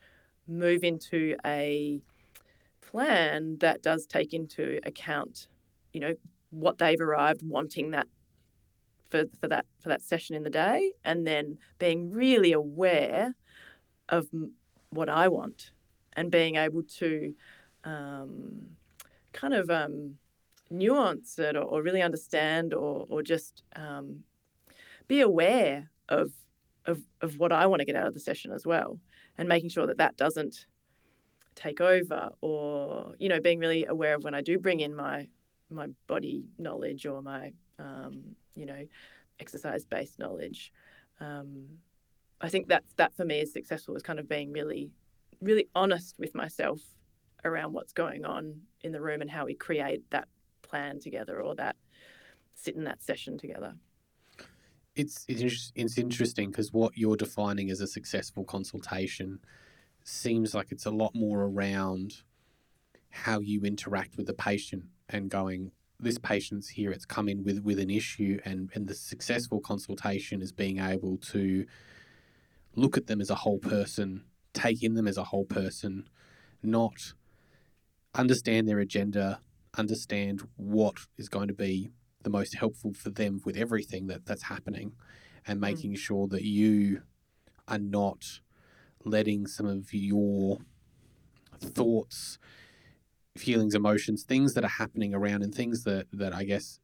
move 0.47 0.83
into 0.83 1.35
a 1.45 2.01
plan 2.81 3.57
that 3.59 3.81
does 3.81 4.05
take 4.05 4.33
into 4.33 4.79
account, 4.85 5.47
you 5.91 5.99
know, 5.99 6.15
what 6.59 6.77
they've 6.77 6.99
arrived 6.99 7.41
wanting 7.43 7.91
that 7.91 8.07
for, 9.09 9.25
for 9.39 9.47
that 9.47 9.65
for 9.81 9.89
that 9.89 10.01
session 10.01 10.35
in 10.35 10.43
the 10.43 10.49
day, 10.49 10.91
and 11.03 11.25
then 11.25 11.57
being 11.79 12.11
really 12.11 12.51
aware 12.51 13.35
of 14.09 14.27
what 14.89 15.09
I 15.09 15.27
want, 15.27 15.71
and 16.13 16.31
being 16.31 16.55
able 16.55 16.83
to 16.83 17.33
um, 17.83 18.67
kind 19.33 19.53
of 19.53 19.69
um, 19.69 20.15
nuance 20.69 21.39
it 21.39 21.55
or, 21.55 21.63
or, 21.63 21.81
really 21.81 22.01
understand 22.01 22.73
or, 22.73 23.05
or 23.09 23.21
just 23.21 23.63
um, 23.75 24.23
be 25.07 25.21
aware 25.21 25.89
of, 26.09 26.31
of, 26.85 27.01
of 27.21 27.37
what 27.37 27.51
I 27.51 27.67
want 27.67 27.79
to 27.79 27.85
get 27.85 27.95
out 27.95 28.07
of 28.07 28.13
the 28.13 28.19
session 28.19 28.51
as 28.51 28.65
well 28.65 28.99
and 29.37 29.47
making 29.47 29.69
sure 29.69 29.87
that 29.87 29.97
that 29.97 30.17
doesn't 30.17 30.65
take 31.55 31.81
over 31.81 32.29
or 32.41 33.15
you 33.17 33.27
know 33.27 33.39
being 33.39 33.57
really 33.57 33.85
aware 33.85 34.15
of 34.15 34.23
when 34.23 34.35
I 34.35 34.41
do 34.41 34.59
bring 34.59 34.79
in 34.79 34.95
my 34.95 35.27
my 35.69 35.87
body 36.07 36.45
knowledge 36.57 37.05
or 37.05 37.21
my 37.21 37.51
um, 37.79 38.21
you 38.55 38.65
know 38.65 38.85
exercise 39.39 39.85
based 39.85 40.19
knowledge 40.19 40.71
um, 41.19 41.65
I 42.41 42.49
think 42.49 42.67
that 42.67 42.83
that 42.97 43.15
for 43.15 43.25
me 43.25 43.39
is 43.39 43.51
successful 43.51 43.95
is 43.95 44.03
kind 44.03 44.19
of 44.19 44.29
being 44.29 44.51
really 44.51 44.91
really 45.41 45.67
honest 45.75 46.15
with 46.17 46.33
myself 46.35 46.81
around 47.45 47.73
what's 47.73 47.93
going 47.93 48.25
on 48.25 48.61
in 48.81 48.91
the 48.91 49.01
room 49.01 49.21
and 49.21 49.29
how 49.29 49.45
we 49.45 49.53
create 49.53 50.09
that 50.11 50.27
plan 50.61 50.99
together 50.99 51.41
or 51.41 51.55
that 51.55 51.75
sit 52.55 52.75
in 52.75 52.83
that 52.83 53.01
session 53.01 53.37
together. 53.37 53.75
It's 54.95 55.25
it's, 55.27 55.71
it's 55.75 55.97
interesting 55.97 56.49
because 56.49 56.73
what 56.73 56.97
you're 56.97 57.15
defining 57.15 57.69
as 57.69 57.81
a 57.81 57.87
successful 57.87 58.43
consultation 58.43 59.39
seems 60.03 60.55
like 60.55 60.71
it's 60.71 60.85
a 60.85 60.91
lot 60.91 61.13
more 61.13 61.43
around 61.43 62.15
how 63.09 63.39
you 63.39 63.61
interact 63.61 64.17
with 64.17 64.25
the 64.25 64.33
patient 64.33 64.85
and 65.09 65.29
going 65.29 65.71
this 65.99 66.19
patient's 66.19 66.69
here 66.69 66.91
it's 66.91 67.05
come 67.05 67.27
in 67.27 67.43
with 67.43 67.59
with 67.63 67.79
an 67.79 67.89
issue 67.89 68.39
and 68.45 68.69
and 68.73 68.87
the 68.87 68.93
successful 68.93 69.59
consultation 69.59 70.41
is 70.41 70.51
being 70.51 70.79
able 70.79 71.17
to 71.17 71.65
look 72.75 72.97
at 72.97 73.07
them 73.07 73.19
as 73.19 73.31
a 73.31 73.35
whole 73.35 73.57
person 73.57 74.23
take 74.53 74.83
in 74.83 74.93
them 74.93 75.07
as 75.07 75.17
a 75.17 75.23
whole 75.23 75.45
person 75.45 76.07
not 76.61 77.13
understand 78.15 78.67
their 78.67 78.79
agenda, 78.79 79.41
understand 79.77 80.47
what 80.55 80.95
is 81.17 81.29
going 81.29 81.47
to 81.47 81.53
be 81.53 81.91
the 82.23 82.29
most 82.29 82.55
helpful 82.55 82.93
for 82.93 83.09
them 83.09 83.39
with 83.45 83.55
everything 83.55 84.07
that, 84.07 84.25
that's 84.25 84.43
happening, 84.43 84.93
and 85.45 85.59
mm. 85.59 85.61
making 85.61 85.93
mm. 85.93 85.97
sure 85.97 86.27
that 86.27 86.43
you 86.43 87.01
are 87.67 87.77
not 87.77 88.39
letting 89.05 89.47
some 89.47 89.65
of 89.65 89.93
your 89.93 90.57
thoughts, 91.59 92.37
feelings, 93.37 93.75
emotions, 93.75 94.23
things 94.23 94.53
that 94.53 94.63
are 94.63 94.69
happening 94.69 95.13
around, 95.13 95.43
and 95.43 95.53
things 95.53 95.83
that, 95.83 96.07
that 96.13 96.33
I 96.33 96.43
guess 96.43 96.79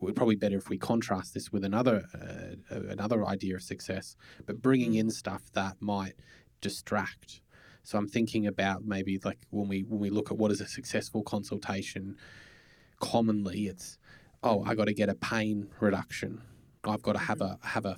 would 0.00 0.16
probably 0.16 0.36
better 0.36 0.56
if 0.56 0.68
we 0.68 0.78
contrast 0.78 1.34
this 1.34 1.52
with 1.52 1.62
another 1.64 2.04
uh, 2.14 2.80
another 2.88 3.26
idea 3.26 3.54
of 3.54 3.62
success, 3.62 4.16
but 4.46 4.62
bringing 4.62 4.92
mm. 4.92 5.00
in 5.00 5.10
stuff 5.10 5.42
that 5.52 5.76
might 5.80 6.14
distract 6.62 7.42
so 7.82 7.98
I'm 7.98 8.08
thinking 8.08 8.46
about 8.46 8.84
maybe 8.84 9.18
like 9.24 9.38
when 9.50 9.68
we 9.68 9.80
when 9.82 10.00
we 10.00 10.10
look 10.10 10.30
at 10.30 10.38
what 10.38 10.50
is 10.50 10.60
a 10.60 10.66
successful 10.66 11.22
consultation, 11.22 12.16
commonly 13.00 13.66
it's 13.66 13.98
oh 14.42 14.62
I 14.64 14.74
got 14.74 14.86
to 14.86 14.94
get 14.94 15.08
a 15.08 15.14
pain 15.14 15.68
reduction. 15.80 16.42
I've 16.84 17.02
got 17.02 17.12
to 17.12 17.18
have 17.18 17.40
a 17.40 17.58
have 17.62 17.86
a 17.86 17.96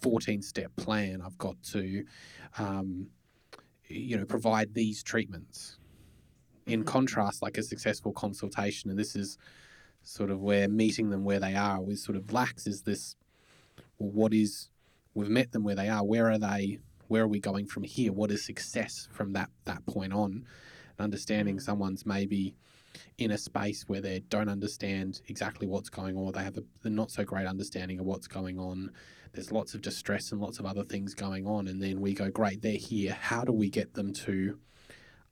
14 0.00 0.42
step 0.42 0.74
plan. 0.76 1.20
I've 1.24 1.38
got 1.38 1.62
to 1.72 2.04
um, 2.58 3.08
you 3.88 4.16
know 4.16 4.24
provide 4.24 4.74
these 4.74 5.02
treatments. 5.02 5.78
In 6.66 6.80
mm-hmm. 6.80 6.88
contrast, 6.88 7.42
like 7.42 7.58
a 7.58 7.62
successful 7.62 8.12
consultation, 8.12 8.90
and 8.90 8.98
this 8.98 9.14
is 9.14 9.38
sort 10.02 10.30
of 10.30 10.40
where 10.40 10.68
meeting 10.68 11.10
them 11.10 11.24
where 11.24 11.40
they 11.40 11.54
are 11.54 11.80
is 11.88 12.04
sort 12.04 12.16
of 12.16 12.30
lacks 12.32 12.66
is 12.66 12.82
this 12.82 13.16
well, 13.98 14.10
what 14.10 14.34
is 14.34 14.68
we've 15.14 15.30
met 15.30 15.52
them 15.52 15.64
where 15.64 15.74
they 15.74 15.88
are 15.88 16.04
where 16.04 16.30
are 16.30 16.38
they 16.38 16.78
where 17.08 17.22
are 17.22 17.28
we 17.28 17.40
going 17.40 17.66
from 17.66 17.84
here? 17.84 18.12
What 18.12 18.30
is 18.30 18.44
success 18.44 19.08
from 19.12 19.32
that 19.34 19.50
that 19.64 19.84
point 19.86 20.12
on? 20.12 20.44
understanding 20.98 21.56
mm. 21.56 21.60
someone's 21.60 22.06
maybe 22.06 22.54
in 23.18 23.32
a 23.32 23.38
space 23.38 23.84
where 23.88 24.00
they 24.00 24.20
don't 24.28 24.48
understand 24.48 25.20
exactly 25.28 25.66
what's 25.66 25.88
going 25.88 26.16
on, 26.16 26.24
or 26.24 26.32
they 26.32 26.44
have 26.44 26.56
a, 26.56 26.62
a 26.84 26.90
not 26.90 27.10
so 27.10 27.24
great 27.24 27.46
understanding 27.46 27.98
of 27.98 28.06
what's 28.06 28.28
going 28.28 28.58
on. 28.58 28.90
There's 29.32 29.50
lots 29.50 29.74
of 29.74 29.82
distress 29.82 30.30
and 30.30 30.40
lots 30.40 30.60
of 30.60 30.66
other 30.66 30.84
things 30.84 31.14
going 31.14 31.46
on, 31.46 31.66
and 31.66 31.82
then 31.82 32.00
we 32.00 32.14
go, 32.14 32.30
great, 32.30 32.62
they're 32.62 32.72
here. 32.72 33.16
How 33.20 33.42
do 33.42 33.52
we 33.52 33.68
get 33.68 33.94
them 33.94 34.12
to 34.14 34.58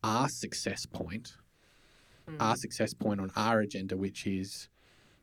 our 0.03 0.28
success 0.28 0.86
point? 0.86 1.34
Mm. 2.28 2.36
Our 2.40 2.57
success 2.57 2.94
point 2.94 3.20
on 3.20 3.30
our 3.36 3.61
agenda, 3.61 3.96
which 3.96 4.26
is 4.26 4.68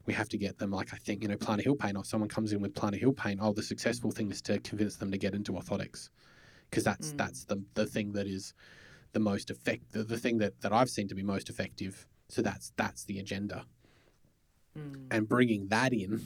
we 0.06 0.14
have 0.14 0.30
to 0.30 0.38
get 0.38 0.58
them 0.58 0.72
like 0.72 0.94
I 0.94 0.98
think 0.98 1.22
you 1.22 1.30
know 1.30 1.38
plantar 1.38 1.62
heel 1.62 1.76
pain 1.76 1.96
or 1.96 2.04
someone 2.04 2.30
comes 2.30 2.52
in 2.52 2.62
with 2.62 2.74
plantar 2.74 2.98
heel 2.98 3.14
pain 3.14 3.38
oh 3.40 3.54
the 3.54 3.62
successful 3.62 4.10
thing 4.10 4.32
is 4.32 4.42
to 4.44 4.58
convince 4.62 4.96
them 4.96 5.12
to 5.12 5.20
get 5.20 5.36
into 5.36 5.52
orthotics 5.52 6.10
because 6.68 6.84
that's 6.84 7.12
mm. 7.12 7.18
that's 7.18 7.46
the 7.46 7.62
the 7.76 7.86
thing 7.86 8.14
that 8.14 8.26
is 8.26 8.54
the 9.14 9.20
most 9.20 9.50
effective, 9.50 10.08
the 10.08 10.18
thing 10.18 10.38
that, 10.40 10.60
that 10.62 10.72
I've 10.74 10.90
seen 10.90 11.08
to 11.08 11.16
be 11.16 11.24
most 11.24 11.50
effective. 11.50 12.06
So 12.28 12.42
that's 12.42 12.72
that's 12.78 13.06
the 13.06 13.20
agenda, 13.20 13.66
mm. 14.78 15.08
and 15.12 15.28
bringing 15.28 15.68
that 15.70 15.94
in 15.94 16.22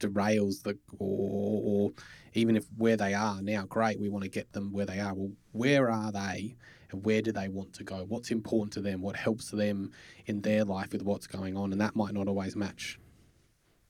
derails 0.00 0.62
the 0.62 0.76
or, 0.98 1.60
or 1.64 1.90
even 2.32 2.56
if 2.56 2.64
where 2.76 2.96
they 2.96 3.14
are 3.14 3.42
now, 3.42 3.64
great, 3.66 4.00
we 4.00 4.08
want 4.08 4.24
to 4.24 4.30
get 4.30 4.52
them 4.52 4.72
where 4.72 4.86
they 4.86 5.00
are. 5.00 5.14
Well, 5.14 5.32
where 5.52 5.90
are 5.90 6.10
they, 6.10 6.56
and 6.94 7.04
where 7.04 7.20
do 7.20 7.32
they 7.32 7.48
want 7.48 7.72
to 7.74 7.84
go? 7.84 8.04
What's 8.08 8.30
important 8.30 8.72
to 8.74 8.80
them? 8.80 9.02
What 9.02 9.16
helps 9.16 9.50
them 9.50 9.90
in 10.26 10.40
their 10.40 10.64
life 10.64 10.92
with 10.92 11.02
what's 11.02 11.26
going 11.26 11.56
on? 11.56 11.72
And 11.72 11.80
that 11.80 11.96
might 11.96 12.14
not 12.14 12.28
always 12.28 12.54
match 12.54 13.00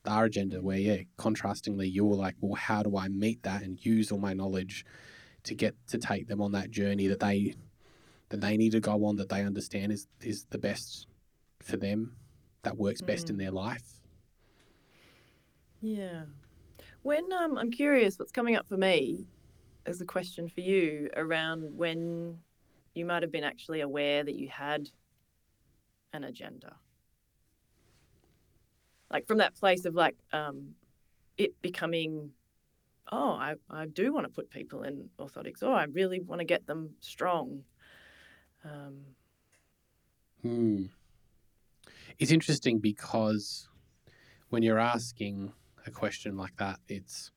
our 0.06 0.24
agenda. 0.24 0.62
Where 0.62 0.78
yeah, 0.78 1.02
contrastingly, 1.18 1.92
you're 1.92 2.14
like, 2.14 2.34
well, 2.40 2.54
how 2.54 2.82
do 2.82 2.96
I 2.96 3.08
meet 3.08 3.42
that 3.42 3.62
and 3.62 3.84
use 3.84 4.10
all 4.10 4.18
my 4.18 4.32
knowledge 4.32 4.86
to 5.44 5.54
get 5.54 5.74
to 5.88 5.98
take 5.98 6.26
them 6.28 6.40
on 6.40 6.52
that 6.52 6.70
journey 6.70 7.06
that 7.08 7.20
they 7.20 7.54
that 8.30 8.40
they 8.40 8.56
need 8.56 8.72
to 8.72 8.80
go 8.80 9.04
on 9.04 9.16
that 9.16 9.28
they 9.28 9.42
understand 9.42 9.92
is 9.92 10.08
is 10.22 10.46
the 10.50 10.58
best 10.58 11.06
for 11.60 11.76
them 11.76 12.16
that 12.62 12.78
works 12.78 13.02
best 13.02 13.26
mm. 13.26 13.30
in 13.30 13.36
their 13.36 13.50
life 13.50 14.00
yeah 15.82 16.22
when 17.02 17.30
um, 17.34 17.58
i'm 17.58 17.70
curious 17.70 18.18
what's 18.18 18.32
coming 18.32 18.56
up 18.56 18.66
for 18.66 18.78
me 18.78 19.26
as 19.84 20.00
a 20.00 20.06
question 20.06 20.48
for 20.48 20.62
you 20.62 21.10
around 21.14 21.76
when 21.76 22.38
you 22.94 23.04
might 23.04 23.22
have 23.22 23.32
been 23.32 23.44
actually 23.44 23.80
aware 23.80 24.22
that 24.22 24.34
you 24.34 24.48
had 24.48 24.88
an 26.12 26.24
agenda 26.24 26.76
like 29.10 29.26
from 29.26 29.38
that 29.38 29.54
place 29.54 29.84
of 29.84 29.94
like 29.94 30.16
um, 30.32 30.74
it 31.36 31.60
becoming 31.62 32.30
oh, 33.12 33.30
I, 33.30 33.54
I 33.70 33.86
do 33.86 34.12
want 34.12 34.26
to 34.26 34.32
put 34.32 34.50
people 34.50 34.82
in 34.82 35.08
orthotics. 35.18 35.62
Oh, 35.62 35.72
I 35.72 35.84
really 35.84 36.20
want 36.20 36.40
to 36.40 36.44
get 36.44 36.66
them 36.66 36.90
strong. 37.00 37.62
Um, 38.64 39.00
hmm. 40.42 40.84
It's 42.18 42.32
interesting 42.32 42.78
because 42.78 43.68
when 44.48 44.62
you're 44.62 44.78
asking 44.78 45.52
a 45.86 45.90
question 45.90 46.36
like 46.36 46.56
that, 46.56 46.80
it's 46.88 47.30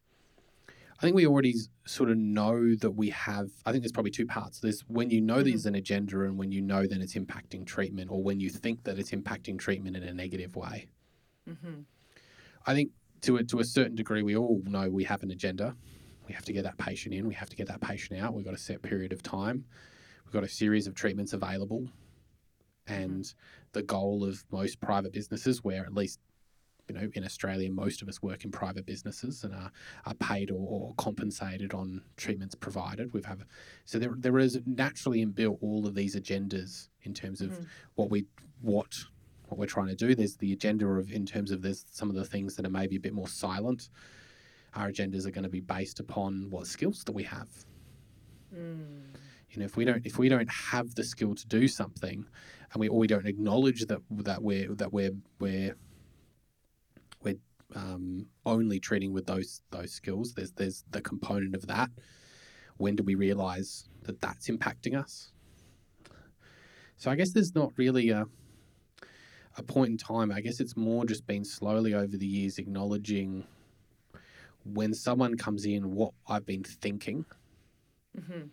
I 0.97 1.01
think 1.01 1.15
we 1.15 1.27
already 1.27 1.53
sort 1.85 2.09
of 2.09 2.17
know 2.17 2.75
that 2.75 2.91
we 2.91 3.09
have. 3.09 3.49
I 3.65 3.71
think 3.71 3.83
there's 3.83 3.91
probably 3.91 4.11
two 4.11 4.25
parts. 4.25 4.59
There's 4.59 4.81
when 4.87 5.11
you 5.11 5.21
know 5.21 5.35
mm-hmm. 5.35 5.49
there's 5.49 5.65
an 5.67 5.75
agenda, 5.75 6.23
and 6.23 6.37
when 6.37 6.51
you 6.51 6.61
know 6.61 6.87
that 6.87 7.01
it's 7.01 7.13
impacting 7.13 7.65
treatment, 7.65 8.09
or 8.09 8.23
when 8.23 8.39
you 8.39 8.49
think 8.49 8.83
that 8.83 8.97
it's 8.97 9.11
impacting 9.11 9.59
treatment 9.59 9.95
in 9.95 10.03
a 10.03 10.13
negative 10.13 10.55
way. 10.55 10.87
Mm-hmm. 11.47 11.81
I 12.65 12.73
think 12.73 12.91
to 13.21 13.37
a, 13.37 13.43
to 13.43 13.59
a 13.59 13.63
certain 13.63 13.95
degree, 13.95 14.23
we 14.23 14.35
all 14.35 14.61
know 14.65 14.89
we 14.89 15.03
have 15.03 15.21
an 15.21 15.31
agenda. 15.31 15.75
We 16.27 16.33
have 16.33 16.45
to 16.45 16.53
get 16.53 16.63
that 16.63 16.77
patient 16.77 17.13
in. 17.13 17.27
We 17.27 17.35
have 17.35 17.49
to 17.49 17.55
get 17.55 17.67
that 17.67 17.79
patient 17.79 18.19
out. 18.19 18.33
We've 18.33 18.43
got 18.43 18.53
a 18.53 18.59
set 18.59 18.81
period 18.81 19.13
of 19.13 19.21
time. 19.23 19.65
We've 20.25 20.33
got 20.33 20.43
a 20.43 20.49
series 20.49 20.87
of 20.87 20.95
treatments 20.95 21.33
available. 21.33 21.87
And 22.87 23.21
mm-hmm. 23.21 23.69
the 23.73 23.83
goal 23.83 24.25
of 24.25 24.43
most 24.51 24.81
private 24.81 25.13
businesses, 25.13 25.63
where 25.63 25.85
at 25.85 25.93
least 25.93 26.19
you 26.87 26.95
know, 26.95 27.09
in 27.13 27.23
Australia, 27.23 27.69
most 27.69 28.01
of 28.01 28.07
us 28.07 28.21
work 28.21 28.45
in 28.45 28.51
private 28.51 28.85
businesses 28.85 29.43
and 29.43 29.53
are, 29.53 29.71
are 30.05 30.13
paid 30.15 30.51
or, 30.51 30.65
or 30.67 30.93
compensated 30.97 31.73
on 31.73 32.01
treatments 32.15 32.55
provided. 32.55 33.13
We've 33.13 33.25
have 33.25 33.43
so 33.85 33.99
there 33.99 34.13
there 34.17 34.39
is 34.39 34.59
naturally 34.65 35.25
inbuilt 35.25 35.57
all 35.61 35.85
of 35.85 35.95
these 35.95 36.15
agendas 36.15 36.89
in 37.03 37.13
terms 37.13 37.41
of 37.41 37.51
mm-hmm. 37.51 37.63
what 37.95 38.09
we 38.09 38.25
what 38.61 38.95
what 39.47 39.57
we're 39.57 39.65
trying 39.65 39.87
to 39.87 39.95
do. 39.95 40.15
There's 40.15 40.37
the 40.37 40.53
agenda 40.53 40.87
of 40.87 41.11
in 41.11 41.25
terms 41.25 41.51
of 41.51 41.61
there's 41.61 41.85
some 41.91 42.09
of 42.09 42.15
the 42.15 42.25
things 42.25 42.55
that 42.55 42.65
are 42.65 42.71
maybe 42.71 42.95
a 42.95 42.99
bit 42.99 43.13
more 43.13 43.27
silent. 43.27 43.89
Our 44.75 44.91
agendas 44.91 45.25
are 45.25 45.31
going 45.31 45.43
to 45.43 45.49
be 45.49 45.61
based 45.61 45.99
upon 45.99 46.49
what 46.49 46.67
skills 46.67 47.03
that 47.05 47.13
we 47.13 47.23
have. 47.23 47.47
Mm. 48.53 49.01
You 49.49 49.59
know, 49.59 49.65
if 49.65 49.77
we 49.77 49.85
don't 49.85 50.05
if 50.05 50.19
we 50.19 50.29
don't 50.29 50.51
have 50.51 50.95
the 50.95 51.03
skill 51.03 51.33
to 51.35 51.47
do 51.47 51.67
something, 51.67 52.25
and 52.73 52.79
we 52.79 52.89
or 52.89 52.99
we 52.99 53.07
don't 53.07 53.25
acknowledge 53.25 53.85
that 53.87 54.01
that 54.11 54.41
we're 54.41 54.73
that 54.75 54.93
we're 54.93 55.15
we're 55.39 55.75
um, 57.75 58.27
only 58.45 58.79
treating 58.79 59.13
with 59.13 59.25
those 59.25 59.61
those 59.71 59.91
skills. 59.91 60.33
There's 60.33 60.51
there's 60.51 60.83
the 60.91 61.01
component 61.01 61.55
of 61.55 61.67
that. 61.67 61.89
When 62.77 62.95
do 62.95 63.03
we 63.03 63.15
realize 63.15 63.89
that 64.03 64.21
that's 64.21 64.49
impacting 64.49 64.97
us? 64.97 65.31
So 66.97 67.11
I 67.11 67.15
guess 67.15 67.31
there's 67.31 67.55
not 67.55 67.73
really 67.77 68.09
a 68.09 68.25
a 69.57 69.63
point 69.63 69.91
in 69.91 69.97
time. 69.97 70.31
I 70.31 70.41
guess 70.41 70.59
it's 70.59 70.77
more 70.77 71.05
just 71.05 71.25
been 71.25 71.43
slowly 71.43 71.93
over 71.93 72.15
the 72.15 72.27
years 72.27 72.57
acknowledging 72.57 73.45
when 74.63 74.93
someone 74.93 75.37
comes 75.37 75.65
in 75.65 75.95
what 75.95 76.13
I've 76.27 76.45
been 76.45 76.63
thinking 76.63 77.25
mm-hmm. 78.17 78.47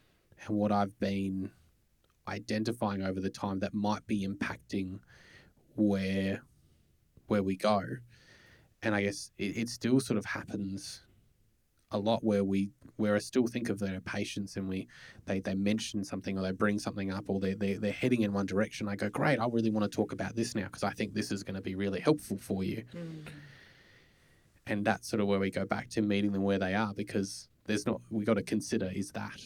and 0.47 0.49
what 0.49 0.73
I've 0.73 0.99
been 1.01 1.51
identifying 2.29 3.03
over 3.03 3.21
the 3.21 3.31
time 3.31 3.59
that 3.61 3.75
might 3.75 4.07
be 4.07 4.27
impacting 4.27 5.01
where 5.77 6.43
where 7.27 7.43
we 7.43 7.57
go. 7.57 7.83
And 8.85 8.95
I 8.95 9.03
guess 9.03 9.31
it, 9.39 9.57
it 9.57 9.69
still 9.69 9.99
sort 10.01 10.19
of 10.19 10.25
happens 10.25 11.03
a 11.91 11.99
lot 11.99 12.25
where 12.25 12.45
we 12.45 12.71
where 12.97 13.15
I 13.15 13.19
still 13.19 13.47
think 13.47 13.69
of 13.69 13.79
their 13.79 14.01
patients 14.01 14.57
and 14.57 14.69
we 14.69 14.87
they, 15.27 15.41
they 15.41 15.55
mention 15.55 16.05
something 16.05 16.39
or 16.39 16.43
they 16.43 16.53
bring 16.53 16.79
something 16.79 17.11
up 17.11 17.25
or 17.29 17.41
they, 17.41 17.55
they, 17.55 17.75
they're 17.75 17.93
heading 17.93 18.23
in 18.23 18.33
one 18.33 18.47
direction. 18.47 18.89
I 18.89 18.97
go, 18.97 19.09
great, 19.09 19.41
I 19.41 19.47
really 19.51 19.71
want 19.71 19.91
to 19.91 19.95
talk 19.95 20.13
about 20.13 20.37
this 20.37 20.55
now 20.55 20.65
because 20.65 20.85
I 20.85 20.91
think 20.91 21.15
this 21.15 21.33
is 21.33 21.43
going 21.43 21.57
to 21.57 21.61
be 21.61 21.75
really 21.75 22.01
helpful 22.01 22.37
for 22.37 22.63
you. 22.63 22.85
Mm. 22.95 23.27
And 24.67 24.85
that's 24.85 25.09
sort 25.09 25.21
of 25.21 25.27
where 25.27 25.41
we 25.41 25.51
go 25.51 25.65
back 25.65 25.89
to 25.91 26.03
meeting 26.03 26.33
them 26.33 26.43
where 26.43 26.59
they 26.59 26.75
are 26.75 26.95
because 26.95 27.49
there's 27.67 27.87
not, 27.87 28.01
we 28.11 28.25
got 28.25 28.35
to 28.35 28.43
consider 28.43 28.91
is 28.95 29.11
that 29.13 29.41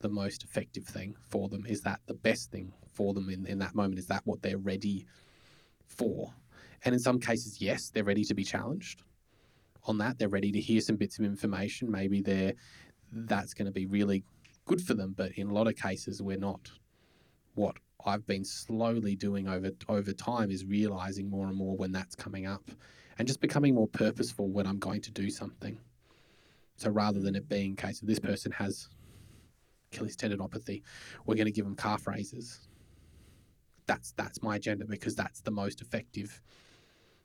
the 0.00 0.08
most 0.08 0.44
effective 0.44 0.84
thing 0.84 1.16
for 1.28 1.48
them? 1.48 1.64
Is 1.66 1.82
that 1.82 2.00
the 2.06 2.14
best 2.14 2.50
thing 2.50 2.72
for 2.92 3.14
them 3.14 3.30
in, 3.30 3.46
in 3.46 3.58
that 3.58 3.74
moment? 3.74 3.98
Is 3.98 4.06
that 4.06 4.22
what 4.24 4.42
they're 4.42 4.58
ready 4.58 5.06
for? 5.86 6.34
And 6.86 6.94
in 6.94 7.00
some 7.00 7.18
cases, 7.18 7.60
yes, 7.60 7.90
they're 7.90 8.04
ready 8.04 8.22
to 8.24 8.32
be 8.32 8.44
challenged 8.44 9.02
on 9.84 9.98
that. 9.98 10.18
They're 10.18 10.28
ready 10.28 10.52
to 10.52 10.60
hear 10.60 10.80
some 10.80 10.94
bits 10.94 11.18
of 11.18 11.24
information. 11.24 11.90
Maybe 11.90 12.22
they're 12.22 12.54
that's 13.12 13.54
going 13.54 13.66
to 13.66 13.72
be 13.72 13.86
really 13.86 14.22
good 14.66 14.80
for 14.80 14.94
them. 14.94 15.12
But 15.16 15.32
in 15.32 15.48
a 15.48 15.52
lot 15.52 15.66
of 15.66 15.74
cases, 15.74 16.22
we're 16.22 16.38
not. 16.38 16.70
What 17.54 17.76
I've 18.04 18.24
been 18.24 18.44
slowly 18.44 19.16
doing 19.16 19.48
over 19.48 19.72
over 19.88 20.12
time 20.12 20.52
is 20.52 20.64
realizing 20.64 21.28
more 21.28 21.48
and 21.48 21.56
more 21.56 21.76
when 21.76 21.90
that's 21.90 22.14
coming 22.14 22.46
up, 22.46 22.70
and 23.18 23.26
just 23.26 23.40
becoming 23.40 23.74
more 23.74 23.88
purposeful 23.88 24.48
when 24.48 24.68
I'm 24.68 24.78
going 24.78 25.00
to 25.02 25.10
do 25.10 25.28
something. 25.28 25.76
So 26.76 26.90
rather 26.90 27.18
than 27.18 27.34
it 27.34 27.48
being 27.48 27.72
a 27.72 27.76
case 27.76 28.00
of 28.00 28.06
this 28.06 28.20
person 28.20 28.52
has 28.52 28.88
Achilles 29.92 30.16
tendinopathy, 30.16 30.82
we're 31.24 31.34
going 31.34 31.46
to 31.46 31.52
give 31.52 31.64
them 31.64 31.74
calf 31.74 32.06
raises. 32.06 32.68
That's 33.86 34.12
that's 34.12 34.40
my 34.40 34.54
agenda 34.54 34.84
because 34.84 35.16
that's 35.16 35.40
the 35.40 35.50
most 35.50 35.80
effective 35.80 36.40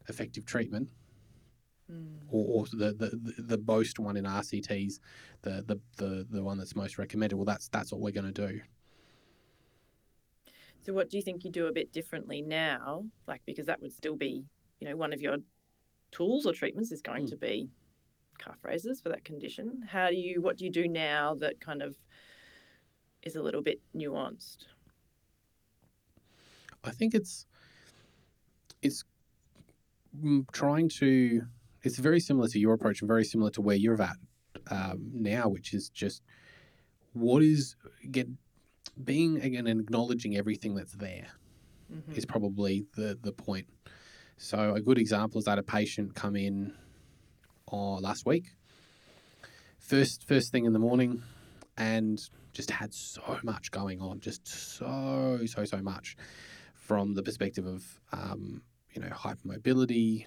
effective 0.09 0.45
treatment 0.45 0.89
Mm. 1.91 2.19
or, 2.29 2.61
or 2.61 2.65
the, 2.67 2.93
the 2.93 3.41
the 3.41 3.57
most 3.67 3.99
one 3.99 4.15
in 4.17 4.25
RCTs, 4.25 4.99
the, 5.41 5.63
the 5.67 5.79
the 5.97 6.27
the 6.29 6.43
one 6.43 6.57
that's 6.57 6.75
most 6.75 6.97
recommended. 6.97 7.35
Well, 7.35 7.45
that's 7.45 7.67
that's 7.67 7.91
what 7.91 8.01
we're 8.01 8.11
going 8.11 8.31
to 8.33 8.47
do. 8.47 8.61
So, 10.81 10.93
what 10.93 11.09
do 11.09 11.17
you 11.17 11.23
think 11.23 11.43
you 11.43 11.51
do 11.51 11.67
a 11.67 11.71
bit 11.73 11.91
differently 11.91 12.41
now? 12.41 13.05
Like, 13.27 13.41
because 13.45 13.67
that 13.67 13.81
would 13.81 13.93
still 13.93 14.15
be, 14.15 14.45
you 14.79 14.89
know, 14.89 14.95
one 14.95 15.13
of 15.13 15.21
your 15.21 15.37
tools 16.11 16.45
or 16.45 16.53
treatments 16.53 16.91
is 16.91 17.01
going 17.01 17.25
Mm. 17.25 17.29
to 17.29 17.37
be 17.37 17.69
calf 18.39 18.57
raises 18.63 19.01
for 19.01 19.09
that 19.09 19.23
condition. 19.23 19.83
How 19.87 20.09
do 20.09 20.15
you, 20.15 20.41
what 20.41 20.57
do 20.57 20.65
you 20.65 20.71
do 20.71 20.87
now 20.87 21.35
that 21.35 21.59
kind 21.61 21.81
of 21.81 21.95
is 23.23 23.35
a 23.35 23.41
little 23.41 23.61
bit 23.61 23.81
nuanced? 23.95 24.65
I 26.83 26.91
think 26.91 27.13
it's 27.13 27.45
it's 28.81 29.03
mm, 29.03 29.10
trying 30.51 30.89
to. 30.99 31.41
It's 31.83 31.97
very 31.97 32.19
similar 32.19 32.47
to 32.49 32.59
your 32.59 32.73
approach 32.73 33.01
and 33.01 33.07
very 33.07 33.23
similar 33.25 33.49
to 33.51 33.61
where 33.61 33.75
you're 33.75 33.99
at 34.01 34.17
um, 34.69 35.09
now, 35.13 35.47
which 35.49 35.73
is 35.73 35.89
just 35.89 36.21
what 37.13 37.41
is 37.41 37.75
get 38.11 38.27
being 39.03 39.41
again 39.41 39.67
and 39.67 39.79
acknowledging 39.81 40.35
everything 40.37 40.75
that's 40.75 40.93
there. 40.93 41.27
Mhm. 41.91 42.17
is 42.17 42.25
probably 42.25 42.85
the 42.95 43.17
the 43.21 43.33
point. 43.33 43.67
So 44.37 44.73
a 44.73 44.81
good 44.81 44.97
example 44.97 45.39
is 45.39 45.45
that 45.45 45.57
a 45.59 45.63
patient 45.63 46.15
come 46.15 46.35
in 46.35 46.73
uh, 47.71 47.99
last 47.99 48.25
week, 48.25 48.55
first 49.79 50.27
first 50.27 50.51
thing 50.51 50.65
in 50.65 50.73
the 50.73 50.79
morning, 50.79 51.21
and 51.77 52.19
just 52.53 52.71
had 52.71 52.93
so 52.93 53.39
much 53.43 53.71
going 53.71 53.99
on, 54.01 54.19
just 54.19 54.47
so 54.47 55.39
so 55.45 55.65
so 55.65 55.81
much, 55.81 56.15
from 56.73 57.13
the 57.13 57.23
perspective 57.23 57.65
of 57.65 57.99
um, 58.13 58.61
you 58.93 59.01
know 59.01 59.09
hypermobility, 59.09 60.25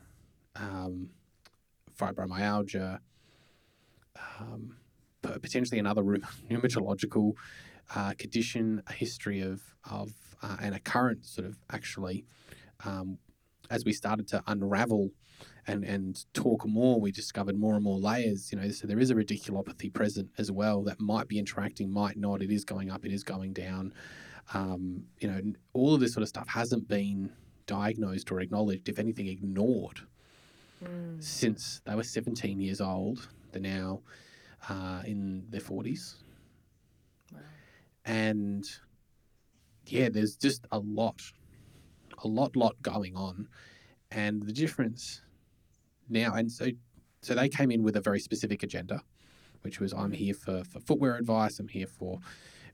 um, 0.57 1.11
fibromyalgia, 1.99 2.99
um, 4.41 4.77
potentially 5.23 5.79
another 5.79 6.03
rheumatological 6.51 7.33
uh, 7.95 8.12
condition, 8.19 8.83
a 8.87 8.93
history 8.93 9.41
of 9.41 9.62
of 9.91 10.12
uh, 10.43 10.57
and 10.61 10.75
a 10.75 10.81
current 10.81 11.25
sort 11.25 11.47
of 11.47 11.57
actually, 11.71 12.25
um, 12.85 13.19
as 13.71 13.85
we 13.85 13.93
started 13.93 14.29
to 14.29 14.43
unravel 14.47 15.11
and 15.67 15.85
and 15.85 16.25
talk 16.35 16.67
more, 16.67 17.01
we 17.01 17.11
discovered 17.12 17.59
more 17.59 17.75
and 17.75 17.85
more 17.85 17.99
layers. 17.99 18.53
You 18.53 18.59
know, 18.59 18.69
so 18.71 18.87
there 18.87 18.99
is 18.99 19.11
a 19.11 19.15
radiculopathy 19.15 19.93
present 19.93 20.31
as 20.39 20.51
well 20.51 20.83
that 20.85 21.01
might 21.01 21.29
be 21.29 21.39
interacting, 21.39 21.91
might 21.93 22.17
not. 22.17 22.43
It 22.43 22.51
is 22.51 22.65
going 22.65 22.91
up, 22.91 23.05
it 23.05 23.12
is 23.12 23.23
going 23.23 23.53
down. 23.53 23.93
Um, 24.53 25.05
you 25.21 25.29
know, 25.29 25.41
all 25.73 25.95
of 25.95 26.01
this 26.01 26.12
sort 26.12 26.23
of 26.23 26.29
stuff 26.29 26.49
hasn't 26.49 26.87
been 26.87 27.33
diagnosed 27.67 28.31
or 28.31 28.41
acknowledged. 28.41 28.89
If 28.89 28.99
anything, 28.99 29.27
ignored 29.29 30.01
Mm. 30.83 31.23
since 31.23 31.81
they 31.87 31.95
were 31.95 32.03
17 32.03 32.61
years 32.61 32.81
old. 32.81 33.29
They're 33.53 33.62
now 33.62 34.03
uh, 34.69 35.03
in 35.07 35.47
their 35.49 35.61
40s. 35.61 36.17
Wow. 37.33 37.41
And 38.05 38.69
yeah, 39.87 40.09
there's 40.09 40.37
just 40.37 40.67
a 40.73 40.79
lot, 40.79 41.23
a 42.23 42.29
lot, 42.29 42.57
lot 42.57 42.81
going 42.83 43.17
on. 43.17 43.49
And 44.11 44.43
the 44.43 44.53
difference 44.53 45.23
now, 46.09 46.35
and 46.35 46.51
so, 46.51 46.69
so 47.23 47.35
they 47.35 47.49
came 47.49 47.71
in 47.71 47.83
with 47.83 47.97
a 47.97 48.01
very 48.01 48.21
specific 48.21 48.62
agenda, 48.62 49.03
which 49.62 49.81
was 49.81 49.93
I'm 49.93 50.11
Mhm. 50.11 50.17
here 50.17 50.35
for, 50.35 50.65
for 50.65 50.81
footwear 50.81 51.17
advice, 51.17 51.59
I'm 51.61 51.69
here 51.69 51.87
for 51.87 52.21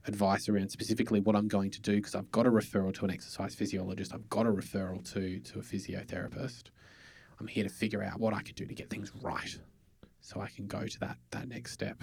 advice 0.07 0.49
around 0.49 0.69
specifically 0.69 1.19
what 1.19 1.35
I'm 1.35 1.47
going 1.47 1.71
to 1.71 1.81
do 1.81 1.95
because 1.95 2.15
I've 2.15 2.31
got 2.31 2.47
a 2.47 2.51
referral 2.51 2.93
to 2.95 3.05
an 3.05 3.11
exercise 3.11 3.53
physiologist, 3.55 4.13
I've 4.13 4.29
got 4.29 4.45
a 4.45 4.51
referral 4.51 5.03
to, 5.13 5.39
to 5.39 5.59
a 5.59 5.61
physiotherapist. 5.61 6.63
I'm 7.39 7.47
here 7.47 7.63
to 7.63 7.69
figure 7.69 8.03
out 8.03 8.19
what 8.19 8.33
I 8.33 8.41
can 8.41 8.55
do 8.55 8.65
to 8.65 8.73
get 8.73 8.89
things 8.89 9.11
right 9.21 9.59
so 10.19 10.41
I 10.41 10.47
can 10.47 10.67
go 10.67 10.85
to 10.85 10.99
that, 10.99 11.17
that 11.31 11.47
next 11.47 11.71
step. 11.71 11.99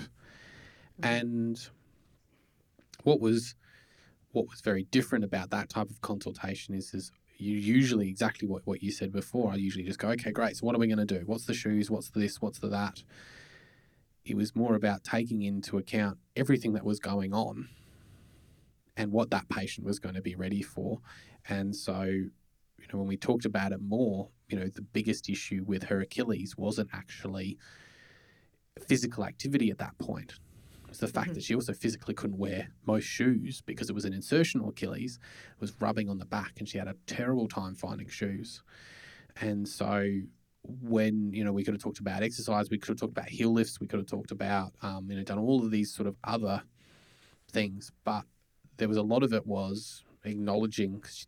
Mhm. 1.01 1.23
And 1.23 1.69
what 3.05 3.21
was 3.21 3.55
what 4.33 4.47
was 4.49 4.61
very 4.61 4.85
different 4.85 5.25
about 5.25 5.51
that 5.51 5.71
type 5.71 5.89
of 5.89 6.01
consultation 6.03 6.75
is 6.75 6.93
is 6.93 7.11
you 7.39 7.57
usually 7.57 8.09
exactly 8.09 8.49
what, 8.49 8.67
what 8.67 8.83
you 8.83 8.91
said 8.91 9.13
before. 9.13 9.53
I 9.53 9.55
usually 9.55 9.85
just 9.85 10.01
go, 10.01 10.09
okay, 10.09 10.33
great. 10.33 10.57
So 10.57 10.67
what 10.67 10.75
are 10.75 10.79
we 10.79 10.89
going 10.89 10.99
to 10.99 11.05
do? 11.05 11.23
What's 11.25 11.45
the 11.45 11.55
shoes? 11.55 11.89
What's 11.89 12.11
the 12.11 12.19
this? 12.19 12.41
What's 12.43 12.59
the 12.59 12.69
that? 12.69 13.05
It 14.25 14.37
was 14.37 14.57
more 14.57 14.75
about 14.75 15.05
taking 15.05 15.43
into 15.43 15.79
account 15.79 16.19
everything 16.35 16.73
that 16.73 16.85
was 16.85 16.99
going 16.99 17.33
on 17.33 17.69
and 18.99 19.13
what 19.13 19.31
that 19.31 19.49
patient 19.49 19.87
was 19.87 19.99
going 19.99 20.17
to 20.17 20.21
be 20.21 20.35
ready 20.35 20.61
for. 20.61 21.01
And 21.49 21.75
so, 21.75 22.03
you 22.03 22.87
know, 22.93 22.99
when 22.99 23.07
we 23.07 23.17
talked 23.17 23.45
about 23.45 23.73
it 23.73 23.81
more, 23.81 24.29
you 24.49 24.59
know, 24.59 24.69
the 24.69 24.83
biggest 24.83 25.31
issue 25.31 25.63
with 25.65 25.85
her 25.85 26.01
Achilles 26.01 26.57
wasn't 26.59 26.91
actually 26.93 27.57
physical 28.87 29.25
activity 29.25 29.71
at 29.71 29.79
that 29.79 29.97
point. 29.99 30.35
It 30.85 30.89
was 30.91 30.99
the 30.99 31.07
fact 31.09 31.31
Mhm. 31.31 31.35
that 31.35 31.45
she 31.45 31.55
also 31.55 31.73
physically 31.75 32.15
couldn't 32.15 32.39
wear 32.39 32.71
most 32.87 33.05
shoes 33.05 33.61
because 33.61 33.89
it 33.89 33.93
was 33.93 34.05
an 34.05 34.13
insertional 34.13 34.69
Achilles. 34.71 35.19
It 35.53 35.61
was 35.61 35.81
rubbing 35.81 36.09
on 36.09 36.19
the 36.19 36.25
back 36.27 36.59
and 36.59 36.69
she 36.69 36.79
had 36.79 36.89
a 36.89 36.97
terrible 37.07 37.47
time 37.47 37.75
finding 37.75 38.09
shoes. 38.09 38.63
And 39.37 39.69
so 39.69 40.23
when, 40.65 41.33
you 41.33 41.45
know, 41.45 41.53
we 41.53 41.63
could 41.63 41.75
have 41.75 41.83
talked 41.83 42.01
about 42.01 42.23
exercise, 42.23 42.69
we 42.69 42.79
could 42.79 42.89
have 42.89 42.99
talked 42.99 43.13
about 43.13 43.29
heel 43.29 43.53
lifts, 43.53 43.79
we 43.81 43.87
could 43.87 44.01
have 44.01 44.09
talked 44.09 44.33
about, 44.33 44.75
um, 44.83 45.09
you 45.09 45.17
know, 45.17 45.23
done 45.23 45.39
all 45.39 45.65
of 45.65 45.71
these 45.71 45.95
sort 45.95 46.09
of 46.09 46.17
other 46.25 46.63
things. 47.53 47.93
But 48.05 48.25
there 48.79 48.89
was 48.89 48.97
a 48.97 49.03
lot 49.03 49.23
of 49.23 49.33
it 49.33 49.47
was 49.47 50.05
acknowledging, 50.25 51.03
she, 51.09 51.27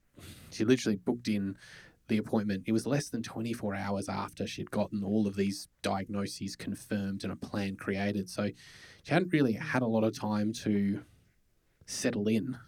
she 0.51 0.65
literally 0.65 0.97
booked 0.97 1.29
in 1.29 1.57
the 2.09 2.19
appointment. 2.19 2.65
It 2.67 2.73
was 2.73 2.87
less 2.87 3.09
than 3.09 3.23
24 3.23 3.75
hours 3.75 4.09
after 4.09 4.47
she'd 4.47 4.71
gotten 4.71 5.05
all 5.05 5.27
of 5.27 5.37
these 5.37 5.69
diagnoses 5.83 6.57
confirmed 6.57 7.23
and 7.23 7.33
a 7.33 7.37
plan 7.37 7.77
created. 7.77 8.29
So 8.29 8.51
she 9.03 9.13
hadn't 9.13 9.33
really 9.33 9.53
had 9.53 9.83
a 9.83 9.87
lot 9.87 10.05
of 10.05 10.19
time 10.19 10.53
to 10.65 11.03
settle 11.87 12.29
in. 12.29 12.59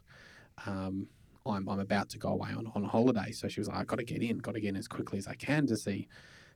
Um, 0.67 1.09
I'm, 1.45 1.69
I'm 1.69 1.81
about 1.81 2.09
to 2.11 2.19
go 2.19 2.29
away 2.29 2.51
on, 2.51 2.71
on 2.75 2.85
holiday. 2.85 3.33
So 3.33 3.49
she 3.49 3.61
was 3.61 3.69
like, 3.69 3.79
I've 3.79 3.87
got 3.87 3.99
to 3.99 4.05
get 4.05 4.23
in, 4.23 4.39
got 4.39 4.55
to 4.55 4.61
get 4.61 4.71
in 4.71 4.77
as 4.77 4.89
quickly 4.89 5.19
as 5.19 5.27
I 5.27 5.35
can 5.35 5.67
to 5.67 5.77
see 5.77 6.09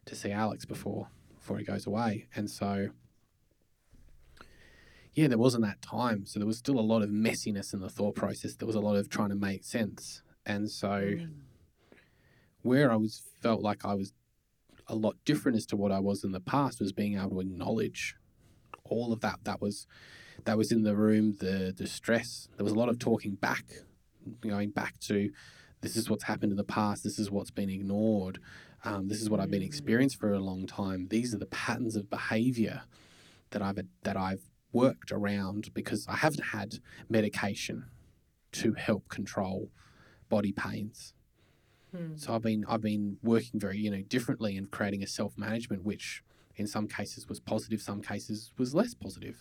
to 0.07 0.15
see 0.15 0.31
Alex 0.31 0.65
before 0.65 1.09
before 1.35 1.59
he 1.59 1.65
goes 1.65 1.87
away. 1.87 2.29
And 2.37 2.49
so 2.49 2.91
yeah, 5.17 5.27
there 5.29 5.39
wasn't 5.39 5.65
that 5.65 5.81
time. 5.83 6.27
So 6.27 6.39
there 6.39 6.47
was 6.47 6.59
still 6.59 6.79
a 6.79 6.83
lot 6.93 7.03
of 7.03 7.09
messiness 7.09 7.73
in 7.75 7.81
the 7.81 7.89
thought 7.89 8.15
process. 8.15 8.55
There 8.55 8.67
was 8.67 8.77
a 8.77 8.81
lot 8.81 8.97
of 8.97 9.09
trying 9.09 9.31
to 9.31 9.35
make 9.35 9.65
sense. 9.65 10.23
And 10.45 10.71
so 10.71 10.89
Mm. 10.89 11.31
where 12.63 12.93
I 12.93 12.97
was 12.97 13.23
felt 13.41 13.63
like 13.63 13.85
I 13.85 13.95
was 13.95 14.13
a 14.89 14.95
lot 14.95 15.17
different 15.25 15.57
as 15.57 15.67
to 15.67 15.77
what 15.77 15.91
I 15.91 16.01
was 16.01 16.23
in 16.23 16.33
the 16.33 16.41
past 16.41 16.81
was 16.81 16.93
being 16.93 17.17
able 17.19 17.31
to 17.31 17.41
acknowledge 17.41 18.15
all 18.85 19.13
of 19.13 19.21
that 19.21 19.41
that 19.45 19.61
was 19.61 19.87
that 20.45 20.57
was 20.57 20.71
in 20.71 20.83
the 20.85 20.95
room 20.95 21.37
the 21.41 21.73
the 21.77 21.87
stress 21.89 22.49
there 22.57 22.63
was 22.63 22.73
a 22.73 22.79
lot 22.79 22.89
of 22.89 22.99
talking 23.01 23.35
back 23.35 23.65
going 24.41 24.71
back 24.71 24.95
to 25.01 25.33
this 25.81 25.97
is 25.97 26.09
what's 26.09 26.25
happened 26.25 26.53
in 26.53 26.57
the 26.57 26.63
past 26.65 27.03
this 27.03 27.19
is 27.19 27.31
what's 27.31 27.51
been 27.51 27.71
ignored 27.71 28.39
um, 28.85 29.09
this 29.09 29.21
is 29.21 29.29
what 29.29 29.41
I've 29.41 29.51
been 29.51 29.63
Mm. 29.63 29.67
experienced 29.67 30.17
for 30.21 30.33
a 30.33 30.39
long 30.39 30.67
time 30.67 31.09
these 31.09 31.35
are 31.35 31.39
the 31.39 31.47
patterns 31.47 31.97
of 31.97 32.09
behavior 32.09 32.83
that 33.51 33.61
I've 33.63 33.81
that 34.05 34.17
I've 34.17 34.45
worked 34.85 35.11
around 35.13 35.63
because 35.75 36.07
I 36.09 36.17
haven't 36.17 36.47
had 36.57 36.71
medication 37.09 37.79
to 38.53 38.69
help 38.75 39.09
control 39.09 39.71
body 40.29 40.53
pains. 40.53 41.15
Mm. 41.95 42.19
So 42.21 42.35
I've 42.35 42.43
been 42.43 42.65
I've 42.69 42.83
been 42.93 43.05
working 43.23 43.59
very 43.67 43.79
you 43.79 43.91
know 43.91 44.03
differently 44.17 44.57
and 44.59 44.71
creating 44.71 45.03
a 45.03 45.07
self 45.07 45.33
management, 45.47 45.85
which 45.85 46.23
in 46.57 46.67
some 46.67 46.87
cases 46.89 47.29
was 47.29 47.39
positive, 47.41 47.81
some 47.81 48.01
cases 48.03 48.53
was 48.59 48.75
less 48.75 48.95
positive. 48.95 49.39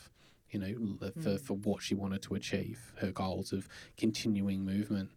You 0.51 0.59
know, 0.61 0.73
l- 1.01 1.11
for 1.23 1.31
Mm. 1.37 1.41
for 1.47 1.53
what 1.67 1.81
she 1.81 1.95
wanted 1.95 2.21
to 2.27 2.35
achieve, 2.35 2.93
her 3.01 3.11
goals 3.11 3.51
of 3.57 3.67
continuing 3.97 4.59
movement. 4.73 5.09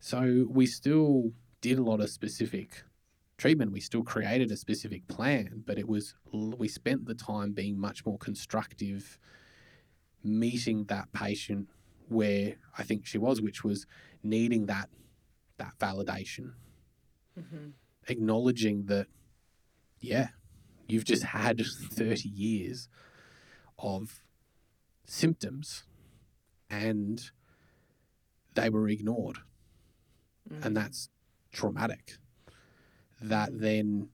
So 0.00 0.46
we 0.48 0.66
still 0.66 1.32
did 1.60 1.78
a 1.78 1.82
lot 1.82 2.00
of 2.00 2.08
specific 2.10 2.84
treatment. 3.38 3.72
We 3.72 3.80
still 3.80 4.02
created 4.02 4.50
a 4.50 4.56
specific 4.56 5.08
plan, 5.08 5.62
but 5.64 5.78
it 5.78 5.88
was 5.88 6.14
we 6.32 6.68
spent 6.68 7.06
the 7.06 7.14
time 7.14 7.52
being 7.52 7.78
much 7.78 8.04
more 8.04 8.18
constructive, 8.18 9.18
meeting 10.22 10.84
that 10.84 11.12
patient 11.12 11.68
where 12.08 12.56
I 12.76 12.82
think 12.82 13.06
she 13.06 13.18
was, 13.18 13.40
which 13.40 13.64
was 13.64 13.86
needing 14.22 14.66
that 14.66 14.90
that 15.56 15.78
validation, 15.78 16.52
hmm 17.34 17.68
acknowledging 18.10 18.86
that, 18.86 19.06
yeah, 20.00 20.28
you've 20.86 21.04
just 21.04 21.24
had 21.24 21.60
30 21.92 22.28
years 22.28 22.88
of 23.78 24.20
symptoms 25.04 25.84
and 26.70 27.30
they 28.54 28.70
were 28.70 28.88
ignored. 28.88 29.38
Mm. 30.50 30.64
And 30.64 30.76
that's 30.76 31.10
traumatic. 31.52 32.16
That 33.20 33.50
then 33.52 34.08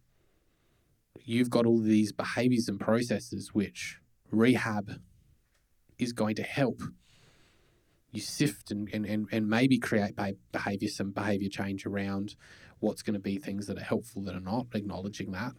you've 1.25 1.51
got 1.51 1.67
all 1.67 1.79
these 1.79 2.13
behaviors 2.13 2.69
and 2.69 2.81
processes 2.81 3.55
which 3.55 3.99
rehab 4.31 5.01
is 5.99 6.13
going 6.13 6.35
to 6.37 6.43
help 6.43 6.83
you 8.13 8.21
sift 8.21 8.71
and, 8.71 8.89
and, 8.93 9.05
and, 9.07 9.29
and 9.33 9.49
maybe 9.49 9.79
create 9.79 10.17
be- 10.17 10.37
behavior, 10.53 10.89
some 10.89 11.11
behavior 11.11 11.49
change 11.49 11.85
around 11.87 12.37
what's 12.81 13.03
going 13.03 13.15
to 13.15 13.21
be 13.21 13.39
things 13.39 13.67
that 13.67 13.79
are 13.79 13.85
helpful 13.85 14.23
that 14.23 14.35
are 14.35 14.41
not, 14.41 14.67
acknowledging 14.75 15.33
that, 15.33 15.53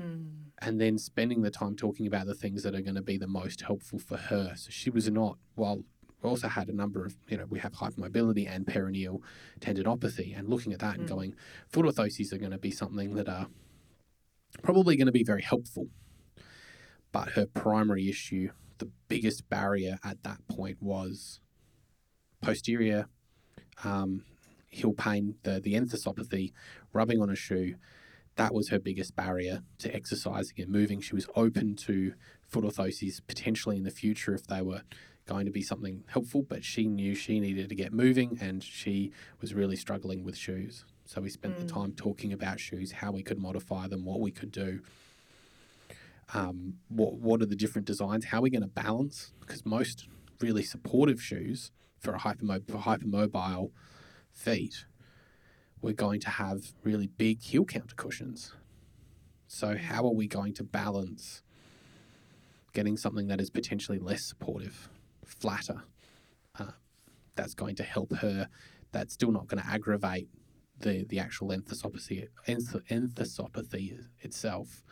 Mm. 0.00 0.50
and 0.58 0.78
then 0.78 0.98
spending 0.98 1.40
the 1.40 1.50
time 1.50 1.74
talking 1.74 2.06
about 2.06 2.26
the 2.26 2.34
things 2.34 2.62
that 2.64 2.74
are 2.74 2.82
going 2.82 2.96
to 2.96 3.02
be 3.02 3.16
the 3.16 3.26
most 3.26 3.62
helpful 3.62 3.98
for 3.98 4.18
her. 4.18 4.52
So 4.54 4.68
she 4.70 4.90
was 4.90 5.10
not, 5.10 5.38
well, 5.56 5.76
we 5.76 5.84
also 6.22 6.48
had 6.48 6.68
a 6.68 6.74
number 6.74 7.04
of, 7.04 7.16
you 7.28 7.36
know, 7.36 7.46
we 7.48 7.58
have 7.60 7.72
hypermobility 7.72 8.48
and 8.48 8.66
peroneal 8.66 9.20
tendinopathy, 9.60 10.36
and 10.36 10.48
looking 10.48 10.72
at 10.72 10.80
that 10.80 10.96
and 10.96 11.04
Mm. 11.06 11.08
going, 11.08 11.34
foot 11.68 11.86
orthoses 11.86 12.32
are 12.32 12.38
going 12.38 12.52
to 12.52 12.58
be 12.58 12.70
something 12.70 13.14
that 13.14 13.28
are 13.28 13.48
probably 14.62 14.96
going 14.96 15.06
to 15.06 15.12
be 15.12 15.24
very 15.24 15.42
helpful. 15.42 15.88
But 17.12 17.30
her 17.30 17.46
primary 17.46 18.08
issue, 18.08 18.50
the 18.78 18.90
biggest 19.08 19.48
barrier 19.48 19.98
at 20.04 20.22
that 20.24 20.46
point 20.48 20.82
was 20.82 21.40
posterior 22.40 23.06
um, 23.84 24.24
heel 24.70 24.92
pain, 24.92 25.36
the, 25.42 25.60
the 25.60 25.74
enthesopathy, 25.74 26.52
rubbing 26.92 27.20
on 27.20 27.30
a 27.30 27.36
shoe. 27.36 27.76
That 28.36 28.52
was 28.52 28.68
her 28.68 28.78
biggest 28.78 29.16
barrier 29.16 29.62
to 29.78 29.94
exercising 29.94 30.56
and 30.58 30.70
moving. 30.70 31.00
She 31.00 31.14
was 31.14 31.26
open 31.34 31.76
to 31.86 32.12
foot 32.46 32.64
orthoses 32.64 33.20
potentially 33.26 33.76
in 33.76 33.84
the 33.84 33.90
future 33.90 34.34
if 34.34 34.46
they 34.46 34.60
were 34.60 34.82
going 35.26 35.44
to 35.46 35.52
be 35.52 35.62
something 35.62 36.04
helpful, 36.06 36.42
but 36.42 36.64
she 36.64 36.86
knew 36.86 37.14
she 37.14 37.40
needed 37.40 37.68
to 37.68 37.74
get 37.74 37.92
moving 37.92 38.38
and 38.40 38.62
she 38.62 39.12
was 39.40 39.54
really 39.54 39.76
struggling 39.76 40.24
with 40.24 40.36
shoes. 40.36 40.84
So 41.04 41.20
we 41.20 41.30
spent 41.30 41.58
the 41.58 41.64
Mm. 41.64 41.72
time 41.72 41.92
talking 41.92 42.32
about 42.32 42.60
shoes, 42.60 42.92
how 42.92 43.12
we 43.12 43.22
could 43.22 43.38
modify 43.38 43.86
them, 43.88 44.04
what 44.04 44.20
we 44.20 44.30
could 44.30 44.50
do. 44.52 44.80
Um, 46.34 46.78
what 46.88 47.14
what 47.14 47.40
are 47.40 47.46
the 47.46 47.54
different 47.56 47.86
designs? 47.86 48.26
How 48.26 48.38
are 48.38 48.42
we 48.42 48.50
going 48.50 48.62
to 48.62 48.68
balance? 48.68 49.32
Because 49.40 49.64
most 49.64 50.08
really 50.40 50.64
supportive 50.64 51.22
shoes 51.22 51.70
for 51.98 52.14
a 52.14 52.18
for 52.20 52.78
hypermobile 52.78 53.70
feet, 54.32 54.86
we're 55.80 55.92
going 55.92 56.20
to 56.20 56.30
have 56.30 56.72
really 56.82 57.06
big 57.06 57.42
heel 57.42 57.64
counter 57.64 57.94
cushions. 57.94 58.52
So 59.46 59.76
how 59.76 60.04
are 60.04 60.12
we 60.14 60.26
going 60.26 60.52
to 60.54 60.64
balance 60.64 61.42
getting 62.72 62.96
something 62.96 63.28
that 63.28 63.40
is 63.40 63.48
potentially 63.48 63.98
less 63.98 64.24
supportive, 64.24 64.88
flatter, 65.26 65.82
uh, 66.58 66.72
that's 67.34 67.54
going 67.54 67.76
to 67.76 67.82
help 67.82 68.12
her, 68.16 68.48
that's 68.92 69.14
still 69.14 69.32
not 69.32 69.46
going 69.46 69.62
to 69.62 69.68
aggravate 69.68 70.28
the, 70.78 71.04
the 71.08 71.18
actual 71.18 71.52
enthesopathy, 71.52 72.28
enthesopathy 72.48 73.98
itself 74.20 74.82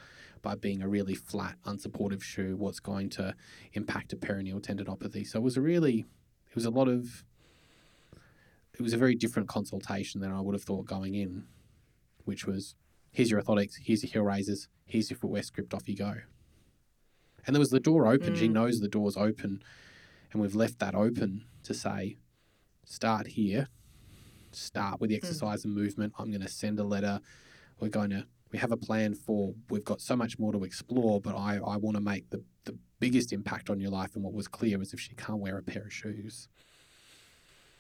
by 0.43 0.55
being 0.55 0.83
a 0.83 0.89
really 0.89 1.15
flat, 1.15 1.57
unsupportive 1.65 2.23
shoe, 2.23 2.55
what's 2.57 2.81
going 2.81 3.09
to 3.09 3.35
impact 3.73 4.13
a 4.13 4.17
peroneal 4.17 4.61
tendinopathy. 4.61 5.27
So 5.27 5.39
it 5.39 5.43
was 5.43 5.57
a 5.57 5.63
really, 5.63 6.05
it 6.51 6.55
was 6.55 6.67
a 6.67 6.71
lot 6.71 6.89
of, 6.89 7.25
it 8.75 8.83
was 8.83 8.93
a 8.93 8.99
very 8.99 9.15
different 9.15 9.49
consultation 9.49 10.21
than 10.21 10.33
I 10.33 10.41
would 10.41 10.55
have 10.55 10.65
thought 10.65 10.87
going 10.87 11.15
in, 11.15 11.45
which 12.25 12.47
was 12.47 12.75
here's 13.13 13.31
your 13.31 13.41
orthotics, 13.41 13.75
here's 13.81 14.03
your 14.03 14.13
heel 14.13 14.23
raises, 14.23 14.69
here's 14.85 15.09
your 15.11 15.19
footwear 15.19 15.43
script, 15.43 15.73
off 15.73 15.89
you 15.89 15.97
go. 15.97 16.15
And 17.47 17.55
there 17.55 17.61
was 17.61 17.71
the 17.71 17.81
door 17.81 18.07
open. 18.07 18.35
She 18.35 18.49
Mm. 18.49 18.53
knows 18.53 18.81
the 18.81 18.89
door's 18.89 19.17
open, 19.17 19.63
and 20.35 20.43
we've 20.43 20.55
left 20.55 20.81
that 20.81 20.95
open 20.95 21.45
mm. 21.45 21.65
to 21.65 21.73
say, 21.73 22.19
start 22.85 23.29
here, 23.29 23.69
start 24.53 25.01
with 25.01 25.11
the 25.11 25.17
mm. 25.17 25.19
exercise 25.19 25.65
and 25.65 25.75
movement. 25.75 26.13
I'm 26.19 26.31
going 26.31 26.43
to 26.43 26.49
send 26.49 26.79
a 26.79 26.85
letter. 26.85 27.21
We're 27.81 27.89
going 27.89 28.11
to 28.11 28.27
we 28.53 28.59
have 28.59 28.71
a 28.71 28.77
plan 28.77 29.15
for 29.15 29.53
we've 29.69 29.85
got 29.85 30.01
so 30.01 30.15
much 30.15 30.39
more 30.39 30.53
to 30.53 30.63
explore, 30.63 31.21
but 31.21 31.35
I, 31.35 31.57
I 31.57 31.77
want 31.77 31.97
to 31.97 32.01
make 32.01 32.31
the, 32.31 32.41
the 32.65 32.79
biggest 33.01 33.33
impact 33.33 33.69
on 33.69 33.81
your 33.81 33.91
life. 33.91 34.15
And 34.15 34.23
what 34.23 34.33
was 34.33 34.47
clear 34.47 34.79
was 34.79 34.93
if 34.93 35.01
she 35.01 35.15
can't 35.15 35.41
wear 35.41 35.59
a 35.59 35.63
pair 35.63 35.83
of 35.83 35.93
shoes, 35.93 36.49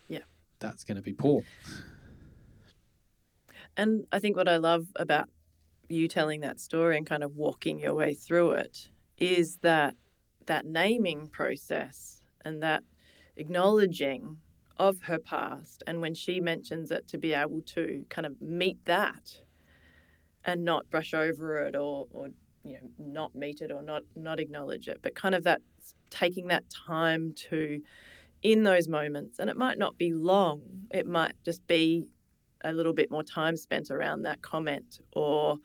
Yeah. 0.09 0.25
that's 0.59 0.83
going 0.83 0.97
to 0.97 1.03
be 1.03 1.13
poor. 1.13 1.45
And 3.77 4.05
I 4.11 4.19
think 4.19 4.37
what 4.37 4.49
I 4.49 4.57
love 4.57 4.87
about 4.97 5.29
you 5.89 6.09
telling 6.09 6.41
that 6.41 6.59
story 6.59 6.97
and 6.97 7.07
kind 7.07 7.23
of 7.23 7.37
walking 7.37 7.79
your 7.79 7.95
way 7.95 8.15
through 8.15 8.53
it 8.53 8.89
is 9.17 9.59
that 9.63 9.95
that 10.47 10.67
naming 10.67 11.29
process 11.29 12.24
and 12.45 12.63
that 12.63 12.83
acknowledging 13.37 14.37
of 14.79 15.01
her 15.03 15.19
past 15.19 15.83
and 15.87 16.01
when 16.01 16.15
she 16.15 16.41
mentions 16.41 16.91
it 16.91 17.07
to 17.07 17.17
be 17.19 17.33
able 17.33 17.61
to 17.63 18.05
kind 18.09 18.27
of 18.27 18.41
meet 18.41 18.79
that 18.85 19.39
and 20.45 20.65
not 20.65 20.89
brush 20.91 21.15
over 21.15 21.59
it 21.61 21.77
or 21.77 22.07
or 22.11 22.29
you 22.65 22.73
know 22.73 22.89
not 22.99 23.35
meet 23.35 23.61
it 23.61 23.71
or 23.71 23.83
not 23.83 24.03
not 24.17 24.41
acknowledge 24.41 24.89
it 24.89 24.99
but 25.03 25.15
kind 25.15 25.35
of 25.35 25.45
that 25.45 25.61
taking 26.11 26.49
that 26.49 26.65
time 26.71 27.33
to 27.37 27.81
in 28.43 28.63
those 28.63 28.89
moments 28.89 29.39
and 29.39 29.49
it 29.49 29.57
might 29.57 29.79
not 29.79 29.97
be 29.97 30.13
long 30.13 30.61
it 30.91 31.07
might 31.07 31.35
just 31.45 31.65
be 31.67 32.05
a 32.65 32.73
little 32.73 32.93
bit 32.93 33.11
more 33.11 33.23
time 33.23 33.57
spent 33.57 33.91
around 33.91 34.23
that 34.23 34.43
comment 34.43 35.01
or 35.13 35.57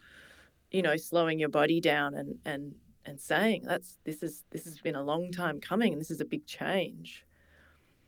you 0.71 0.81
know 0.81 0.95
slowing 0.95 1.39
your 1.39 1.49
body 1.49 1.81
down 1.81 2.13
and 2.13 2.35
and 2.45 2.73
and 3.09 3.19
saying 3.19 3.63
that's 3.65 3.97
this 4.05 4.23
is 4.23 4.43
this 4.51 4.63
has 4.63 4.79
been 4.79 4.95
a 4.95 5.03
long 5.03 5.31
time 5.31 5.59
coming 5.59 5.91
and 5.91 5.99
this 5.99 6.11
is 6.11 6.21
a 6.21 6.25
big 6.25 6.45
change 6.45 7.25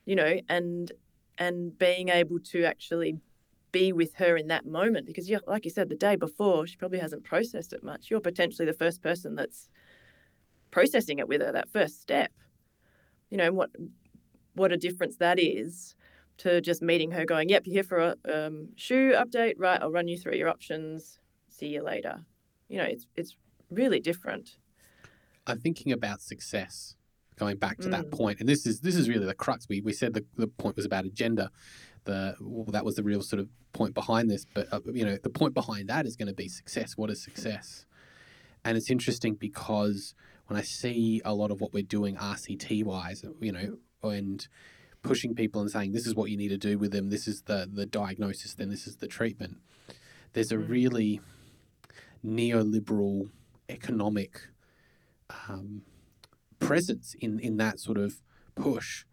you 0.06 0.16
know 0.16 0.39
and 0.49 0.91
and 1.38 1.78
being 1.78 2.10
able 2.10 2.39
to 2.39 2.64
actually 2.64 3.18
be 3.72 3.93
with 3.93 4.14
her 4.16 4.36
in 4.38 4.47
that 4.47 4.66
moment 4.66 5.06
because 5.06 5.30
yeah 5.30 5.39
like 5.47 5.66
you 5.66 5.72
said 5.72 5.89
the 5.89 5.95
day 5.95 6.16
before 6.16 6.68
she 6.68 6.76
probably 6.76 6.99
hasn't 6.99 7.24
processed 7.24 7.74
it 7.74 7.84
much. 7.84 8.10
You're 8.10 8.20
potentially 8.20 8.66
the 8.66 8.74
first 8.74 9.02
person 9.02 9.36
that's 9.36 9.70
processing 10.72 11.20
it 11.20 11.28
with 11.28 11.41
her 11.41 11.52
that 11.52 11.70
first 11.70 12.02
step. 12.02 12.32
You 13.30 13.38
know 13.38 13.52
what 13.52 13.72
what 14.54 14.72
a 14.72 14.78
difference 14.78 15.18
that 15.18 15.39
is 15.39 15.95
to 16.38 16.60
just 16.60 16.82
meeting 16.82 17.12
her 17.12 17.26
going 17.26 17.49
yep 17.49 17.64
you're 17.66 17.76
here 17.76 17.84
for 17.84 17.99
a 17.99 18.47
um, 18.47 18.70
shoe 18.76 19.14
update 19.16 19.54
right 19.58 19.82
i'll 19.82 19.91
run 19.91 20.08
you 20.08 20.18
through 20.18 20.36
your 20.36 20.49
options 20.49 21.20
see 21.47 21.68
you 21.68 21.84
later. 21.84 22.26
You 22.68 22.78
know 22.80 22.86
it's 22.86 23.08
it's 23.16 23.36
really 23.70 23.99
different 23.99 24.58
I'm 25.48 25.60
thinking 25.60 25.92
about 25.92 26.22
success. 26.22 26.96
Going 27.38 27.58
back 27.58 27.80
to 27.80 27.89
that 27.89 28.06
Mm. 28.06 28.12
point, 28.12 28.39
and 28.39 28.48
this 28.48 28.68
is 28.68 28.82
this 28.82 28.96
is 28.96 29.10
really 29.10 29.26
the 29.26 29.34
crux. 29.34 29.68
We 29.68 29.82
we 29.82 29.94
said 29.94 30.14
the, 30.14 30.24
the 30.38 30.48
point 30.48 30.76
was 30.76 30.86
about 30.86 31.06
agenda. 31.06 31.50
The 32.04 32.36
well, 32.39 32.66
that 32.66 32.86
was 32.86 32.96
the 32.96 33.04
real 33.04 33.22
sort 33.24 33.39
of 33.39 33.50
point 33.74 33.96
behind 33.96 34.30
this. 34.30 34.46
But 34.54 34.72
uh, 34.72 34.82
you 34.94 35.04
know, 35.06 35.18
the 35.22 35.30
point 35.32 35.54
behind 35.56 35.89
that 35.89 36.06
is 36.06 36.16
going 36.16 36.28
to 36.28 36.36
be 36.36 36.48
success. 36.48 36.98
What 36.98 37.10
is 37.10 37.24
success? 37.24 37.86
And 38.64 38.78
it's 38.78 38.92
interesting 38.92 39.34
because 39.36 40.14
when 40.48 40.60
I 40.60 40.62
see 40.62 41.20
a 41.26 41.34
lot 41.34 41.50
of 41.50 41.62
what 41.62 41.74
we're 41.74 41.82
doing 41.82 42.16
RCT 42.16 42.84
wise, 42.84 43.24
you 43.39 43.52
know, 43.52 43.78
and 44.04 44.48
pushing 45.02 45.34
people 45.34 45.62
and 45.62 45.72
saying 45.72 45.94
this 45.94 46.06
is 46.06 46.14
what 46.14 46.30
you 46.30 46.38
need 46.38 46.50
to 46.50 46.58
do 46.60 46.78
with 46.78 46.92
them, 46.92 47.10
this 47.10 47.28
is 47.28 47.44
the 47.44 47.68
the 47.72 47.88
diagnosis, 47.88 48.54
then 48.54 48.70
this 48.70 48.86
is 48.86 48.98
the 48.98 49.08
treatment. 49.08 49.58
There's 50.34 50.52
a 50.52 50.58
Mm. 50.58 50.70
really 50.70 51.22
neoliberal 52.24 53.30
economic 53.70 54.48
um, 55.50 55.84
presence 56.60 57.16
in 57.20 57.40
in 57.40 57.58
that 57.58 57.80
sort 57.80 57.98
of 57.98 58.22
push. 58.56 59.06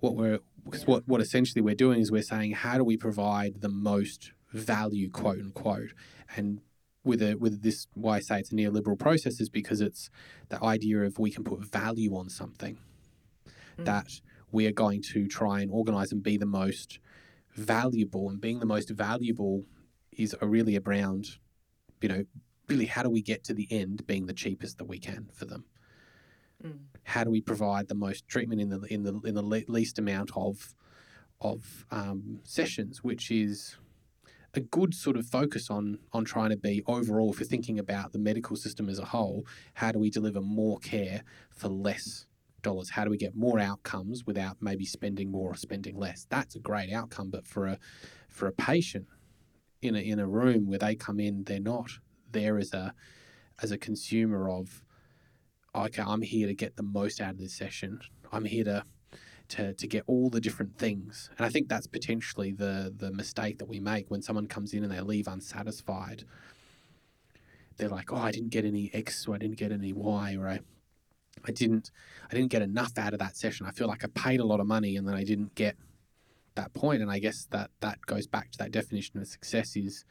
What 0.00 0.16
we're 0.16 0.40
because 0.64 0.86
what 0.86 1.06
what 1.06 1.20
essentially 1.20 1.62
we're 1.62 1.74
doing 1.74 2.00
is 2.00 2.10
we're 2.10 2.22
saying 2.22 2.52
how 2.52 2.78
do 2.78 2.84
we 2.84 2.96
provide 2.96 3.60
the 3.60 3.68
most 3.68 4.32
value, 4.52 5.10
quote 5.10 5.38
unquote, 5.38 5.92
and 6.36 6.60
with 7.04 7.22
a 7.22 7.34
with 7.36 7.62
this 7.62 7.86
why 7.94 8.16
I 8.16 8.20
say 8.20 8.40
it's 8.40 8.52
a 8.52 8.54
neoliberal 8.54 8.98
process 8.98 9.40
is 9.40 9.48
because 9.48 9.80
it's 9.80 10.10
the 10.48 10.62
idea 10.62 11.02
of 11.02 11.18
we 11.18 11.30
can 11.30 11.44
put 11.44 11.60
value 11.64 12.16
on 12.16 12.28
something 12.28 12.78
Mm. 13.78 13.84
that 13.84 14.20
we 14.52 14.66
are 14.66 14.72
going 14.72 15.02
to 15.12 15.26
try 15.28 15.60
and 15.60 15.70
organize 15.70 16.12
and 16.12 16.22
be 16.22 16.36
the 16.36 16.46
most 16.46 16.98
valuable. 17.54 18.28
And 18.28 18.40
being 18.40 18.58
the 18.58 18.66
most 18.66 18.90
valuable 18.90 19.64
is 20.12 20.36
a 20.40 20.46
really 20.46 20.76
around, 20.76 21.38
you 22.00 22.08
know, 22.08 22.24
really 22.70 22.86
how 22.86 23.02
do 23.02 23.10
we 23.10 23.20
get 23.20 23.44
to 23.44 23.54
the 23.54 23.68
end 23.70 24.06
being 24.06 24.26
the 24.26 24.32
cheapest 24.32 24.78
that 24.78 24.84
we 24.84 24.98
can 24.98 25.28
for 25.34 25.44
them? 25.44 25.64
Mm. 26.64 26.78
How 27.02 27.24
do 27.24 27.30
we 27.30 27.40
provide 27.40 27.88
the 27.88 27.94
most 27.94 28.28
treatment 28.28 28.60
in 28.60 28.70
the 28.70 28.80
in 28.92 29.02
the 29.02 29.20
in 29.24 29.34
the 29.34 29.42
least 29.42 29.98
amount 29.98 30.30
of 30.36 30.74
of 31.40 31.86
um, 31.90 32.40
sessions, 32.44 33.02
which 33.02 33.30
is 33.30 33.76
a 34.54 34.60
good 34.60 34.94
sort 34.94 35.16
of 35.16 35.26
focus 35.26 35.70
on 35.70 35.98
on 36.12 36.24
trying 36.24 36.50
to 36.50 36.56
be 36.56 36.82
overall. 36.86 37.32
for 37.32 37.44
thinking 37.44 37.78
about 37.78 38.12
the 38.12 38.18
medical 38.18 38.56
system 38.56 38.88
as 38.88 38.98
a 38.98 39.04
whole, 39.04 39.46
how 39.74 39.92
do 39.92 39.98
we 39.98 40.10
deliver 40.10 40.40
more 40.40 40.78
care 40.78 41.22
for 41.50 41.68
less 41.68 42.26
dollars? 42.62 42.90
How 42.90 43.04
do 43.04 43.10
we 43.10 43.16
get 43.16 43.34
more 43.34 43.58
outcomes 43.58 44.26
without 44.26 44.56
maybe 44.60 44.84
spending 44.84 45.30
more 45.30 45.52
or 45.52 45.56
spending 45.56 45.96
less? 45.96 46.26
That's 46.28 46.56
a 46.56 46.60
great 46.60 46.92
outcome, 46.92 47.30
but 47.30 47.46
for 47.46 47.66
a 47.66 47.78
for 48.28 48.46
a 48.46 48.52
patient 48.52 49.06
in 49.82 49.96
a 49.96 50.00
in 50.00 50.18
a 50.18 50.26
room 50.26 50.66
where 50.66 50.78
they 50.78 50.94
come 50.94 51.20
in, 51.20 51.44
they're 51.44 51.60
not 51.60 51.90
there 52.32 52.58
as 52.58 52.72
a 52.72 52.94
as 53.62 53.70
a 53.70 53.78
consumer 53.78 54.50
of 54.50 54.82
okay, 55.74 56.02
I'm 56.02 56.22
here 56.22 56.46
to 56.46 56.54
get 56.54 56.76
the 56.76 56.82
most 56.82 57.20
out 57.20 57.30
of 57.30 57.38
this 57.38 57.54
session. 57.54 58.00
I'm 58.32 58.44
here 58.44 58.64
to 58.64 58.84
to, 59.50 59.74
to 59.74 59.86
get 59.86 60.04
all 60.06 60.30
the 60.30 60.40
different 60.40 60.78
things. 60.78 61.28
And 61.36 61.44
I 61.44 61.50
think 61.50 61.68
that's 61.68 61.86
potentially 61.86 62.52
the 62.52 62.92
the 62.96 63.12
mistake 63.12 63.58
that 63.58 63.68
we 63.68 63.80
make 63.80 64.10
when 64.10 64.22
someone 64.22 64.46
comes 64.46 64.72
in 64.72 64.84
and 64.84 64.92
they 64.92 65.00
leave 65.00 65.28
unsatisfied. 65.28 66.24
They're 67.76 67.88
like, 67.88 68.12
oh, 68.12 68.16
I 68.16 68.30
didn't 68.30 68.50
get 68.50 68.64
any 68.64 68.90
X, 68.92 69.26
or 69.26 69.34
I 69.34 69.38
didn't 69.38 69.56
get 69.56 69.72
any 69.72 69.92
Y, 69.92 70.36
or 70.38 70.46
I, 70.46 70.60
I 71.46 71.50
didn't, 71.50 71.90
I 72.30 72.34
didn't 72.34 72.50
get 72.50 72.60
enough 72.60 72.98
out 72.98 73.14
of 73.14 73.20
that 73.20 73.38
session. 73.38 73.66
I 73.66 73.70
feel 73.70 73.88
like 73.88 74.04
I 74.04 74.08
paid 74.08 74.38
a 74.38 74.44
lot 74.44 74.60
of 74.60 74.66
money 74.66 74.96
and 74.96 75.08
then 75.08 75.14
I 75.14 75.24
didn't 75.24 75.54
get 75.54 75.76
that 76.56 76.74
point. 76.74 77.00
And 77.00 77.10
I 77.10 77.18
guess 77.18 77.46
that 77.50 77.70
that 77.80 78.04
goes 78.06 78.26
back 78.26 78.50
to 78.52 78.58
that 78.58 78.70
definition 78.70 79.18
of 79.18 79.26
success 79.26 79.76
is 79.76 80.04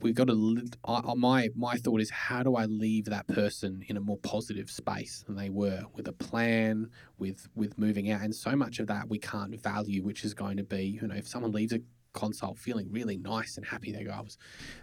we've 0.00 0.14
got 0.14 0.28
to. 0.28 0.66
I, 0.84 1.14
my 1.14 1.48
my 1.54 1.76
thought 1.76 2.00
is, 2.00 2.10
how 2.10 2.42
do 2.42 2.56
I 2.56 2.66
leave 2.66 3.06
that 3.06 3.26
person 3.28 3.84
in 3.88 3.96
a 3.96 4.00
more 4.00 4.18
positive 4.18 4.70
space 4.70 5.24
than 5.26 5.36
they 5.36 5.50
were, 5.50 5.82
with 5.94 6.08
a 6.08 6.12
plan, 6.12 6.90
with 7.18 7.48
with 7.54 7.78
moving 7.78 8.10
out, 8.10 8.22
and 8.22 8.34
so 8.34 8.56
much 8.56 8.78
of 8.78 8.86
that 8.88 9.08
we 9.08 9.18
can't 9.18 9.60
value, 9.60 10.02
which 10.02 10.24
is 10.24 10.34
going 10.34 10.56
to 10.56 10.64
be, 10.64 10.98
you 11.00 11.06
know, 11.06 11.14
if 11.14 11.28
someone 11.28 11.52
leaves 11.52 11.72
a 11.72 11.80
consult 12.12 12.58
feeling 12.58 12.90
really 12.90 13.16
nice 13.16 13.56
and 13.56 13.64
happy, 13.66 13.92
they 13.92 14.04
go, 14.04 14.10
I 14.10 14.20
was 14.20 14.36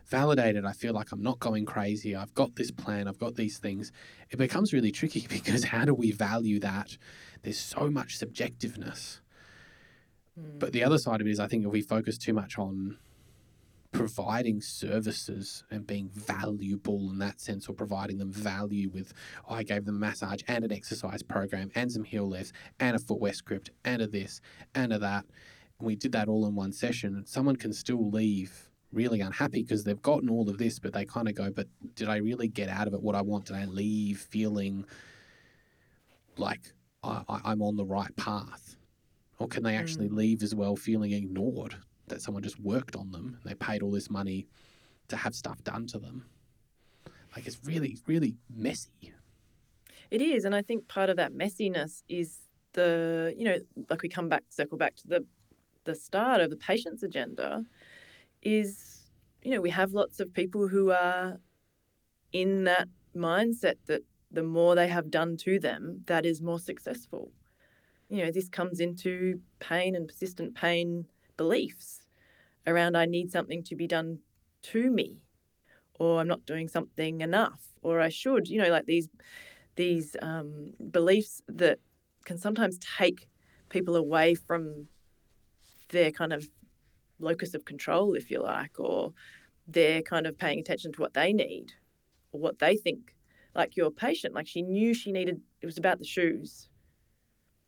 validated. 0.05 0.65
I 0.65 0.72
feel 0.72 0.93
like 0.93 1.11
I'm 1.11 1.22
not 1.22 1.39
going 1.39 1.65
crazy. 1.65 2.15
I've 2.15 2.34
got 2.34 2.55
this 2.55 2.72
plan. 2.72 3.07
I've 3.07 3.20
got 3.20 3.36
these 3.36 3.57
things. 3.57 3.91
It 4.30 4.38
becomes 4.38 4.74
really 4.74 4.91
tricky 4.91 5.28
because 5.30 5.65
how 5.65 5.86
do 5.86 5.93
we 5.93 6.11
value 6.11 6.59
that? 6.59 6.97
There's 7.43 7.59
so 7.59 7.89
much 7.89 8.20
subjectiveness. 8.20 9.20
Mm. 10.39 10.59
But 10.59 10.74
the 10.74 10.84
other 10.84 10.97
side 10.97 11.22
of 11.22 11.28
it 11.28 11.32
is, 11.32 11.39
I 11.39 11.47
think 11.47 11.65
if 11.65 11.72
we 11.72 11.82
focus 11.82 12.18
too 12.18 12.34
much 12.34 12.57
on 12.57 12.97
providing 13.91 14.61
services 14.61 15.63
and 15.71 15.88
being 15.88 16.09
valuable 16.09 17.09
in 17.11 17.19
that 17.19 17.39
sense, 17.39 17.67
or 17.67 17.73
providing 17.73 18.17
them 18.17 18.31
value 18.31 18.89
with, 18.89 19.13
oh, 19.47 19.55
I 19.55 19.63
gave 19.63 19.85
them 19.85 19.95
a 19.95 19.99
massage 19.99 20.41
and 20.47 20.63
an 20.65 20.71
exercise 20.71 21.23
program 21.23 21.71
and 21.75 21.91
some 21.91 22.03
heel 22.03 22.27
lifts 22.27 22.51
and 22.79 22.95
a 22.95 22.99
footwear 22.99 23.33
script 23.33 23.71
and 23.85 24.01
a 24.01 24.07
this 24.07 24.41
and 24.75 24.91
a 24.93 24.99
that. 24.99 25.25
And 25.79 25.88
we 25.88 25.95
did 25.95 26.11
that 26.13 26.27
all 26.27 26.45
in 26.45 26.55
one 26.55 26.71
session. 26.73 27.15
and 27.15 27.27
Someone 27.27 27.55
can 27.55 27.73
still 27.73 28.09
leave 28.09 28.69
really 28.91 29.21
unhappy 29.21 29.63
because 29.63 29.83
they've 29.83 30.01
gotten 30.01 30.29
all 30.29 30.49
of 30.49 30.57
this, 30.57 30.79
but 30.79 30.93
they 30.93 31.05
kind 31.05 31.27
of 31.27 31.35
go, 31.35 31.51
but 31.51 31.67
did 31.95 32.09
I 32.09 32.17
really 32.17 32.47
get 32.47 32.69
out 32.69 32.88
of 32.88 32.93
it 32.93 33.01
what 33.01 33.15
I 33.15 33.21
want? 33.21 33.45
Did 33.45 33.55
I 33.55 33.65
leave 33.65 34.19
feeling 34.19 34.85
like 36.38 36.73
I, 37.03 37.23
I, 37.27 37.51
am 37.51 37.61
on 37.61 37.75
the 37.75 37.85
right 37.85 38.15
path? 38.15 38.75
Or 39.39 39.47
can 39.47 39.63
they 39.63 39.75
actually 39.75 40.09
Mm. 40.09 40.15
leave 40.15 40.43
as 40.43 40.55
well 40.55 40.75
feeling 40.75 41.11
ignored 41.11 41.77
that 42.08 42.22
someone 42.22 42.43
just 42.43 42.60
worked 42.60 42.95
on 42.95 43.12
them 43.12 43.38
and 43.41 43.49
they 43.49 43.55
paid 43.55 43.82
all 43.82 43.91
this 43.91 44.10
money 44.10 44.47
to 45.08 45.16
have 45.16 45.36
stuff 45.36 45.64
done 45.64 45.88
to 45.88 45.99
them? 45.99 46.26
Like 47.36 47.47
it's 47.47 47.60
really, 47.64 47.97
really 48.08 48.36
messy. 48.49 49.14
It 50.10 50.22
is, 50.22 50.45
and 50.45 50.55
I 50.55 50.62
think 50.62 50.88
part 50.88 51.10
of 51.10 51.18
that 51.18 51.34
messiness 51.34 52.03
is 52.08 52.39
the 52.74 53.34
you 53.38 53.43
know 53.43 53.58
like 53.89 54.01
we 54.01 54.10
come 54.10 54.30
back 54.30 54.43
circle 54.49 54.78
back 54.78 54.95
to 54.95 55.08
the 55.08 55.26
the 55.86 55.95
start 55.95 56.41
of 56.41 56.49
the 56.49 56.55
patient's 56.55 57.01
agenda 57.01 57.64
is 58.43 59.10
you 59.41 59.51
know 59.51 59.62
we 59.62 59.70
have 59.70 59.93
lots 59.93 60.20
of 60.20 60.34
people 60.34 60.68
who 60.68 60.91
are 60.91 61.39
in 62.34 62.66
that 62.66 62.88
mindset 63.16 63.76
that 63.88 64.01
the 64.32 64.43
more 64.43 64.76
they 64.76 64.88
have 64.88 65.10
done 65.10 65.38
to 65.38 65.60
them 65.60 66.03
that 66.05 66.26
is 66.26 66.41
more 66.41 66.60
successful 66.60 67.32
you 68.10 68.24
know 68.24 68.32
this 68.32 68.49
comes 68.49 68.80
into 68.80 69.39
pain 69.60 69.95
and 69.95 70.08
persistent 70.08 70.53
pain 70.53 71.05
beliefs 71.36 71.97
around 72.68 72.95
i 72.95 73.05
need 73.05 73.32
something 73.32 73.63
to 73.63 73.76
be 73.76 73.88
done 73.88 74.20
to 74.61 74.91
me 74.91 75.18
or 75.99 76.20
i'm 76.20 76.28
not 76.28 76.45
doing 76.45 76.68
something 76.68 77.22
enough 77.22 77.61
or 77.82 77.99
i 77.99 78.09
should 78.09 78.47
you 78.47 78.61
know 78.61 78.70
like 78.70 78.86
these 78.86 79.09
these 79.78 80.15
um, 80.22 80.74
beliefs 80.91 81.41
that 81.47 81.80
can 82.26 82.38
sometimes 82.38 82.78
take 82.97 83.30
people 83.70 83.95
away 83.95 84.36
from 84.36 84.88
their 85.89 86.11
kind 86.11 86.34
of 86.34 86.49
locus 87.20 87.53
of 87.53 87.63
control, 87.63 88.13
if 88.13 88.30
you 88.30 88.41
like, 88.41 88.80
or 88.80 89.13
they're 89.68 90.01
kind 90.01 90.28
of 90.28 90.38
paying 90.38 90.59
attention 90.59 90.91
to 90.93 91.01
what 91.01 91.13
they 91.13 91.32
need 91.32 91.72
or 92.32 92.41
what 92.41 92.59
they 92.59 92.76
think. 92.76 93.15
Like 93.55 93.76
your 93.76 93.89
patient, 93.89 94.36
like 94.36 94.47
she 94.47 94.61
knew 94.61 94.93
she 94.93 95.11
needed, 95.11 95.41
it 95.61 95.65
was 95.65 95.78
about 95.78 95.99
the 95.99 96.05
shoes. 96.05 96.70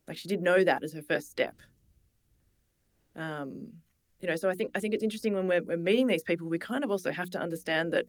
Like 0.07 0.17
she 0.17 0.27
did 0.27 0.41
know 0.41 0.63
that 0.63 0.83
as 0.83 0.93
her 0.93 1.01
first 1.01 1.31
step. 1.31 1.55
Um, 3.15 3.69
you 4.19 4.27
know, 4.27 4.35
so 4.35 4.49
I 4.49 4.55
think 4.55 4.71
I 4.75 4.79
think 4.79 4.93
it's 4.93 5.03
interesting 5.03 5.33
when 5.33 5.47
we're, 5.47 5.63
we're 5.63 5.77
meeting 5.77 6.07
these 6.07 6.23
people, 6.23 6.47
we 6.47 6.59
kind 6.59 6.83
of 6.83 6.91
also 6.91 7.11
have 7.11 7.29
to 7.31 7.39
understand 7.39 7.93
that 7.93 8.05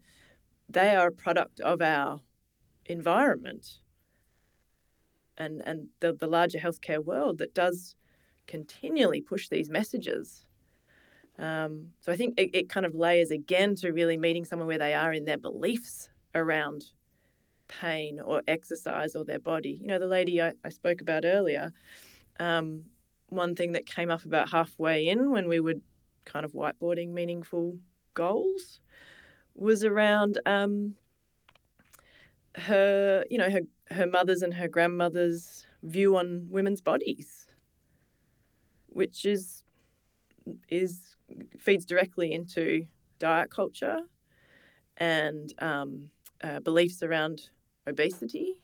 they 0.69 0.95
are 0.95 1.09
a 1.09 1.13
product 1.13 1.61
of 1.61 1.81
our 1.83 2.21
environment 2.87 3.79
and 5.39 5.63
and 5.67 5.89
the, 6.01 6.13
the 6.13 6.27
larger 6.27 6.59
healthcare 6.59 7.05
world 7.05 7.39
that 7.39 7.55
does 7.55 7.95
continually 8.47 9.21
push 9.21 9.49
these 9.49 9.71
messages. 9.71 10.45
Um, 11.39 11.87
so 12.01 12.13
I 12.13 12.17
think 12.17 12.39
it, 12.39 12.51
it 12.53 12.69
kind 12.69 12.85
of 12.85 12.95
layers 12.95 13.31
again 13.31 13.75
to 13.77 13.93
really 13.93 14.19
meeting 14.19 14.45
someone 14.45 14.69
where 14.69 14.79
they 14.79 14.95
are 14.95 15.13
in 15.13 15.25
their 15.25 15.39
beliefs 15.39 16.11
around 16.35 16.85
pain 17.69 18.21
or 18.21 18.43
exercise 18.47 19.15
or 19.15 19.25
their 19.25 19.39
body. 19.39 19.79
You 19.81 19.87
know, 19.87 19.99
the 19.99 20.07
lady 20.07 20.43
I, 20.43 20.53
I 20.65 20.69
spoke 20.69 21.01
about 21.01 21.25
earlier, 21.25 21.73
um, 22.39 22.83
one 23.29 23.55
thing 23.55 23.73
that 23.73 23.87
came 23.87 24.11
up 24.11 24.25
about 24.25 24.51
halfway 24.51 25.09
in 25.09 25.31
when 25.31 25.49
we 25.49 25.61
were 25.61 25.77
kind 26.31 26.45
of 26.45 26.53
whiteboarding 26.53 27.09
meaningful 27.09 27.77
goals 28.15 28.81
was 29.55 29.85
around 29.85 30.41
um, 30.47 30.95
her, 32.57 33.25
you 33.31 33.39
know, 33.39 33.51
her 33.51 33.61
her 33.91 34.07
mother's 34.07 34.43
and 34.43 34.55
her 34.55 34.69
grandmother's 34.69 35.67
view 35.83 36.17
on 36.17 36.47
women's 36.49 36.81
bodies, 36.81 37.47
which 38.89 39.25
is 39.25 39.63
is 40.69 41.17
feeds 41.59 41.85
directly 41.85 42.33
into 42.33 42.87
diet 43.19 43.51
culture 43.51 44.01
and 44.97 45.55
um, 45.59 46.11
uh, 46.43 46.61
beliefs 46.61 47.03
around 47.03 47.51
obesity. 47.87 48.57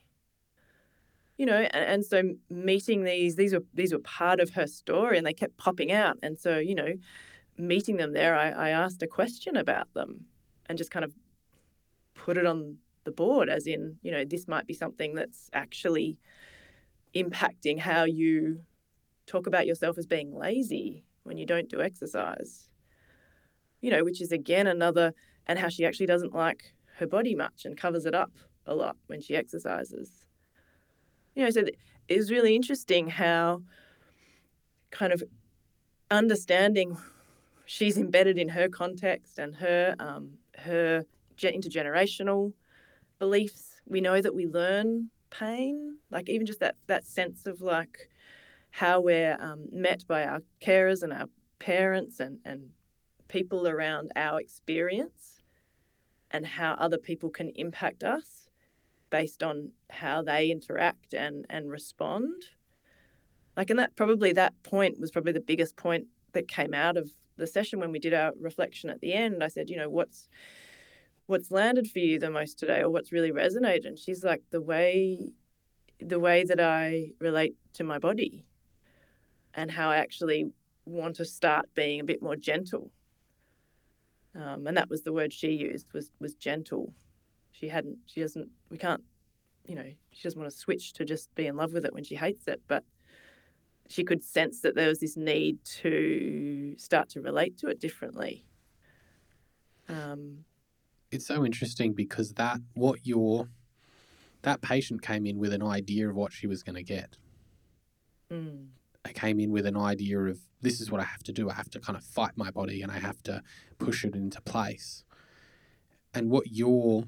You 1.38 1.46
know, 1.46 1.58
and, 1.58 1.84
and 1.84 2.04
so 2.04 2.22
meeting 2.48 3.04
these 3.04 3.36
these 3.36 3.52
were 3.52 3.64
these 3.74 3.92
were 3.92 3.98
part 4.00 4.40
of 4.40 4.50
her 4.50 4.66
story, 4.66 5.18
and 5.18 5.26
they 5.26 5.34
kept 5.34 5.56
popping 5.58 5.92
out. 5.92 6.16
And 6.22 6.38
so 6.38 6.58
you 6.58 6.74
know, 6.74 6.94
meeting 7.58 7.96
them 7.96 8.12
there, 8.12 8.36
I, 8.36 8.50
I 8.50 8.68
asked 8.70 9.02
a 9.02 9.06
question 9.06 9.56
about 9.56 9.92
them, 9.94 10.26
and 10.66 10.78
just 10.78 10.90
kind 10.90 11.04
of 11.04 11.14
put 12.14 12.36
it 12.36 12.46
on 12.46 12.78
the 13.04 13.12
board 13.12 13.48
as 13.48 13.66
in 13.66 13.96
you 14.02 14.10
know 14.10 14.24
this 14.24 14.48
might 14.48 14.66
be 14.66 14.74
something 14.74 15.14
that's 15.14 15.48
actually 15.52 16.18
impacting 17.14 17.78
how 17.78 18.04
you 18.04 18.60
talk 19.26 19.46
about 19.46 19.66
yourself 19.66 19.96
as 19.96 20.06
being 20.06 20.36
lazy 20.36 21.04
when 21.22 21.38
you 21.38 21.46
don't 21.46 21.68
do 21.68 21.80
exercise. 21.80 22.68
You 23.80 23.90
know 23.90 24.04
which 24.04 24.20
is 24.20 24.32
again 24.32 24.66
another 24.66 25.14
and 25.46 25.58
how 25.58 25.68
she 25.68 25.86
actually 25.86 26.06
doesn't 26.06 26.34
like 26.34 26.74
her 26.96 27.06
body 27.06 27.34
much 27.34 27.64
and 27.64 27.76
covers 27.76 28.06
it 28.06 28.14
up 28.14 28.32
a 28.66 28.74
lot 28.74 28.96
when 29.06 29.20
she 29.20 29.36
exercises. 29.36 30.26
You 31.34 31.44
know 31.44 31.50
so 31.50 31.64
it 32.08 32.16
was 32.16 32.30
really 32.30 32.56
interesting 32.56 33.08
how 33.08 33.62
kind 34.90 35.12
of 35.12 35.22
understanding 36.10 36.96
she's 37.66 37.98
embedded 37.98 38.38
in 38.38 38.48
her 38.48 38.68
context 38.68 39.38
and 39.38 39.54
her 39.56 39.94
um, 39.98 40.30
her 40.58 41.04
intergenerational 41.38 42.52
beliefs. 43.18 43.80
We 43.86 44.00
know 44.00 44.20
that 44.22 44.34
we 44.34 44.46
learn 44.46 45.10
pain, 45.30 45.98
like 46.10 46.28
even 46.28 46.46
just 46.46 46.60
that 46.60 46.76
that 46.86 47.04
sense 47.06 47.46
of 47.46 47.60
like 47.60 48.08
how 48.70 49.00
we're 49.00 49.36
um, 49.40 49.66
met 49.72 50.06
by 50.06 50.24
our 50.24 50.42
carers 50.60 51.02
and 51.02 51.12
our 51.12 51.28
parents 51.58 52.20
and 52.20 52.38
and 52.44 52.70
people 53.28 53.68
around 53.68 54.12
our 54.16 54.40
experience, 54.40 55.42
and 56.30 56.46
how 56.46 56.72
other 56.74 56.98
people 56.98 57.28
can 57.28 57.50
impact 57.50 58.02
us 58.04 58.48
based 59.10 59.42
on 59.42 59.70
how 59.90 60.22
they 60.22 60.50
interact 60.50 61.14
and 61.14 61.46
and 61.50 61.70
respond. 61.70 62.44
like 63.56 63.70
and 63.70 63.78
that 63.78 63.94
probably 63.96 64.32
that 64.32 64.54
point 64.62 64.98
was 65.00 65.10
probably 65.10 65.32
the 65.32 65.40
biggest 65.40 65.76
point 65.76 66.06
that 66.32 66.48
came 66.48 66.74
out 66.74 66.96
of 66.96 67.10
the 67.36 67.46
session 67.46 67.80
when 67.80 67.92
we 67.92 67.98
did 67.98 68.14
our 68.14 68.32
reflection 68.40 68.90
at 68.90 69.00
the 69.00 69.12
end 69.12 69.42
i 69.42 69.48
said 69.48 69.68
you 69.68 69.76
know 69.76 69.88
what's 69.88 70.28
what's 71.26 71.50
landed 71.50 71.90
for 71.90 71.98
you 71.98 72.18
the 72.18 72.30
most 72.30 72.58
today 72.58 72.80
or 72.80 72.90
what's 72.90 73.12
really 73.12 73.32
resonated? 73.32 73.86
And 73.86 73.98
she's 73.98 74.24
like 74.24 74.42
the 74.50 74.60
way 74.60 75.32
the 75.98 76.20
way 76.20 76.44
that 76.44 76.60
i 76.60 77.08
relate 77.20 77.54
to 77.72 77.82
my 77.82 77.98
body 77.98 78.44
and 79.54 79.70
how 79.70 79.88
i 79.88 79.96
actually 79.96 80.52
want 80.84 81.16
to 81.16 81.24
start 81.24 81.64
being 81.74 82.00
a 82.00 82.04
bit 82.04 82.22
more 82.22 82.36
gentle. 82.36 82.90
Um, 84.34 84.66
and 84.66 84.76
that 84.76 84.90
was 84.90 85.02
the 85.02 85.12
word 85.12 85.32
she 85.32 85.52
used 85.52 85.86
was 85.94 86.10
was 86.20 86.34
gentle. 86.34 86.92
She 87.52 87.68
hadn't 87.68 87.98
she 88.06 88.20
doesn't 88.20 88.48
we 88.70 88.76
can't 88.76 89.02
you 89.64 89.74
know 89.74 89.90
she 90.12 90.22
doesn't 90.22 90.38
want 90.38 90.52
to 90.52 90.56
switch 90.56 90.92
to 90.92 91.04
just 91.04 91.34
be 91.34 91.46
in 91.46 91.56
love 91.56 91.72
with 91.72 91.86
it 91.86 91.94
when 91.94 92.04
she 92.04 92.14
hates 92.14 92.46
it 92.46 92.60
but 92.68 92.84
she 93.88 94.04
could 94.04 94.22
sense 94.24 94.60
that 94.60 94.74
there 94.74 94.88
was 94.88 95.00
this 95.00 95.16
need 95.16 95.58
to 95.64 96.74
start 96.78 97.08
to 97.08 97.20
relate 97.20 97.56
to 97.58 97.68
it 97.68 97.80
differently 97.80 98.44
um, 99.88 100.44
it's 101.10 101.26
so 101.26 101.44
interesting 101.44 101.92
because 101.92 102.34
that 102.34 102.58
what 102.74 103.00
your 103.04 103.48
that 104.42 104.60
patient 104.60 105.02
came 105.02 105.26
in 105.26 105.38
with 105.38 105.52
an 105.52 105.62
idea 105.62 106.08
of 106.08 106.16
what 106.16 106.32
she 106.32 106.46
was 106.46 106.62
going 106.62 106.76
to 106.76 106.82
get 106.82 107.16
mm, 108.32 108.66
I 109.06 109.12
came 109.12 109.38
in 109.38 109.52
with 109.52 109.66
an 109.66 109.76
idea 109.76 110.18
of 110.18 110.40
this 110.62 110.80
is 110.80 110.90
what 110.90 111.00
I 111.00 111.04
have 111.04 111.22
to 111.24 111.32
do. 111.32 111.48
I 111.48 111.54
have 111.54 111.70
to 111.70 111.78
kind 111.78 111.96
of 111.96 112.02
fight 112.02 112.32
my 112.34 112.50
body 112.50 112.82
and 112.82 112.90
I 112.90 112.98
have 112.98 113.22
to 113.22 113.40
push 113.78 114.04
it 114.04 114.16
into 114.16 114.40
place. 114.42 115.04
And 116.12 116.28
what 116.28 116.46
you're 116.50 117.04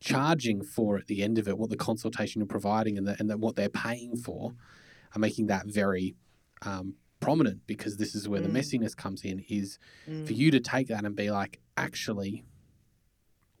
charging 0.00 0.62
for 0.62 0.98
at 0.98 1.06
the 1.06 1.22
end 1.22 1.38
of 1.38 1.48
it, 1.48 1.56
what 1.56 1.70
the 1.70 1.76
consultation 1.76 2.40
you're 2.40 2.46
providing 2.46 2.98
and, 2.98 3.06
the, 3.06 3.16
and 3.18 3.30
the, 3.30 3.38
what 3.38 3.56
they're 3.56 3.70
paying 3.70 4.16
for, 4.16 4.52
are 5.14 5.18
making 5.18 5.46
that 5.48 5.66
very 5.66 6.14
um, 6.62 6.94
prominent 7.20 7.66
because 7.66 7.96
this 7.96 8.14
is 8.14 8.28
where 8.28 8.40
the 8.40 8.48
Mm. 8.48 8.56
messiness 8.56 8.96
comes 8.96 9.24
in. 9.24 9.40
Is 9.48 9.78
mm, 10.08 10.26
for 10.26 10.32
you 10.32 10.50
to 10.50 10.60
take 10.60 10.88
that 10.88 11.04
and 11.04 11.14
be 11.16 11.30
like, 11.30 11.60
actually, 11.76 12.44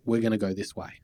we're 0.04 0.20
going 0.20 0.32
to 0.32 0.38
go 0.38 0.52
this 0.54 0.74
way. 0.76 1.00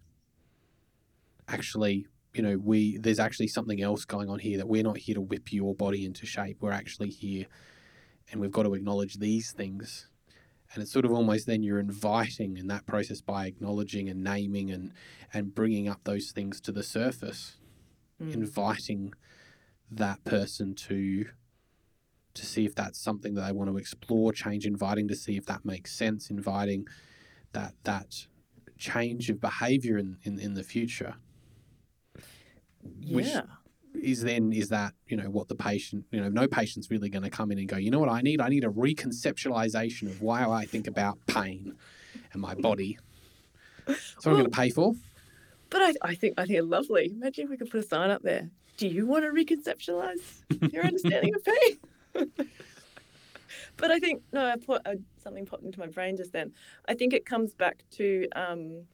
Actually, 1.49 2.07
you 2.34 2.42
know, 2.42 2.59
we 2.59 2.99
there's 2.99 3.18
actually 3.20 3.49
something 3.49 3.80
else 3.80 4.05
going 4.05 4.28
on 4.28 4.40
here 4.40 4.59
that 4.59 4.68
we're 4.68 4.82
not 4.82 4.99
here 4.99 5.14
to 5.14 5.20
whip 5.20 5.53
your 5.53 5.74
body 5.74 6.05
into 6.05 6.26
shape. 6.26 6.59
We're 6.61 6.72
actually 6.72 7.11
here, 7.11 7.47
and 8.30 8.40
we've 8.40 8.51
got 8.51 8.64
to 8.64 8.74
acknowledge 8.74 9.14
these 9.18 9.53
things. 9.53 10.09
And 10.74 10.82
it's 10.82 10.90
sort 10.92 11.05
of 11.05 11.12
almost 11.12 11.47
then 11.47 11.62
you're 11.62 11.78
inviting 11.78 12.57
in 12.57 12.66
that 12.66 12.84
process 12.86 13.20
by 13.20 13.47
acknowledging 13.47 14.09
and 14.09 14.22
naming 14.24 14.70
and 14.70 14.92
and 15.32 15.55
bringing 15.55 15.88
up 15.88 16.01
those 16.05 16.32
things 16.32 16.61
to 16.62 16.72
the 16.72 16.82
surface, 16.82 17.57
mm, 18.20 18.32
inviting 18.34 19.14
that 19.91 20.24
person 20.24 20.74
to 20.74 21.26
to 22.34 22.45
see 22.45 22.66
if 22.66 22.74
that's 22.74 22.99
something 23.01 23.32
that 23.34 23.47
they 23.47 23.53
want 23.53 23.70
to 23.70 23.78
explore, 23.78 24.30
change, 24.30 24.66
inviting 24.66 25.09
to 25.09 25.16
see 25.16 25.37
if 25.39 25.47
that 25.47 25.64
makes 25.64 25.91
sense, 25.93 26.28
inviting 26.28 26.87
that 27.53 27.72
that 27.84 28.26
change 28.76 29.30
of 29.30 29.41
behavior 29.41 29.97
in, 29.97 30.18
in, 30.24 30.39
in 30.39 30.53
the 30.55 30.62
future. 30.62 31.14
which- 33.11 33.26
yeah 33.26 33.43
Is 33.95 34.20
then 34.22 34.53
is 34.53 34.68
that, 34.68 34.93
you 35.09 35.16
know, 35.16 35.30
what 35.30 35.49
the 35.49 35.55
patient 35.55 36.05
you 36.11 36.20
know, 36.20 36.28
no 36.28 36.47
patient's 36.47 36.91
really 36.91 37.09
gonna 37.09 37.30
come 37.30 37.51
in 37.51 37.59
and 37.59 37.66
go, 37.68 37.78
you 37.78 37.91
know 37.91 37.99
what 37.99 38.11
I 38.11 38.20
need? 38.20 38.43
I 38.43 38.49
need 38.51 38.64
a 38.64 38.68
reconceptualization 38.68 40.09
of 40.11 40.20
why 40.20 40.45
I 40.45 40.66
think 40.66 40.87
about 40.87 41.18
pain 41.26 41.74
and 42.32 42.43
my 42.43 42.55
body. 42.55 42.99
So 43.87 43.95
what 43.95 43.97
I'm 44.26 44.32
Well- 44.32 44.37
gonna 44.43 44.51
pay 44.51 44.68
for. 44.70 44.95
But 45.70 45.80
I, 45.82 46.11
I 46.11 46.14
think 46.14 46.34
I 46.39 46.45
think 46.47 46.61
lovely. 46.64 47.07
Imagine 47.12 47.45
if 47.45 47.51
we 47.51 47.57
could 47.57 47.70
put 47.70 47.80
a 47.80 47.82
sign 47.82 48.11
up 48.11 48.22
there. 48.22 48.51
Do 48.76 48.88
you 48.88 49.06
want 49.06 49.24
to 49.24 49.30
reconceptualize 49.30 50.42
your 50.72 50.84
understanding 50.84 51.34
of 51.34 51.44
pain? 51.44 52.32
but 53.76 53.90
I 53.90 53.98
think 53.98 54.22
no, 54.32 54.44
I 54.44 54.56
put, 54.56 54.86
uh, 54.86 54.96
something 55.22 55.46
popped 55.46 55.64
into 55.64 55.80
my 55.80 55.86
brain 55.86 56.16
just 56.16 56.32
then. 56.32 56.52
I 56.88 56.94
think 56.94 57.12
it 57.12 57.24
comes 57.24 57.54
back 57.54 57.84
to 57.92 58.26
um, 58.34 58.84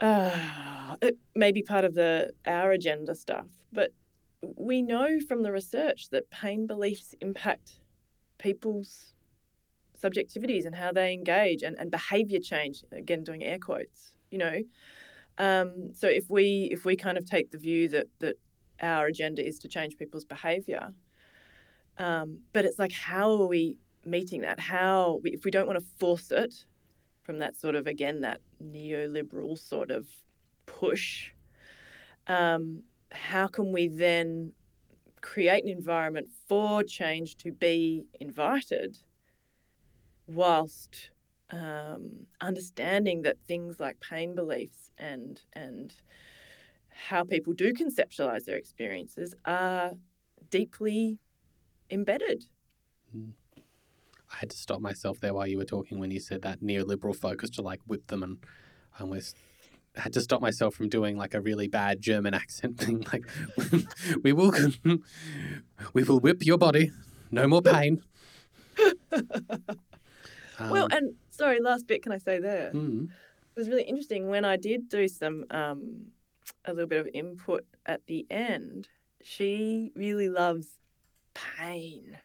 uh, 0.00 0.96
it 1.02 1.18
may 1.34 1.52
be 1.52 1.62
part 1.62 1.84
of 1.84 1.94
the 1.94 2.32
our 2.46 2.72
agenda 2.72 3.14
stuff, 3.14 3.46
but 3.72 3.92
we 4.56 4.82
know 4.82 5.20
from 5.20 5.42
the 5.42 5.52
research 5.52 6.08
that 6.10 6.30
pain 6.30 6.66
beliefs 6.66 7.14
impact 7.20 7.80
people's 8.38 9.12
subjectivities 10.02 10.64
and 10.64 10.74
how 10.74 10.90
they 10.92 11.12
engage 11.12 11.62
and, 11.62 11.78
and 11.78 11.90
behavior 11.90 12.40
change. 12.40 12.82
Again, 12.92 13.22
doing 13.22 13.44
air 13.44 13.58
quotes. 13.58 14.12
You 14.30 14.38
know, 14.38 14.62
um, 15.40 15.94
so 15.94 16.06
if 16.06 16.28
we 16.28 16.68
if 16.70 16.84
we 16.84 16.96
kind 16.96 17.16
of 17.16 17.24
take 17.24 17.50
the 17.50 17.56
view 17.56 17.88
that 17.88 18.08
that 18.18 18.36
our 18.82 19.06
agenda 19.06 19.44
is 19.44 19.58
to 19.60 19.68
change 19.68 19.96
people's 19.96 20.26
behavior, 20.26 20.92
um, 21.96 22.40
but 22.52 22.66
it's 22.66 22.78
like 22.78 22.92
how 22.92 23.30
are 23.32 23.46
we 23.46 23.78
meeting 24.04 24.42
that? 24.42 24.60
How 24.60 25.20
if 25.24 25.46
we 25.46 25.50
don't 25.50 25.66
want 25.66 25.78
to 25.78 25.84
force 25.98 26.30
it 26.30 26.54
from 27.22 27.38
that 27.38 27.56
sort 27.56 27.74
of 27.74 27.86
again 27.86 28.20
that 28.20 28.40
neoliberal 28.62 29.58
sort 29.58 29.90
of 29.90 30.06
push, 30.66 31.30
um, 32.26 32.82
how 33.10 33.46
can 33.46 33.72
we 33.72 33.88
then 33.88 34.52
create 35.22 35.64
an 35.64 35.70
environment 35.70 36.28
for 36.48 36.82
change 36.82 37.38
to 37.38 37.50
be 37.50 38.04
invited, 38.20 38.98
whilst 40.26 41.10
um, 41.52 42.26
understanding 42.40 43.22
that 43.22 43.36
things 43.46 43.80
like 43.80 44.00
pain 44.00 44.34
beliefs 44.34 44.90
and 44.98 45.40
and 45.52 45.94
how 47.08 47.24
people 47.24 47.52
do 47.52 47.72
conceptualize 47.72 48.44
their 48.44 48.56
experiences 48.56 49.34
are 49.44 49.92
deeply 50.50 51.18
embedded. 51.90 52.44
I 53.14 54.36
had 54.36 54.50
to 54.50 54.56
stop 54.56 54.80
myself 54.80 55.18
there 55.20 55.34
while 55.34 55.46
you 55.46 55.56
were 55.58 55.64
talking 55.64 55.98
when 55.98 56.10
you 56.10 56.20
said 56.20 56.42
that 56.42 56.60
neoliberal 56.60 57.16
focus 57.16 57.50
to 57.50 57.62
like 57.62 57.80
whip 57.86 58.06
them 58.06 58.22
and 58.22 58.38
I 58.98 59.02
almost 59.02 59.36
had 59.96 60.12
to 60.12 60.20
stop 60.20 60.40
myself 60.40 60.74
from 60.74 60.88
doing 60.88 61.16
like 61.16 61.34
a 61.34 61.40
really 61.40 61.66
bad 61.66 62.00
German 62.00 62.34
accent 62.42 62.78
thing 62.78 63.04
like 63.12 63.24
we 64.22 64.32
will 64.32 64.52
we 65.92 66.04
will 66.04 66.20
whip 66.20 66.44
your 66.44 66.58
body. 66.58 66.92
No 67.30 67.46
more 67.46 67.62
pain. 67.62 68.02
Well, 70.60 70.84
Um, 70.84 70.88
and 70.92 71.14
sorry, 71.40 71.60
last 71.60 71.86
bit 71.86 72.02
can 72.02 72.12
I 72.12 72.18
say 72.18 72.38
there? 72.38 72.70
mm, 72.74 73.04
It 73.04 73.58
was 73.58 73.68
really 73.68 73.84
interesting 73.84 74.28
when 74.28 74.44
I 74.44 74.56
did 74.56 74.88
do 74.88 75.08
some 75.08 75.44
um, 75.50 76.06
a 76.66 76.72
little 76.72 76.88
bit 76.88 77.00
of 77.00 77.08
input 77.14 77.64
at 77.86 78.06
the 78.06 78.26
end. 78.30 78.88
She 79.22 79.90
really 79.94 80.28
loves 80.28 80.66
pain, 81.34 82.18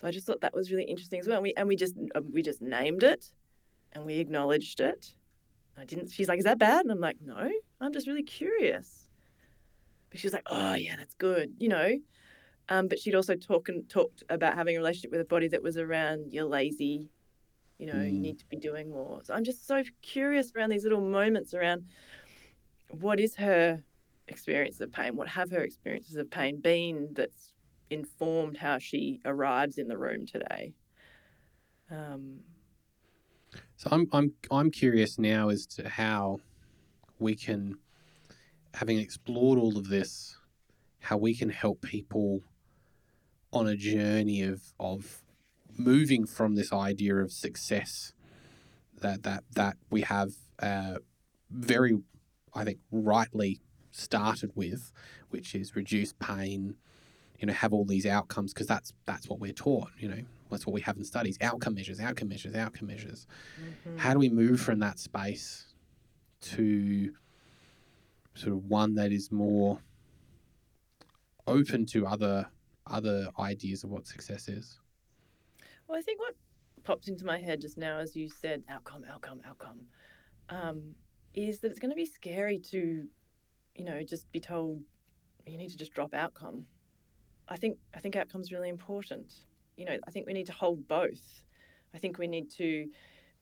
so 0.00 0.06
I 0.06 0.10
just 0.10 0.26
thought 0.26 0.40
that 0.42 0.54
was 0.54 0.70
really 0.70 0.84
interesting 0.84 1.20
as 1.20 1.26
well. 1.26 1.36
And 1.36 1.42
we 1.44 1.54
and 1.56 1.68
we 1.68 1.76
just 1.76 1.94
um, 2.14 2.30
we 2.32 2.42
just 2.42 2.60
named 2.60 3.02
it, 3.02 3.30
and 3.92 4.04
we 4.04 4.18
acknowledged 4.18 4.80
it. 4.80 5.14
I 5.78 5.84
didn't. 5.84 6.10
She's 6.10 6.28
like, 6.28 6.38
"Is 6.38 6.44
that 6.44 6.58
bad?" 6.58 6.80
And 6.84 6.92
I'm 6.92 7.00
like, 7.00 7.16
"No, 7.24 7.50
I'm 7.80 7.92
just 7.92 8.06
really 8.06 8.22
curious." 8.22 9.06
But 10.10 10.20
she 10.20 10.26
was 10.26 10.34
like, 10.34 10.46
"Oh 10.50 10.74
yeah, 10.74 10.96
that's 10.96 11.14
good," 11.14 11.52
you 11.58 11.68
know. 11.68 11.90
Um, 12.68 12.88
but 12.88 12.98
she'd 12.98 13.14
also 13.14 13.34
talk 13.34 13.68
and 13.68 13.88
talked 13.88 14.22
about 14.30 14.54
having 14.54 14.76
a 14.76 14.78
relationship 14.78 15.10
with 15.10 15.20
a 15.20 15.24
body 15.24 15.48
that 15.48 15.62
was 15.62 15.76
around 15.76 16.32
you're 16.32 16.44
lazy, 16.44 17.08
you 17.82 17.88
know, 17.88 18.00
you 18.00 18.12
Mm. 18.12 18.20
need 18.20 18.38
to 18.38 18.46
be 18.46 18.56
doing 18.56 18.90
more. 18.90 19.20
So 19.24 19.34
I'm 19.34 19.42
just 19.42 19.66
so 19.66 19.82
curious 20.02 20.52
around 20.54 20.70
these 20.70 20.84
little 20.84 21.00
moments 21.00 21.52
around 21.52 21.88
what 22.90 23.18
is 23.18 23.34
her 23.34 23.82
experience 24.28 24.80
of 24.80 24.92
pain, 24.92 25.16
what 25.16 25.26
have 25.26 25.50
her 25.50 25.62
experiences 25.64 26.14
of 26.14 26.30
pain 26.30 26.60
been 26.60 27.12
that's 27.12 27.54
informed 27.90 28.56
how 28.56 28.78
she 28.78 29.20
arrives 29.24 29.78
in 29.78 29.88
the 29.88 29.98
room 29.98 30.26
today. 30.26 30.74
Um, 31.90 32.44
So 33.76 33.88
I'm 33.90 34.06
I'm 34.12 34.32
I'm 34.52 34.70
curious 34.70 35.18
now 35.18 35.48
as 35.48 35.66
to 35.74 35.88
how 35.88 36.38
we 37.18 37.34
can, 37.34 37.78
having 38.74 38.98
explored 38.98 39.58
all 39.58 39.76
of 39.76 39.88
this, 39.88 40.38
how 41.00 41.16
we 41.16 41.34
can 41.34 41.50
help 41.50 41.82
people 41.82 42.44
on 43.52 43.66
a 43.66 43.76
journey 43.76 44.42
of 44.42 44.62
of 44.78 45.21
moving 45.76 46.26
from 46.26 46.54
this 46.54 46.72
idea 46.72 47.16
of 47.16 47.32
success 47.32 48.12
that 49.00 49.22
that 49.22 49.44
that 49.54 49.76
we 49.90 50.02
have 50.02 50.32
uh, 50.60 50.96
very, 51.50 51.98
I 52.54 52.64
think, 52.64 52.78
rightly 52.90 53.60
started 53.90 54.52
with, 54.54 54.92
which 55.30 55.54
is 55.54 55.76
reduce 55.76 56.12
pain, 56.14 56.76
you 57.38 57.46
know, 57.46 57.52
have 57.52 57.72
all 57.72 57.84
these 57.84 58.06
outcomes 58.06 58.52
because 58.52 58.66
that's 58.66 58.92
that's 59.04 59.28
what 59.28 59.40
we're 59.40 59.52
taught, 59.52 59.90
you 59.98 60.08
know, 60.08 60.22
that's 60.50 60.66
what 60.66 60.72
we 60.72 60.80
have 60.82 60.96
in 60.96 61.04
studies: 61.04 61.36
outcome 61.40 61.74
measures, 61.74 62.00
outcome 62.00 62.28
measures, 62.28 62.54
outcome 62.54 62.88
measures. 62.88 63.26
How 63.96 64.12
do 64.12 64.18
we 64.18 64.28
move 64.28 64.60
from 64.60 64.78
that 64.80 64.98
space 64.98 65.74
to 66.42 67.12
sort 68.34 68.54
of 68.54 68.64
one 68.64 68.94
that 68.94 69.12
is 69.12 69.30
more 69.30 69.78
open 71.46 71.84
to 71.86 72.06
other 72.06 72.46
other 72.86 73.28
ideas 73.38 73.84
of 73.84 73.90
what 73.90 74.06
success 74.06 74.48
is 74.48 74.80
Well, 75.86 75.98
I 75.98 76.02
think 76.02 76.20
what 76.20 76.34
popped 76.84 77.08
into 77.08 77.24
my 77.24 77.38
head 77.38 77.60
just 77.60 77.78
now, 77.78 77.98
as 77.98 78.16
you 78.16 78.28
said, 78.28 78.62
outcome, 78.68 79.04
outcome, 79.10 79.40
outcome, 79.46 79.80
um, 80.48 80.94
is 81.34 81.60
that 81.60 81.70
it's 81.70 81.80
going 81.80 81.90
to 81.90 81.96
be 81.96 82.06
scary 82.06 82.58
to, 82.70 83.06
you 83.74 83.84
know, 83.84 84.02
just 84.02 84.30
be 84.32 84.40
told 84.40 84.82
you 85.46 85.58
need 85.58 85.70
to 85.70 85.76
just 85.76 85.92
drop 85.92 86.14
outcome. 86.14 86.64
I 87.48 87.56
think 87.56 87.78
I 87.94 88.00
think 88.00 88.16
outcome's 88.16 88.52
really 88.52 88.68
important. 88.68 89.32
You 89.76 89.86
know, 89.86 89.98
I 90.06 90.10
think 90.10 90.26
we 90.26 90.32
need 90.32 90.46
to 90.46 90.52
hold 90.52 90.86
both. 90.86 91.42
I 91.94 91.98
think 91.98 92.18
we 92.18 92.26
need 92.26 92.50
to 92.52 92.86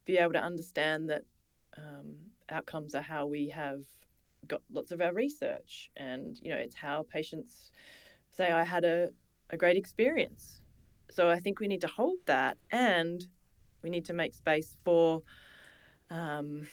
be 0.07 0.19
able 0.19 0.33
to 0.33 0.43
understand 0.43 1.11
that 1.11 1.23
um, 1.77 2.15
outcomes 2.49 2.95
are 2.95 3.03
how 3.03 3.27
we 3.27 3.49
have 3.49 3.81
got 4.49 4.63
lots 4.73 4.91
of 4.91 5.01
our 5.01 5.13
research, 5.13 5.91
and 5.97 6.39
you 6.43 6.51
know, 6.51 6.57
it's 6.57 6.75
how 6.75 7.07
patients 7.13 7.71
say, 8.37 8.51
"I 8.51 8.65
had 8.65 8.85
a, 8.85 9.11
a 9.51 9.57
great 9.57 9.77
experience." 9.77 10.60
So 11.11 11.29
I 11.29 11.41
think 11.41 11.61
we 11.61 11.69
need 11.69 11.81
to 11.83 11.89
hold 11.89 12.19
that, 12.27 12.57
and 12.71 13.23
we 13.83 13.91
need 13.91 14.05
to 14.07 14.13
make 14.13 14.35
space 14.35 14.77
for 14.85 15.23
um, 16.11 16.67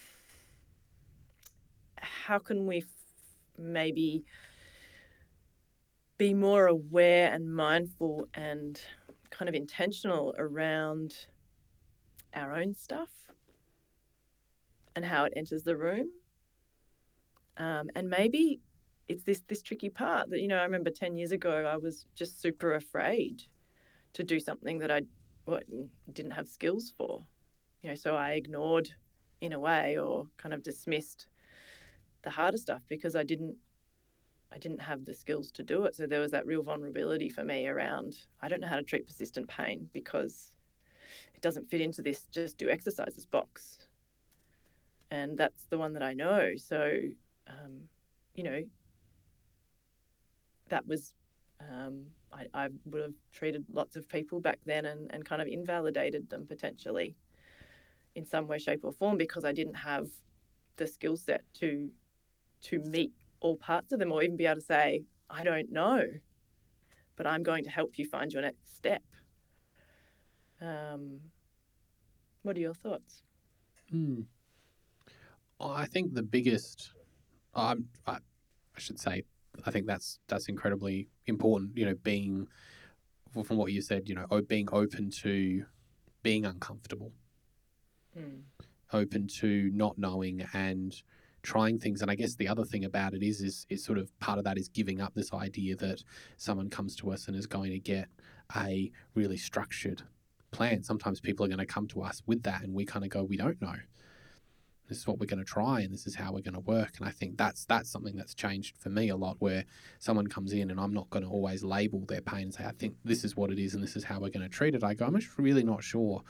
how 2.01 2.39
can 2.39 2.65
we 2.67 2.79
f- 2.79 2.85
maybe 3.57 4.23
be 6.17 6.33
more 6.33 6.67
aware 6.67 7.31
and 7.31 7.53
mindful 7.53 8.27
and 8.33 8.81
kind 9.29 9.47
of 9.47 9.55
intentional 9.55 10.33
around 10.37 11.13
our 12.33 12.55
own 12.55 12.73
stuff 12.73 13.09
and 14.95 15.05
how 15.05 15.25
it 15.25 15.33
enters 15.35 15.63
the 15.63 15.77
room. 15.77 16.09
Um, 17.57 17.89
and 17.95 18.09
maybe 18.09 18.61
it's 19.07 19.23
this 19.23 19.41
this 19.47 19.61
tricky 19.61 19.89
part 19.89 20.29
that 20.29 20.41
you 20.41 20.47
know 20.47 20.57
I 20.57 20.63
remember 20.63 20.89
ten 20.89 21.15
years 21.15 21.31
ago 21.31 21.65
I 21.65 21.77
was 21.77 22.05
just 22.15 22.41
super 22.41 22.73
afraid 22.75 23.43
to 24.17 24.23
do 24.23 24.39
something 24.39 24.79
that 24.79 24.89
I 24.89 25.01
didn't 26.11 26.31
have 26.31 26.47
skills 26.47 26.91
for, 26.97 27.21
you 27.83 27.89
know. 27.89 27.95
So 27.95 28.15
I 28.15 28.31
ignored, 28.31 28.89
in 29.41 29.53
a 29.53 29.59
way, 29.59 29.95
or 29.99 30.25
kind 30.37 30.55
of 30.55 30.63
dismissed 30.63 31.27
the 32.23 32.31
harder 32.31 32.57
stuff 32.57 32.81
because 32.89 33.15
I 33.15 33.21
didn't 33.21 33.55
I 34.51 34.57
didn't 34.57 34.81
have 34.81 35.05
the 35.05 35.13
skills 35.13 35.51
to 35.51 35.61
do 35.61 35.83
it. 35.83 35.95
So 35.95 36.07
there 36.07 36.19
was 36.19 36.31
that 36.31 36.47
real 36.47 36.63
vulnerability 36.63 37.29
for 37.29 37.43
me 37.43 37.67
around 37.67 38.15
I 38.41 38.47
don't 38.47 38.59
know 38.59 38.67
how 38.67 38.77
to 38.77 38.83
treat 38.83 39.05
persistent 39.05 39.47
pain 39.47 39.87
because 39.93 40.51
it 41.35 41.41
doesn't 41.41 41.69
fit 41.69 41.81
into 41.81 42.01
this 42.01 42.23
just 42.31 42.57
do 42.57 42.69
exercises 42.69 43.27
box. 43.27 43.77
And 45.11 45.37
that's 45.37 45.65
the 45.69 45.77
one 45.77 45.93
that 45.93 46.01
I 46.01 46.13
know. 46.13 46.53
So, 46.57 46.91
um, 47.45 47.83
you 48.33 48.43
know, 48.43 48.63
that 50.69 50.87
was, 50.87 51.13
um, 51.61 52.07
I, 52.33 52.45
I 52.53 52.69
would 52.85 53.01
have 53.01 53.13
treated 53.31 53.65
lots 53.71 53.95
of 53.95 54.07
people 54.07 54.39
back 54.39 54.59
then 54.65 54.85
and, 54.85 55.11
and 55.11 55.25
kind 55.25 55.41
of 55.41 55.47
invalidated 55.47 56.29
them 56.29 56.45
potentially 56.47 57.15
in 58.15 58.25
some 58.25 58.47
way, 58.47 58.57
shape, 58.57 58.81
or 58.83 58.91
form 58.91 59.17
because 59.17 59.45
I 59.45 59.51
didn't 59.51 59.75
have 59.75 60.07
the 60.77 60.87
skill 60.87 61.17
set 61.17 61.43
to 61.59 61.89
to 62.63 62.79
meet 62.79 63.11
all 63.39 63.55
parts 63.55 63.91
of 63.91 63.99
them 63.99 64.11
or 64.11 64.23
even 64.23 64.35
be 64.35 64.47
able 64.47 64.59
to 64.59 64.65
say, 64.65 65.03
I 65.29 65.43
don't 65.43 65.71
know, 65.71 66.01
but 67.15 67.27
I'm 67.27 67.43
going 67.43 67.63
to 67.65 67.69
help 67.69 67.99
you 67.99 68.07
find 68.07 68.31
your 68.31 68.41
next 68.41 68.75
step. 68.75 69.03
Um, 70.59 71.19
what 72.41 72.57
are 72.57 72.59
your 72.59 72.73
thoughts? 72.73 73.21
Hmm. 73.91 74.21
I 75.59 75.85
think 75.85 76.13
the 76.13 76.23
biggest, 76.23 76.91
um, 77.53 77.85
I, 78.05 78.13
I 78.13 78.79
should 78.79 78.99
say, 78.99 79.23
I 79.65 79.71
think 79.71 79.87
that's 79.87 80.19
that's 80.27 80.47
incredibly 80.47 81.09
important. 81.25 81.77
You 81.77 81.85
know, 81.87 81.95
being 81.95 82.47
from 83.43 83.57
what 83.57 83.71
you 83.71 83.81
said, 83.81 84.07
you 84.09 84.15
know, 84.15 84.25
being 84.47 84.67
open 84.71 85.11
to 85.21 85.65
being 86.23 86.45
uncomfortable, 86.45 87.11
Mm. 88.17 88.41
open 88.93 89.27
to 89.27 89.69
not 89.73 89.97
knowing 89.97 90.47
and 90.53 91.01
trying 91.43 91.77
things. 91.77 92.01
And 92.01 92.09
I 92.09 92.15
guess 92.15 92.35
the 92.35 92.47
other 92.47 92.65
thing 92.65 92.83
about 92.83 93.13
it 93.13 93.21
is, 93.21 93.41
is, 93.41 93.65
is 93.69 93.83
sort 93.83 93.99
of 93.99 94.17
part 94.19 94.39
of 94.39 94.45
that 94.45 94.57
is 94.57 94.69
giving 94.69 95.01
up 95.01 95.13
this 95.13 95.31
idea 95.33 95.75
that 95.75 96.03
someone 96.35 96.69
comes 96.69 96.95
to 96.97 97.11
us 97.11 97.27
and 97.27 97.35
is 97.37 97.45
going 97.45 97.71
to 97.71 97.79
get 97.79 98.07
a 98.55 98.91
really 99.13 99.37
structured 99.37 100.01
plan. 100.51 100.83
Sometimes 100.83 101.19
people 101.19 101.45
are 101.45 101.49
going 101.49 101.59
to 101.59 101.65
come 101.65 101.87
to 101.89 102.01
us 102.01 102.23
with 102.25 102.43
that, 102.43 102.63
and 102.63 102.73
we 102.73 102.85
kind 102.85 103.05
of 103.05 103.11
go, 103.11 103.23
we 103.23 103.37
don't 103.37 103.61
know. 103.61 103.75
This 104.87 104.99
is 104.99 105.07
what 105.07 105.19
we're 105.19 105.25
going 105.25 105.39
to 105.39 105.45
try, 105.45 105.81
and 105.81 105.93
this 105.93 106.07
is 106.07 106.15
how 106.15 106.31
we're 106.31 106.41
going 106.41 106.53
to 106.53 106.61
work. 106.61 106.93
And 106.97 107.07
I 107.07 107.11
think 107.11 107.37
that's 107.37 107.65
that's 107.65 107.89
something 107.89 108.15
that's 108.15 108.33
changed 108.33 108.77
for 108.77 108.89
me 108.89 109.09
a 109.09 109.15
lot. 109.15 109.35
Where 109.39 109.65
someone 109.99 110.27
comes 110.27 110.53
in, 110.53 110.71
and 110.71 110.79
I'm 110.79 110.93
not 110.93 111.09
going 111.09 111.23
to 111.23 111.29
always 111.29 111.63
label 111.63 112.05
their 112.07 112.21
pain 112.21 112.43
and 112.43 112.53
say, 112.53 112.65
I 112.65 112.71
think 112.71 112.95
this 113.03 113.23
is 113.23 113.35
what 113.35 113.51
it 113.51 113.59
is, 113.59 113.73
and 113.73 113.83
this 113.83 113.95
is 113.95 114.03
how 114.05 114.19
we're 114.19 114.29
going 114.29 114.47
to 114.47 114.49
treat 114.49 114.75
it. 114.75 114.83
I 114.83 114.93
go, 114.93 115.05
I'm 115.05 115.19
just 115.19 115.37
really 115.37 115.63
not 115.63 115.83
sure. 115.83 116.21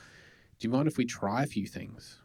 Do 0.58 0.66
you 0.66 0.70
mind 0.72 0.88
if 0.88 0.98
we 0.98 1.04
try 1.04 1.44
a 1.44 1.46
few 1.46 1.66
things? 1.66 2.18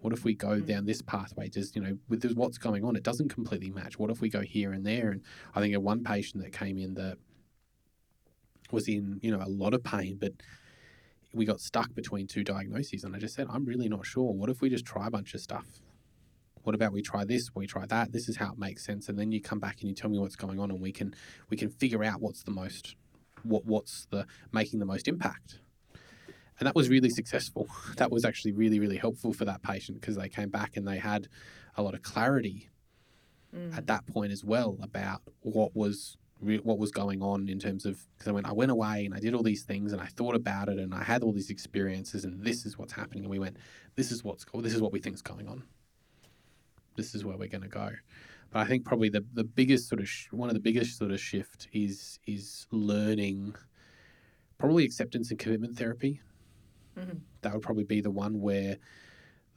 What 0.00 0.12
if 0.12 0.24
we 0.24 0.34
go 0.34 0.60
Mm. 0.60 0.66
down 0.66 0.86
this 0.86 1.02
pathway? 1.02 1.48
Just 1.48 1.74
you 1.74 1.82
know, 1.82 1.98
with 2.08 2.24
what's 2.34 2.58
going 2.58 2.84
on, 2.84 2.94
it 2.94 3.02
doesn't 3.02 3.30
completely 3.30 3.70
match. 3.70 3.98
What 3.98 4.10
if 4.10 4.20
we 4.20 4.28
go 4.28 4.42
here 4.42 4.72
and 4.72 4.84
there? 4.86 5.10
And 5.10 5.22
I 5.54 5.60
think 5.60 5.74
of 5.74 5.82
one 5.82 6.04
patient 6.04 6.42
that 6.44 6.52
came 6.52 6.78
in 6.78 6.94
that 6.94 7.16
was 8.70 8.88
in 8.88 9.18
you 9.22 9.30
know 9.30 9.42
a 9.42 9.48
lot 9.48 9.74
of 9.74 9.82
pain, 9.82 10.18
but 10.20 10.32
we 11.32 11.44
got 11.44 11.60
stuck 11.60 11.94
between 11.94 12.26
two 12.26 12.44
diagnoses, 12.44 13.04
and 13.04 13.14
I 13.14 13.18
just 13.18 13.34
said, 13.34 13.46
I'm 13.50 13.64
really 13.64 13.88
not 13.88 14.06
sure. 14.06 14.32
What 14.32 14.50
if 14.50 14.60
we 14.60 14.70
just 14.70 14.84
try 14.86 15.06
a 15.06 15.10
bunch 15.10 15.34
of 15.34 15.40
stuff? 15.40 15.66
What 16.62 16.74
about 16.74 16.92
we 16.92 17.02
try 17.02 17.24
this, 17.24 17.50
we 17.54 17.66
try 17.66 17.86
that? 17.86 18.12
This 18.12 18.28
is 18.28 18.36
how 18.36 18.52
it 18.52 18.58
makes 18.58 18.84
sense, 18.84 19.08
and 19.08 19.18
then 19.18 19.32
you 19.32 19.40
come 19.40 19.58
back 19.58 19.80
and 19.80 19.88
you 19.88 19.94
tell 19.94 20.10
me 20.10 20.18
what's 20.18 20.36
going 20.36 20.58
on, 20.58 20.70
and 20.70 20.80
we 20.80 20.92
can 20.92 21.14
we 21.50 21.56
can 21.56 21.70
figure 21.70 22.04
out 22.04 22.20
what's 22.20 22.42
the 22.42 22.50
most 22.50 22.96
what 23.42 23.64
what's 23.64 24.06
the 24.10 24.26
making 24.52 24.78
the 24.78 24.86
most 24.86 25.08
impact. 25.08 25.60
And 26.58 26.66
that 26.66 26.74
was 26.74 26.88
really 26.88 27.10
successful. 27.10 27.68
That 27.96 28.10
was 28.10 28.24
actually 28.24 28.52
really 28.52 28.80
really 28.80 28.96
helpful 28.96 29.32
for 29.32 29.44
that 29.44 29.62
patient 29.62 30.00
because 30.00 30.16
they 30.16 30.28
came 30.28 30.50
back 30.50 30.76
and 30.76 30.86
they 30.86 30.98
had 30.98 31.28
a 31.76 31.82
lot 31.82 31.94
of 31.94 32.02
clarity 32.02 32.70
Mm. 33.54 33.74
at 33.74 33.86
that 33.86 34.06
point 34.06 34.30
as 34.30 34.44
well 34.44 34.76
about 34.82 35.22
what 35.40 35.74
was 35.74 36.18
re- 36.40 36.58
what 36.58 36.78
was 36.78 36.90
going 36.90 37.22
on 37.22 37.48
in 37.48 37.58
terms 37.58 37.84
of 37.86 38.00
because 38.14 38.28
I 38.28 38.32
went 38.32 38.46
I 38.46 38.52
went 38.52 38.70
away 38.70 39.04
and 39.06 39.14
I 39.14 39.20
did 39.20 39.34
all 39.34 39.42
these 39.42 39.62
things 39.64 39.92
and 39.92 40.00
I 40.00 40.06
thought 40.06 40.34
about 40.34 40.68
it 40.68 40.78
and 40.78 40.94
I 40.94 41.02
had 41.02 41.22
all 41.22 41.32
these 41.32 41.50
experiences 41.50 42.24
and 42.24 42.42
this 42.42 42.64
is 42.66 42.78
what's 42.78 42.92
happening. 42.92 43.24
And 43.24 43.30
we 43.30 43.38
went 43.38 43.56
this 43.96 44.10
is 44.12 44.22
what's 44.24 44.44
this 44.62 44.74
is 44.74 44.80
what 44.82 44.92
we 44.92 45.00
think 45.00 45.14
is 45.14 45.22
going 45.22 45.48
on. 45.48 45.64
This 46.96 47.14
is 47.14 47.24
where 47.24 47.36
we're 47.36 47.48
going 47.48 47.62
to 47.62 47.68
go. 47.68 47.90
But 48.50 48.60
I 48.60 48.64
think 48.64 48.84
probably 48.84 49.08
the 49.08 49.24
the 49.34 49.44
biggest 49.44 49.88
sort 49.88 50.00
of 50.00 50.08
sh- 50.08 50.28
one 50.30 50.48
of 50.48 50.54
the 50.54 50.60
biggest 50.60 50.98
sort 50.98 51.10
of 51.10 51.20
shift 51.20 51.68
is 51.72 52.18
is 52.26 52.66
learning 52.70 53.54
probably 54.58 54.84
acceptance 54.84 55.30
and 55.30 55.38
commitment 55.38 55.76
therapy. 55.76 56.20
Mhm. 56.96 57.20
that 57.42 57.52
would 57.52 57.62
probably 57.62 57.84
be 57.84 58.00
the 58.00 58.10
one 58.10 58.40
where 58.40 58.76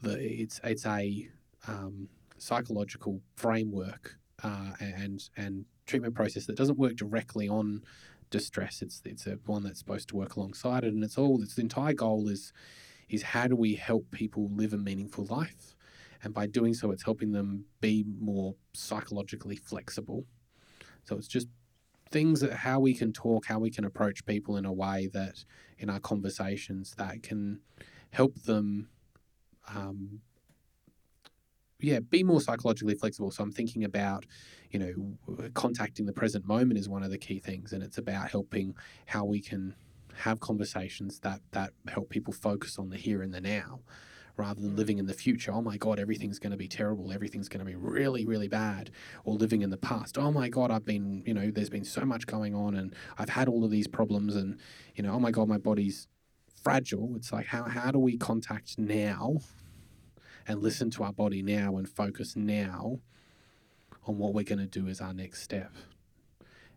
the 0.04 0.12
it's 0.42 0.62
it's 0.64 0.86
a 0.86 1.28
um, 1.68 2.08
psychological 2.38 3.20
framework 3.36 4.20
uh, 4.44 4.74
and 4.80 5.28
and 5.38 5.66
treatment 5.92 6.16
process 6.16 6.46
that 6.46 6.56
doesn't 6.56 6.80
work 6.80 6.96
directly 6.96 7.48
on 7.48 7.84
distress. 8.30 8.82
It's 8.82 9.02
it's 9.06 9.28
a 9.28 9.38
one 9.46 9.64
that's 9.64 9.80
supposed 9.80 10.10
to 10.10 10.16
work 10.16 10.36
alongside 10.36 10.84
it, 10.84 10.94
and 10.94 11.04
it's 11.04 11.18
all 11.18 11.42
its 11.44 11.56
the 11.56 11.62
entire 11.62 11.94
goal 11.94 12.28
is 12.28 12.54
is 13.10 13.24
how 13.24 13.46
do 13.48 13.56
we 13.56 13.76
help 13.76 14.10
people 14.12 14.50
live 14.56 14.74
a 14.74 14.78
meaningful 14.78 15.26
life, 15.26 15.76
and 16.24 16.34
by 16.34 16.48
doing 16.48 16.74
so, 16.74 16.92
it's 16.92 17.04
helping 17.04 17.32
them 17.34 17.66
be 17.82 18.06
more 18.20 18.56
psychologically 18.74 19.58
flexible. 19.58 20.26
So 21.04 21.18
it's 21.18 21.28
just 21.28 21.48
things 22.10 22.42
that 22.42 22.54
how 22.54 22.80
we 22.80 22.94
can 22.94 23.12
talk, 23.12 23.46
how 23.46 23.60
we 23.60 23.72
can 23.72 23.86
approach 23.86 24.26
people 24.26 24.58
in 24.58 24.66
a 24.66 24.74
way 24.74 25.10
that 25.14 25.44
in 25.78 25.90
our 25.90 26.00
conversations 26.00 26.96
that 26.98 27.24
can 27.24 27.60
help 28.12 28.36
them 28.44 28.90
um, 29.76 30.22
yeah, 31.84 32.00
be 32.00 32.24
more 32.24 32.42
psychologically 32.42 32.96
flexible. 32.96 33.32
So 33.32 33.44
I'm 33.44 33.52
thinking 33.52 33.84
about, 33.84 34.26
you 34.72 34.80
know, 34.80 35.48
contacting 35.54 36.06
the 36.06 36.14
present 36.14 36.46
moment 36.46 36.80
is 36.80 36.88
one 36.90 37.04
of 37.04 37.12
the 37.12 37.18
key 37.18 37.40
things, 37.40 37.74
and 37.74 37.84
it's 37.84 37.98
about 37.98 38.30
helping 38.30 38.76
how 39.06 39.26
we 39.26 39.42
can 39.42 39.76
have 40.16 40.40
conversations 40.40 41.20
that 41.20 41.42
that 41.52 41.72
help 41.88 42.10
people 42.10 42.34
focus 42.34 42.78
on 42.78 42.90
the 42.90 42.98
here 42.98 43.22
and 43.22 43.34
the 43.34 43.42
now, 43.42 43.80
rather 44.38 44.62
than 44.62 44.76
living 44.76 44.98
in 44.98 45.06
the 45.06 45.14
future. 45.14 45.52
Oh 45.52 45.62
my 45.62 45.78
God, 45.78 46.00
everything's 46.00 46.40
going 46.40 46.52
to 46.52 46.58
be 46.58 46.68
terrible. 46.68 47.12
Everything's 47.12 47.50
going 47.50 47.66
to 47.66 47.66
be 47.66 47.76
really, 47.76 48.26
really 48.26 48.48
bad. 48.48 48.92
Or 49.24 49.36
living 49.36 49.62
in 49.62 49.70
the 49.70 49.78
past. 49.78 50.18
Oh 50.18 50.32
my 50.32 50.50
God, 50.50 50.72
I've 50.72 50.86
been, 50.86 51.24
you 51.26 51.34
know, 51.34 51.52
there's 51.52 51.70
been 51.70 51.86
so 51.86 52.06
much 52.06 52.28
going 52.28 52.56
on, 52.56 52.76
and 52.76 52.96
I've 53.18 53.30
had 53.30 53.48
all 53.48 53.64
of 53.64 53.72
these 53.72 53.88
problems, 53.88 54.36
and 54.36 54.60
you 54.96 55.04
know, 55.04 55.14
oh 55.14 55.20
my 55.20 55.32
God, 55.32 55.48
my 55.48 55.58
body's 55.58 56.08
fragile. 56.64 57.14
It's 57.16 57.32
like 57.32 57.48
how 57.48 57.64
how 57.64 57.92
do 57.92 58.00
we 58.00 58.18
contact 58.18 58.78
now 58.78 59.38
and 60.52 60.62
listen 60.62 60.92
to 60.92 61.04
our 61.04 61.14
body 61.14 61.42
now 61.42 61.78
and 61.78 61.88
focus 61.90 62.36
now 62.36 63.00
on 64.06 64.18
what 64.18 64.34
we're 64.34 64.44
going 64.44 64.60
to 64.60 64.68
do 64.68 64.88
as 64.88 65.02
our 65.02 65.14
next 65.14 65.42
step. 65.42 65.72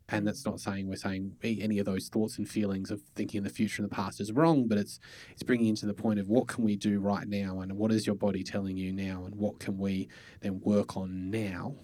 And 0.09 0.27
that's 0.27 0.45
not 0.45 0.61
saying 0.61 0.87
we're 0.87 0.97
saying 0.97 1.37
any 1.43 1.79
of 1.79 1.87
those 1.87 2.09
thoughts 2.09 2.37
and 2.37 2.49
feelings 2.49 2.91
of 2.91 3.01
thinking 3.15 3.39
in 3.39 3.45
the 3.45 3.51
future 3.51 3.83
and 3.83 3.91
the 3.91 3.95
past 3.95 4.21
is 4.21 4.33
wrong, 4.33 4.69
but 4.69 4.77
it's 4.77 5.01
it's 5.31 5.43
bringing 5.43 5.69
into 5.69 5.87
the 5.87 5.95
point 5.95 6.21
of 6.21 6.29
what 6.29 6.47
can 6.47 6.63
we 6.63 6.77
do 6.77 7.01
right 7.01 7.27
now 7.27 7.61
and 7.61 7.73
what 7.73 7.91
is 7.91 8.07
your 8.07 8.15
body 8.15 8.43
telling 8.43 8.77
you 8.77 8.93
now 8.93 9.25
and 9.25 9.35
what 9.35 9.59
can 9.59 9.79
we 9.79 10.09
then 10.41 10.61
work 10.61 10.97
on 10.97 11.31
now 11.31 11.75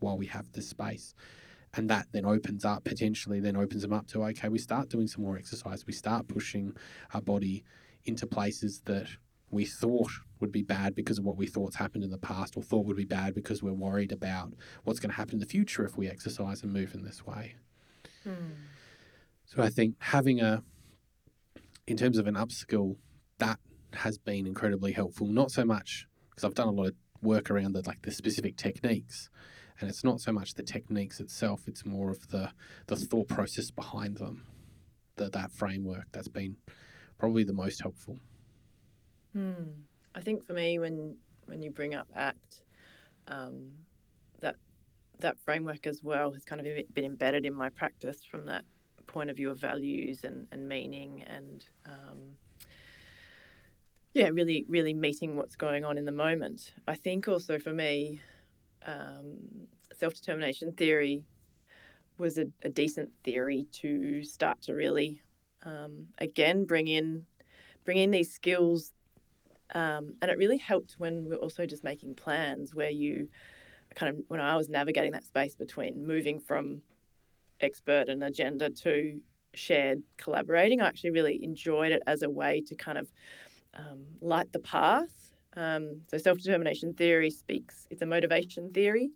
while 0.00 0.16
we 0.16 0.26
have 0.26 0.50
the 0.52 0.62
space. 0.62 1.14
And 1.74 1.90
that 1.90 2.06
then 2.12 2.24
opens 2.24 2.64
up 2.64 2.84
potentially 2.84 3.40
then 3.40 3.56
opens 3.56 3.82
them 3.82 3.92
up 3.92 4.06
to 4.08 4.24
okay, 4.24 4.48
we 4.48 4.58
start 4.58 4.88
doing 4.88 5.06
some 5.06 5.22
more 5.22 5.36
exercise. 5.36 5.86
We 5.86 5.92
start 5.92 6.28
pushing 6.28 6.74
our 7.12 7.20
body 7.20 7.62
into 8.06 8.26
places 8.26 8.80
that 8.86 9.06
we 9.50 9.64
thought 9.64 10.10
would 10.40 10.52
be 10.52 10.62
bad 10.62 10.94
because 10.94 11.18
of 11.18 11.24
what 11.24 11.36
we 11.36 11.46
thought's 11.46 11.76
happened 11.76 12.04
in 12.04 12.10
the 12.10 12.18
past, 12.18 12.56
or 12.56 12.62
thought 12.62 12.86
would 12.86 12.96
be 12.96 13.04
bad 13.04 13.34
because 13.34 13.62
we're 13.62 13.72
worried 13.72 14.12
about 14.12 14.52
what's 14.84 15.00
going 15.00 15.10
to 15.10 15.16
happen 15.16 15.34
in 15.34 15.40
the 15.40 15.46
future 15.46 15.84
if 15.84 15.96
we 15.96 16.08
exercise 16.08 16.62
and 16.62 16.72
move 16.72 16.94
in 16.94 17.04
this 17.04 17.26
way. 17.26 17.56
Hmm. 18.24 18.52
So 19.46 19.62
I 19.62 19.70
think 19.70 19.96
having 20.00 20.40
a, 20.40 20.62
in 21.86 21.96
terms 21.96 22.18
of 22.18 22.26
an 22.26 22.34
upskill, 22.34 22.96
that 23.38 23.58
has 23.94 24.18
been 24.18 24.46
incredibly 24.46 24.92
helpful. 24.92 25.26
Not 25.26 25.50
so 25.50 25.64
much 25.64 26.06
because 26.30 26.44
I've 26.44 26.54
done 26.54 26.68
a 26.68 26.72
lot 26.72 26.88
of 26.88 26.94
work 27.22 27.50
around 27.50 27.72
the 27.72 27.82
like 27.86 28.02
the 28.02 28.10
specific 28.10 28.56
techniques, 28.56 29.30
and 29.80 29.88
it's 29.88 30.04
not 30.04 30.20
so 30.20 30.32
much 30.32 30.54
the 30.54 30.62
techniques 30.62 31.20
itself; 31.20 31.62
it's 31.66 31.86
more 31.86 32.10
of 32.10 32.28
the 32.28 32.50
the 32.86 32.96
thought 32.96 33.28
process 33.28 33.70
behind 33.70 34.18
them, 34.18 34.46
the, 35.16 35.30
that 35.30 35.50
framework 35.50 36.04
that's 36.12 36.28
been 36.28 36.56
probably 37.18 37.44
the 37.44 37.54
most 37.54 37.80
helpful. 37.80 38.18
Hmm. 39.38 39.70
I 40.16 40.20
think 40.20 40.44
for 40.44 40.52
me, 40.52 40.80
when 40.80 41.14
when 41.46 41.62
you 41.62 41.70
bring 41.70 41.94
up 41.94 42.08
ACT, 42.16 42.62
um, 43.28 43.70
that 44.40 44.56
that 45.20 45.38
framework 45.38 45.86
as 45.86 46.02
well 46.02 46.32
has 46.32 46.44
kind 46.44 46.60
of 46.60 46.66
been 46.92 47.04
embedded 47.04 47.46
in 47.46 47.54
my 47.54 47.68
practice 47.68 48.24
from 48.28 48.46
that 48.46 48.64
point 49.06 49.30
of 49.30 49.36
view 49.36 49.50
of 49.50 49.60
values 49.60 50.24
and, 50.24 50.48
and 50.50 50.68
meaning 50.68 51.22
and 51.28 51.64
um, 51.86 52.18
yeah, 54.12 54.28
really, 54.28 54.66
really 54.68 54.92
meeting 54.92 55.36
what's 55.36 55.54
going 55.54 55.84
on 55.84 55.96
in 55.96 56.04
the 56.04 56.12
moment. 56.12 56.72
I 56.88 56.96
think 56.96 57.28
also 57.28 57.60
for 57.60 57.72
me, 57.72 58.20
um, 58.86 59.38
self 59.94 60.14
determination 60.14 60.72
theory 60.72 61.22
was 62.18 62.38
a, 62.38 62.46
a, 62.64 62.68
decent 62.68 63.10
theory 63.22 63.68
to 63.70 64.24
start 64.24 64.60
to 64.62 64.74
really, 64.74 65.22
um, 65.62 66.06
again, 66.18 66.64
bring 66.64 66.88
in, 66.88 67.24
bring 67.84 67.98
in 67.98 68.10
these 68.10 68.32
skills, 68.32 68.92
um, 69.74 70.14
and 70.22 70.30
it 70.30 70.38
really 70.38 70.58
helped 70.58 70.94
when 70.98 71.28
we 71.28 71.36
are 71.36 71.38
also 71.38 71.66
just 71.66 71.84
making 71.84 72.14
plans 72.14 72.74
where 72.74 72.90
you, 72.90 73.28
kind 73.94 74.14
of 74.14 74.24
when 74.28 74.40
I 74.40 74.56
was 74.56 74.68
navigating 74.68 75.12
that 75.12 75.24
space 75.24 75.54
between 75.54 76.06
moving 76.06 76.38
from 76.40 76.82
expert 77.60 78.08
and 78.08 78.22
agenda 78.22 78.70
to 78.70 79.20
shared 79.54 80.02
collaborating, 80.16 80.80
I 80.80 80.86
actually 80.88 81.10
really 81.10 81.42
enjoyed 81.42 81.92
it 81.92 82.02
as 82.06 82.22
a 82.22 82.30
way 82.30 82.62
to 82.66 82.74
kind 82.74 82.98
of 82.98 83.12
um, 83.74 84.04
light 84.20 84.52
the 84.52 84.60
path. 84.60 85.34
Um, 85.56 86.02
so, 86.08 86.18
self 86.18 86.38
determination 86.38 86.94
theory 86.94 87.30
speaks, 87.30 87.86
it's 87.90 88.02
a 88.02 88.06
motivation 88.06 88.70
theory 88.72 89.10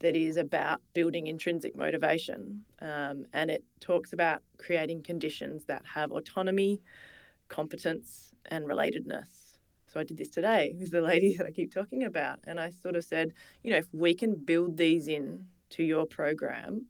that 0.00 0.16
is 0.16 0.36
about 0.36 0.80
building 0.94 1.26
intrinsic 1.26 1.76
motivation. 1.76 2.64
Um, 2.80 3.26
and 3.32 3.50
it 3.50 3.64
talks 3.80 4.12
about 4.12 4.42
creating 4.58 5.02
conditions 5.02 5.64
that 5.66 5.82
have 5.94 6.10
autonomy, 6.10 6.80
competence, 7.48 8.32
and 8.46 8.64
relatedness. 8.64 9.39
So, 9.92 10.00
I 10.00 10.04
did 10.04 10.18
this 10.18 10.30
today 10.30 10.74
with 10.78 10.90
the 10.90 11.00
lady 11.00 11.36
that 11.36 11.46
I 11.46 11.50
keep 11.50 11.72
talking 11.72 12.04
about. 12.04 12.38
And 12.44 12.60
I 12.60 12.70
sort 12.70 12.96
of 12.96 13.04
said, 13.04 13.32
you 13.62 13.70
know, 13.70 13.78
if 13.78 13.88
we 13.92 14.14
can 14.14 14.34
build 14.34 14.76
these 14.76 15.08
in 15.08 15.46
to 15.70 15.82
your 15.82 16.06
program, 16.06 16.86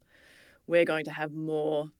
we're 0.66 0.84
going 0.84 1.04
to 1.04 1.10
have 1.10 1.32
more 1.32 1.90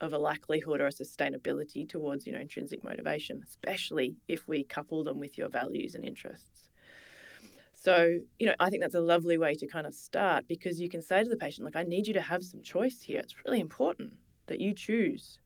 of 0.00 0.12
a 0.12 0.18
likelihood 0.18 0.80
or 0.80 0.86
a 0.86 0.92
sustainability 0.92 1.88
towards 1.88 2.26
you 2.26 2.32
know 2.32 2.38
intrinsic 2.38 2.84
motivation 2.84 3.42
especially 3.44 4.16
if 4.28 4.46
we 4.46 4.62
couple 4.62 5.02
them 5.04 5.18
with 5.18 5.36
your 5.36 5.48
values 5.48 5.94
and 5.94 6.04
interests 6.04 6.68
so 7.74 8.18
you 8.38 8.46
know 8.46 8.54
i 8.60 8.70
think 8.70 8.82
that's 8.82 8.94
a 8.94 9.00
lovely 9.00 9.38
way 9.38 9.54
to 9.54 9.66
kind 9.66 9.86
of 9.86 9.94
start 9.94 10.46
because 10.48 10.80
you 10.80 10.88
can 10.88 11.02
say 11.02 11.22
to 11.22 11.28
the 11.28 11.36
patient 11.36 11.64
like 11.64 11.76
i 11.76 11.82
need 11.82 12.06
you 12.06 12.14
to 12.14 12.20
have 12.20 12.44
some 12.44 12.62
choice 12.62 13.00
here 13.02 13.18
it's 13.18 13.34
really 13.44 13.60
important 13.60 14.12
that 14.46 14.60
you 14.60 14.72
choose 14.72 15.38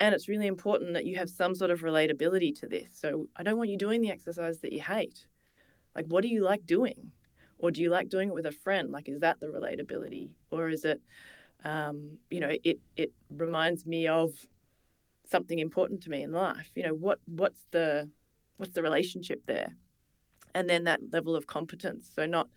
and 0.00 0.14
it's 0.14 0.28
really 0.28 0.46
important 0.46 0.94
that 0.94 1.06
you 1.06 1.16
have 1.16 1.28
some 1.28 1.54
sort 1.54 1.70
of 1.70 1.80
relatability 1.80 2.58
to 2.58 2.66
this 2.66 2.88
so 2.92 3.26
i 3.36 3.42
don't 3.42 3.58
want 3.58 3.70
you 3.70 3.76
doing 3.76 4.00
the 4.00 4.10
exercise 4.10 4.60
that 4.60 4.72
you 4.72 4.80
hate 4.80 5.26
like 5.94 6.06
what 6.06 6.22
do 6.22 6.28
you 6.28 6.42
like 6.42 6.64
doing 6.66 7.12
or 7.58 7.70
do 7.70 7.82
you 7.82 7.90
like 7.90 8.08
doing 8.08 8.28
it 8.28 8.34
with 8.34 8.46
a 8.46 8.52
friend 8.52 8.90
like 8.90 9.08
is 9.08 9.20
that 9.20 9.38
the 9.40 9.46
relatability 9.46 10.30
or 10.50 10.68
is 10.68 10.84
it 10.84 11.00
um, 11.64 12.18
you 12.30 12.40
know, 12.40 12.52
it 12.64 12.78
it 12.96 13.12
reminds 13.30 13.86
me 13.86 14.06
of 14.06 14.30
something 15.26 15.58
important 15.58 16.02
to 16.02 16.10
me 16.10 16.22
in 16.22 16.32
life. 16.32 16.70
You 16.74 16.84
know, 16.84 16.94
what 16.94 17.18
what's 17.26 17.66
the 17.70 18.08
what's 18.56 18.74
the 18.74 18.82
relationship 18.82 19.42
there? 19.46 19.74
And 20.54 20.68
then 20.68 20.84
that 20.84 21.00
level 21.12 21.36
of 21.36 21.46
competence. 21.46 22.10
So 22.14 22.26
not, 22.26 22.48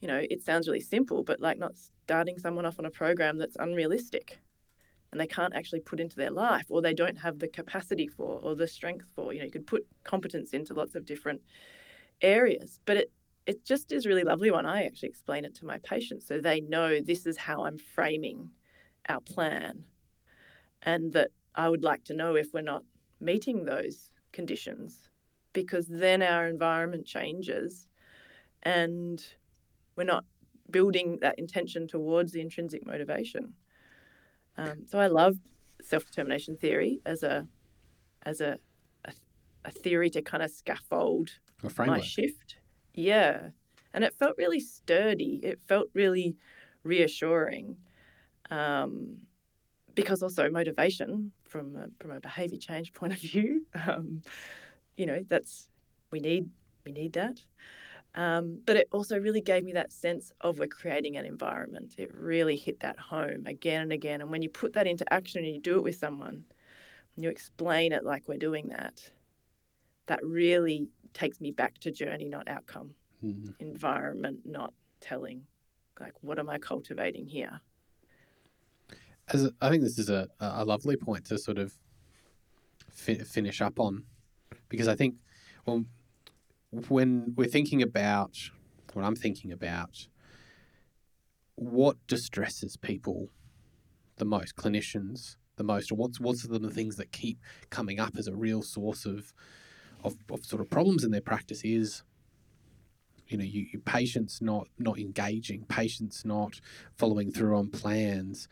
you 0.00 0.08
know, 0.08 0.20
it 0.30 0.42
sounds 0.42 0.68
really 0.68 0.80
simple, 0.80 1.22
but 1.22 1.40
like 1.40 1.58
not 1.58 1.72
starting 2.04 2.38
someone 2.38 2.66
off 2.66 2.78
on 2.78 2.84
a 2.86 2.90
program 2.90 3.38
that's 3.38 3.56
unrealistic 3.58 4.40
and 5.12 5.20
they 5.20 5.26
can't 5.26 5.54
actually 5.54 5.80
put 5.80 6.00
into 6.00 6.16
their 6.16 6.30
life 6.30 6.66
or 6.68 6.80
they 6.80 6.94
don't 6.94 7.18
have 7.18 7.38
the 7.38 7.48
capacity 7.48 8.06
for 8.06 8.40
or 8.42 8.54
the 8.54 8.68
strength 8.68 9.06
for. 9.14 9.32
You 9.32 9.40
know, 9.40 9.44
you 9.46 9.50
could 9.50 9.66
put 9.66 9.86
competence 10.04 10.52
into 10.52 10.74
lots 10.74 10.94
of 10.94 11.04
different 11.04 11.40
areas, 12.22 12.80
but 12.84 12.96
it 12.96 13.12
it 13.46 13.64
just 13.64 13.90
is 13.90 14.06
really 14.06 14.22
lovely 14.22 14.50
when 14.50 14.66
I 14.66 14.84
actually 14.84 15.08
explain 15.08 15.44
it 15.44 15.54
to 15.56 15.64
my 15.64 15.78
patients 15.78 16.26
so 16.26 16.38
they 16.38 16.60
know 16.60 17.00
this 17.00 17.26
is 17.26 17.36
how 17.36 17.64
I'm 17.64 17.78
framing 17.78 18.50
our 19.08 19.20
plan 19.20 19.84
and 20.82 21.12
that 21.14 21.30
I 21.54 21.68
would 21.68 21.82
like 21.82 22.04
to 22.04 22.14
know 22.14 22.36
if 22.36 22.52
we're 22.52 22.60
not 22.60 22.84
meeting 23.20 23.64
those 23.64 24.10
conditions 24.32 25.08
because 25.52 25.86
then 25.88 26.22
our 26.22 26.46
environment 26.46 27.06
changes 27.06 27.88
and 28.62 29.24
we're 29.96 30.04
not 30.04 30.24
building 30.70 31.18
that 31.20 31.38
intention 31.38 31.88
towards 31.88 32.32
the 32.32 32.40
intrinsic 32.40 32.86
motivation. 32.86 33.54
Um, 34.56 34.86
so 34.86 34.98
I 34.98 35.06
love 35.06 35.36
self-determination 35.82 36.56
theory 36.56 37.00
as 37.06 37.22
a 37.22 37.46
as 38.22 38.40
a, 38.40 38.58
a, 39.06 39.12
a 39.64 39.70
theory 39.70 40.10
to 40.10 40.20
kind 40.20 40.42
of 40.42 40.50
scaffold 40.50 41.30
my 41.78 42.00
shift 42.00 42.56
yeah. 42.94 43.48
And 43.92 44.04
it 44.04 44.14
felt 44.14 44.36
really 44.38 44.60
sturdy. 44.60 45.40
It 45.42 45.60
felt 45.66 45.88
really 45.94 46.36
reassuring. 46.84 47.76
Um, 48.50 49.18
because 49.94 50.22
also 50.22 50.48
motivation 50.50 51.32
from 51.44 51.76
a, 51.76 51.88
from 52.00 52.12
a 52.12 52.20
behavior 52.20 52.58
change 52.58 52.92
point 52.92 53.12
of 53.12 53.18
view, 53.18 53.66
um, 53.86 54.22
you 54.96 55.06
know, 55.06 55.24
that's 55.28 55.68
we 56.10 56.20
need 56.20 56.48
we 56.84 56.92
need 56.92 57.12
that. 57.14 57.40
Um, 58.14 58.60
but 58.66 58.76
it 58.76 58.88
also 58.90 59.18
really 59.18 59.40
gave 59.40 59.62
me 59.62 59.72
that 59.74 59.92
sense 59.92 60.32
of 60.40 60.58
we're 60.58 60.66
creating 60.66 61.16
an 61.16 61.24
environment. 61.24 61.94
It 61.96 62.12
really 62.12 62.56
hit 62.56 62.80
that 62.80 62.98
home 62.98 63.46
again 63.46 63.82
and 63.82 63.92
again. 63.92 64.20
And 64.20 64.30
when 64.30 64.42
you 64.42 64.48
put 64.48 64.72
that 64.72 64.86
into 64.86 65.10
action 65.12 65.44
and 65.44 65.54
you 65.54 65.60
do 65.60 65.76
it 65.76 65.84
with 65.84 65.96
someone, 65.96 66.44
and 67.16 67.24
you 67.24 67.30
explain 67.30 67.92
it 67.92 68.04
like 68.04 68.26
we're 68.26 68.36
doing 68.38 68.68
that, 68.68 69.08
that 70.06 70.24
really 70.24 70.88
takes 71.12 71.40
me 71.40 71.52
back 71.52 71.78
to 71.78 71.90
journey, 71.90 72.28
not 72.28 72.48
outcome. 72.48 72.90
Mm-hmm. 73.24 73.50
Environment, 73.60 74.40
not 74.44 74.72
telling. 75.00 75.42
Like, 76.00 76.14
what 76.20 76.38
am 76.38 76.48
I 76.48 76.58
cultivating 76.58 77.26
here? 77.26 77.60
As 79.28 79.44
a, 79.44 79.52
I 79.60 79.68
think 79.68 79.82
this 79.82 79.98
is 79.98 80.08
a, 80.08 80.28
a 80.40 80.64
lovely 80.64 80.96
point 80.96 81.26
to 81.26 81.38
sort 81.38 81.58
of 81.58 81.72
fi- 82.90 83.18
finish 83.18 83.60
up 83.60 83.78
on, 83.78 84.02
because 84.68 84.88
I 84.88 84.96
think, 84.96 85.16
well, 85.66 85.84
when 86.70 87.34
we're 87.36 87.48
thinking 87.48 87.82
about 87.82 88.36
what 88.92 89.04
I'm 89.04 89.16
thinking 89.16 89.52
about, 89.52 90.06
what 91.54 91.96
distresses 92.06 92.76
people 92.76 93.28
the 94.16 94.24
most, 94.24 94.56
clinicians 94.56 95.36
the 95.56 95.64
most, 95.64 95.92
or 95.92 95.96
what's 95.96 96.20
what's 96.20 96.46
the 96.46 96.70
things 96.70 96.96
that 96.96 97.12
keep 97.12 97.38
coming 97.70 98.00
up 98.00 98.16
as 98.16 98.26
a 98.26 98.34
real 98.34 98.62
source 98.62 99.04
of 99.04 99.32
of, 100.02 100.16
of 100.30 100.44
sort 100.44 100.62
of 100.62 100.70
problems 100.70 101.04
in 101.04 101.10
their 101.10 101.20
practice 101.20 101.62
is 101.64 102.02
you 103.28 103.36
know 103.36 103.44
you, 103.44 103.78
patients 103.84 104.40
not 104.40 104.68
not 104.78 104.98
engaging 104.98 105.64
patients 105.66 106.24
not 106.24 106.60
following 106.96 107.30
through 107.30 107.56
on 107.56 107.68
plans 107.68 108.48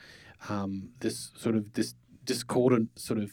um, 0.49 0.90
this 1.01 1.31
sort 1.36 1.57
of 1.57 1.73
this 1.73 1.95
discordant 2.24 2.90
sort 2.99 3.19
of 3.19 3.32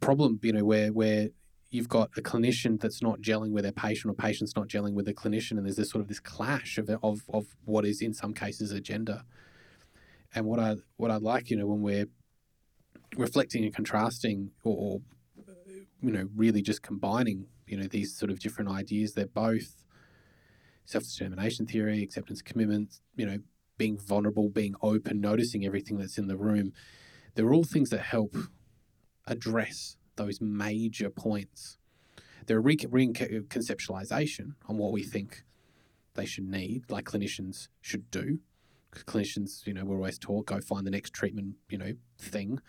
problem 0.00 0.40
you 0.42 0.52
know 0.52 0.64
where 0.64 0.92
where 0.92 1.28
you've 1.72 1.88
got 1.88 2.10
a 2.16 2.22
clinician 2.22 2.80
that's 2.80 3.02
not 3.02 3.20
gelling 3.20 3.50
with 3.50 3.64
their 3.64 3.72
patient 3.72 4.10
or 4.10 4.14
patients 4.14 4.54
not 4.54 4.68
gelling 4.68 4.92
with 4.92 5.06
the 5.06 5.14
clinician 5.14 5.52
and 5.52 5.64
there's 5.64 5.76
this 5.76 5.90
sort 5.90 6.02
of 6.02 6.08
this 6.08 6.20
clash 6.20 6.78
of, 6.78 6.88
of, 7.02 7.22
of 7.32 7.46
what 7.64 7.84
is 7.84 8.00
in 8.00 8.14
some 8.14 8.32
cases 8.32 8.70
agenda 8.70 9.24
and 10.34 10.46
what 10.46 10.60
I 10.60 10.76
what 10.96 11.10
I 11.10 11.16
like 11.16 11.50
you 11.50 11.56
know 11.56 11.66
when 11.66 11.82
we're 11.82 12.06
reflecting 13.16 13.64
and 13.64 13.74
contrasting 13.74 14.50
or, 14.64 14.76
or 14.76 15.00
you 16.02 16.10
know, 16.10 16.28
really 16.34 16.62
just 16.62 16.82
combining, 16.82 17.46
you 17.66 17.76
know, 17.76 17.86
these 17.86 18.16
sort 18.16 18.30
of 18.30 18.40
different 18.40 18.70
ideas. 18.70 19.14
They're 19.14 19.26
both 19.26 19.76
self 20.84 21.04
determination 21.04 21.66
theory, 21.66 22.02
acceptance 22.02 22.42
commitment, 22.42 22.98
you 23.16 23.24
know, 23.24 23.38
being 23.78 23.98
vulnerable, 23.98 24.48
being 24.48 24.74
open, 24.82 25.20
noticing 25.20 25.64
everything 25.64 25.96
that's 25.98 26.18
in 26.18 26.26
the 26.26 26.36
room. 26.36 26.72
They're 27.34 27.52
all 27.52 27.64
things 27.64 27.90
that 27.90 28.00
help 28.00 28.36
address 29.26 29.96
those 30.16 30.40
major 30.40 31.10
points. 31.10 31.78
They're 32.46 32.58
a 32.58 32.60
re- 32.60 32.76
reconceptualization 32.76 34.54
on 34.66 34.78
what 34.78 34.92
we 34.92 35.02
think 35.02 35.44
they 36.14 36.26
should 36.26 36.48
need, 36.48 36.90
like 36.90 37.04
clinicians 37.04 37.68
should 37.80 38.10
do. 38.10 38.40
Clinicians, 38.92 39.66
you 39.66 39.72
know, 39.72 39.84
we're 39.84 39.96
always 39.96 40.18
taught 40.18 40.46
go 40.46 40.60
find 40.60 40.86
the 40.86 40.90
next 40.90 41.14
treatment, 41.14 41.54
you 41.70 41.78
know, 41.78 41.92
thing 42.18 42.60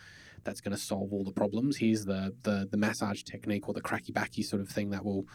that's 0.44 0.62
going 0.62 0.76
to 0.76 0.82
solve 0.82 1.12
all 1.12 1.24
the 1.24 1.32
problems. 1.32 1.78
Here's 1.78 2.06
the, 2.06 2.34
the 2.44 2.68
the 2.70 2.78
massage 2.78 3.24
technique 3.24 3.68
or 3.68 3.74
the 3.74 3.82
cracky 3.82 4.12
backy 4.12 4.44
sort 4.44 4.62
of 4.62 4.70
thing 4.70 4.90
that 4.92 5.04
will 5.04 5.26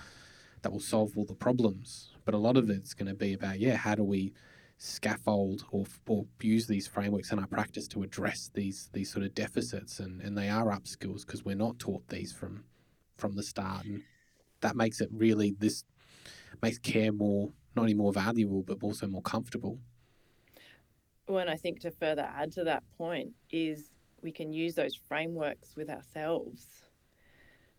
that 0.62 0.72
will 0.72 0.80
solve 0.80 1.16
all 1.16 1.24
the 1.24 1.34
problems. 1.34 2.10
But 2.24 2.34
a 2.34 2.38
lot 2.38 2.56
of 2.56 2.70
it's 2.70 2.94
going 2.94 3.08
to 3.08 3.14
be 3.14 3.34
about 3.34 3.58
yeah, 3.58 3.76
how 3.76 3.94
do 3.94 4.04
we 4.04 4.32
scaffold 4.78 5.64
or, 5.72 5.84
or 6.06 6.24
use 6.40 6.68
these 6.68 6.86
frameworks 6.86 7.32
in 7.32 7.38
our 7.40 7.48
practice 7.48 7.88
to 7.88 8.04
address 8.04 8.48
these 8.54 8.88
these 8.92 9.10
sort 9.12 9.24
of 9.24 9.34
deficits 9.34 9.98
and, 9.98 10.20
and 10.22 10.38
they 10.38 10.48
are 10.48 10.70
up 10.70 10.86
skills 10.86 11.24
because 11.24 11.44
we're 11.44 11.56
not 11.56 11.76
taught 11.80 12.06
these 12.08 12.32
from 12.32 12.62
from 13.16 13.34
the 13.34 13.42
start 13.42 13.84
and 13.84 14.02
that 14.60 14.76
makes 14.76 15.00
it 15.00 15.08
really 15.12 15.56
this 15.58 15.82
makes 16.62 16.78
care 16.78 17.10
more 17.10 17.50
not 17.74 17.82
only 17.82 17.94
more 17.94 18.12
valuable 18.12 18.62
but 18.62 18.78
also 18.80 19.06
more 19.06 19.22
comfortable. 19.22 19.78
Well 21.26 21.40
and 21.40 21.50
i 21.50 21.56
think 21.56 21.80
to 21.80 21.90
further 21.90 22.28
add 22.32 22.52
to 22.52 22.64
that 22.64 22.84
point 22.96 23.32
is 23.50 23.90
we 24.22 24.30
can 24.30 24.52
use 24.52 24.76
those 24.76 24.94
frameworks 24.94 25.74
with 25.76 25.90
ourselves 25.90 26.66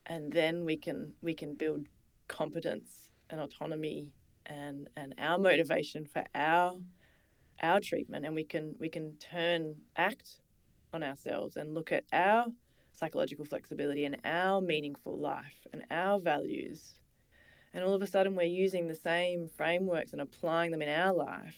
and 0.05 0.31
then 0.33 0.65
we 0.65 0.75
can 0.75 1.13
we 1.21 1.33
can 1.33 1.55
build 1.55 1.85
competence 2.27 2.89
and 3.29 3.39
autonomy 3.39 4.09
and 4.49 4.89
and 4.97 5.13
our 5.17 5.37
motivation 5.37 6.05
for 6.05 6.23
our 6.35 6.73
our 7.61 7.79
treatment 7.79 8.25
and 8.25 8.35
we 8.35 8.43
can 8.43 8.75
we 8.79 8.89
can 8.89 9.13
turn 9.17 9.75
act 9.95 10.41
on 10.93 11.03
ourselves 11.03 11.55
and 11.55 11.73
look 11.73 11.91
at 11.91 12.03
our 12.11 12.45
psychological 12.91 13.45
flexibility 13.45 14.05
and 14.05 14.17
our 14.25 14.59
meaningful 14.59 15.17
life 15.17 15.67
and 15.71 15.83
our 15.91 16.19
values 16.19 16.95
and 17.73 17.83
all 17.83 17.93
of 17.93 18.01
a 18.01 18.07
sudden 18.07 18.35
we're 18.35 18.43
using 18.43 18.87
the 18.87 18.95
same 18.95 19.47
frameworks 19.47 20.11
and 20.11 20.21
applying 20.21 20.71
them 20.71 20.81
in 20.81 20.89
our 20.89 21.13
life 21.13 21.55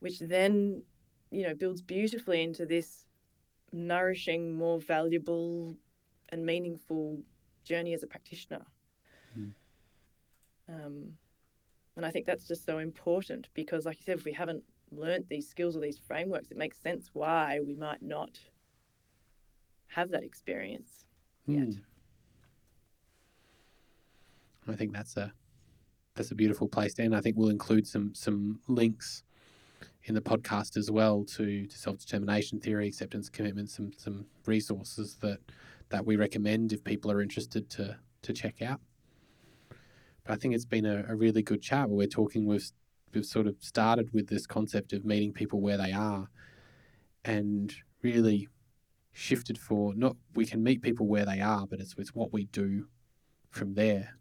which 0.00 0.18
then 0.18 0.82
you 1.30 1.42
know 1.42 1.54
builds 1.54 1.80
beautifully 1.80 2.42
into 2.42 2.66
this 2.66 3.06
nourishing 3.72 4.54
more 4.54 4.80
valuable 4.80 5.76
and 6.30 6.44
meaningful 6.44 7.18
journey 7.64 7.94
as 7.94 8.02
a 8.02 8.06
practitioner 8.06 8.64
mm. 9.38 9.50
um, 10.68 11.12
and 11.96 12.04
I 12.04 12.10
think 12.10 12.26
that's 12.26 12.46
just 12.48 12.64
so 12.64 12.78
important 12.78 13.48
because, 13.54 13.86
like 13.86 13.98
you 13.98 14.04
said, 14.04 14.18
if 14.18 14.24
we 14.24 14.32
haven't 14.32 14.64
learnt 14.90 15.28
these 15.28 15.48
skills 15.48 15.76
or 15.76 15.80
these 15.80 15.98
frameworks, 15.98 16.50
it 16.50 16.56
makes 16.56 16.78
sense 16.78 17.10
why 17.12 17.60
we 17.64 17.74
might 17.74 18.02
not 18.02 18.38
have 19.88 20.10
that 20.10 20.24
experience 20.24 21.04
yet. 21.46 21.68
Mm. 21.68 21.80
I 24.66 24.74
think 24.74 24.92
that's 24.92 25.16
a 25.16 25.32
that's 26.14 26.30
a 26.30 26.34
beautiful 26.34 26.68
place 26.68 26.94
to 26.94 27.02
end. 27.02 27.14
I 27.14 27.20
think 27.20 27.36
we'll 27.36 27.50
include 27.50 27.86
some 27.86 28.14
some 28.14 28.60
links 28.66 29.22
in 30.04 30.14
the 30.14 30.20
podcast 30.20 30.76
as 30.76 30.90
well 30.90 31.24
to, 31.24 31.66
to 31.66 31.78
self 31.78 31.98
determination 31.98 32.60
theory, 32.60 32.88
acceptance 32.88 33.28
commitment, 33.28 33.70
some 33.70 33.92
some 33.96 34.26
resources 34.46 35.16
that 35.20 35.38
that 35.90 36.04
we 36.04 36.16
recommend 36.16 36.72
if 36.72 36.82
people 36.82 37.10
are 37.10 37.20
interested 37.20 37.68
to 37.70 37.96
to 38.22 38.32
check 38.32 38.62
out. 38.62 38.80
I 40.26 40.36
think 40.36 40.54
it's 40.54 40.64
been 40.64 40.86
a, 40.86 41.04
a 41.08 41.14
really 41.14 41.42
good 41.42 41.62
chat 41.62 41.88
where 41.88 41.98
we're 41.98 42.06
talking 42.06 42.46
with 42.46 42.72
we've 43.12 43.24
sort 43.24 43.46
of 43.46 43.56
started 43.60 44.12
with 44.12 44.28
this 44.28 44.46
concept 44.46 44.92
of 44.92 45.04
meeting 45.04 45.32
people 45.32 45.60
where 45.60 45.76
they 45.76 45.92
are 45.92 46.28
and 47.24 47.72
really 48.02 48.48
shifted 49.12 49.56
for 49.56 49.94
not 49.94 50.16
we 50.34 50.44
can 50.44 50.62
meet 50.62 50.82
people 50.82 51.06
where 51.06 51.24
they 51.24 51.40
are, 51.40 51.66
but 51.66 51.80
it's 51.80 51.94
it's 51.98 52.14
what 52.14 52.32
we 52.32 52.44
do 52.46 52.86
from 53.50 53.74
there. 53.74 54.16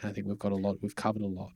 And 0.00 0.10
I 0.10 0.12
think 0.12 0.26
we've 0.26 0.38
got 0.38 0.52
a 0.52 0.56
lot 0.56 0.78
we've 0.80 0.96
covered 0.96 1.22
a 1.22 1.26
lot. 1.26 1.52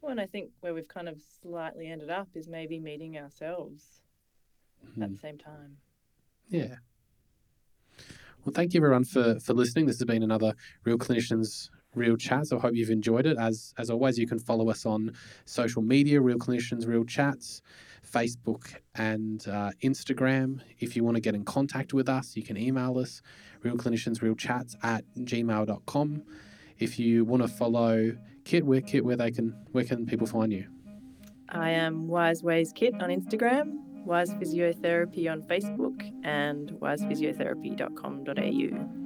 Well, 0.00 0.12
and 0.12 0.20
I 0.20 0.26
think 0.26 0.50
where 0.60 0.72
we've 0.72 0.88
kind 0.88 1.08
of 1.08 1.20
slightly 1.42 1.88
ended 1.88 2.10
up 2.10 2.28
is 2.34 2.48
maybe 2.48 2.78
meeting 2.78 3.18
ourselves 3.18 4.02
mm-hmm. 4.86 5.02
at 5.02 5.10
the 5.10 5.18
same 5.18 5.38
time. 5.38 5.76
Yeah. 6.48 6.76
Well, 8.44 8.52
thank 8.54 8.72
you 8.72 8.78
everyone 8.78 9.04
for, 9.04 9.40
for 9.40 9.52
listening. 9.52 9.86
This 9.86 9.98
has 9.98 10.04
been 10.04 10.22
another 10.22 10.54
Real 10.84 10.98
Clinicians 10.98 11.70
Real 11.96 12.16
Chats. 12.16 12.52
I 12.52 12.58
hope 12.58 12.74
you've 12.74 12.90
enjoyed 12.90 13.26
it. 13.26 13.36
As 13.38 13.74
as 13.78 13.90
always, 13.90 14.18
you 14.18 14.26
can 14.26 14.38
follow 14.38 14.70
us 14.70 14.86
on 14.86 15.12
social 15.44 15.82
media, 15.82 16.20
Real 16.20 16.38
Clinicians, 16.38 16.86
Real 16.86 17.04
Chats, 17.04 17.62
Facebook 18.06 18.74
and 18.94 19.46
uh, 19.48 19.70
Instagram. 19.82 20.60
If 20.78 20.96
you 20.96 21.04
want 21.04 21.16
to 21.16 21.20
get 21.20 21.34
in 21.34 21.44
contact 21.44 21.92
with 21.92 22.08
us, 22.08 22.34
you 22.36 22.42
can 22.42 22.56
email 22.56 22.98
us, 22.98 23.20
Real 23.62 23.76
Clinicians, 23.76 24.22
Real 24.22 24.34
Chats 24.34 24.76
at 24.82 25.04
gmail.com. 25.18 26.22
If 26.78 26.98
you 26.98 27.24
want 27.24 27.42
to 27.42 27.48
follow 27.48 28.16
Kit, 28.44 28.64
where 28.64 28.80
Kit, 28.80 29.04
where 29.04 29.16
they 29.16 29.30
can, 29.30 29.54
where 29.72 29.84
can 29.84 30.06
people 30.06 30.26
find 30.26 30.50
you? 30.52 30.66
I 31.48 31.70
am 31.70 32.08
Wise 32.08 32.42
Ways 32.42 32.72
Kit 32.74 32.94
on 33.00 33.10
Instagram, 33.10 33.74
Wise 34.04 34.32
Physiotherapy 34.34 35.30
on 35.30 35.42
Facebook, 35.42 36.10
and 36.24 36.72
wisephysiotherapy.com.au. 36.72 39.05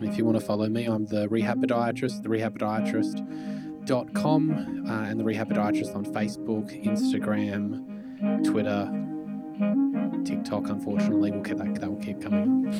If 0.00 0.16
you 0.16 0.24
want 0.24 0.38
to 0.38 0.44
follow 0.44 0.68
me, 0.68 0.86
I'm 0.86 1.06
the 1.06 1.28
Rehab 1.28 1.60
Podiatrist, 1.60 2.22
the 2.22 2.28
rehab 2.28 2.56
rehabpodiatrist.com, 2.56 4.84
uh, 4.88 4.92
and 4.92 5.18
the 5.18 5.24
Rehab 5.24 5.50
Podiatrist 5.50 5.96
on 5.96 6.04
Facebook, 6.04 6.70
Instagram, 6.84 8.44
Twitter, 8.44 8.88
TikTok. 10.24 10.68
Unfortunately, 10.68 11.32
we'll 11.32 11.42
keep 11.42 11.58
that, 11.58 11.74
that 11.80 11.90
will 11.90 12.00
keep 12.00 12.22
coming. 12.22 12.70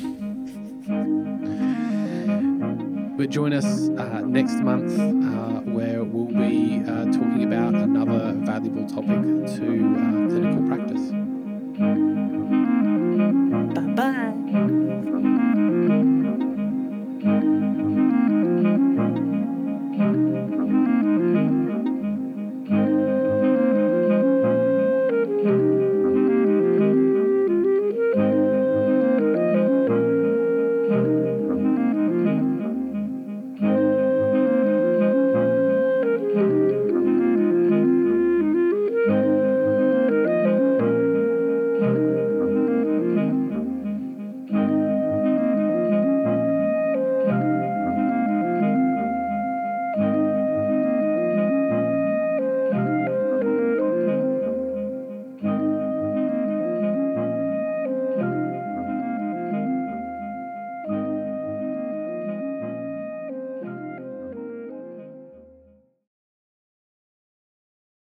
But 3.17 3.29
join 3.29 3.51
us 3.51 3.89
uh, 3.89 4.21
next 4.21 4.61
month 4.61 4.97
uh, 4.97 5.59
where 5.69 6.05
we'll 6.05 6.23
be 6.25 6.81
uh, 6.87 7.03
talking 7.05 7.43
about 7.43 7.75
another 7.75 8.31
valuable 8.45 8.87
topic 8.87 9.19
to 9.57 9.97
uh, 9.97 10.29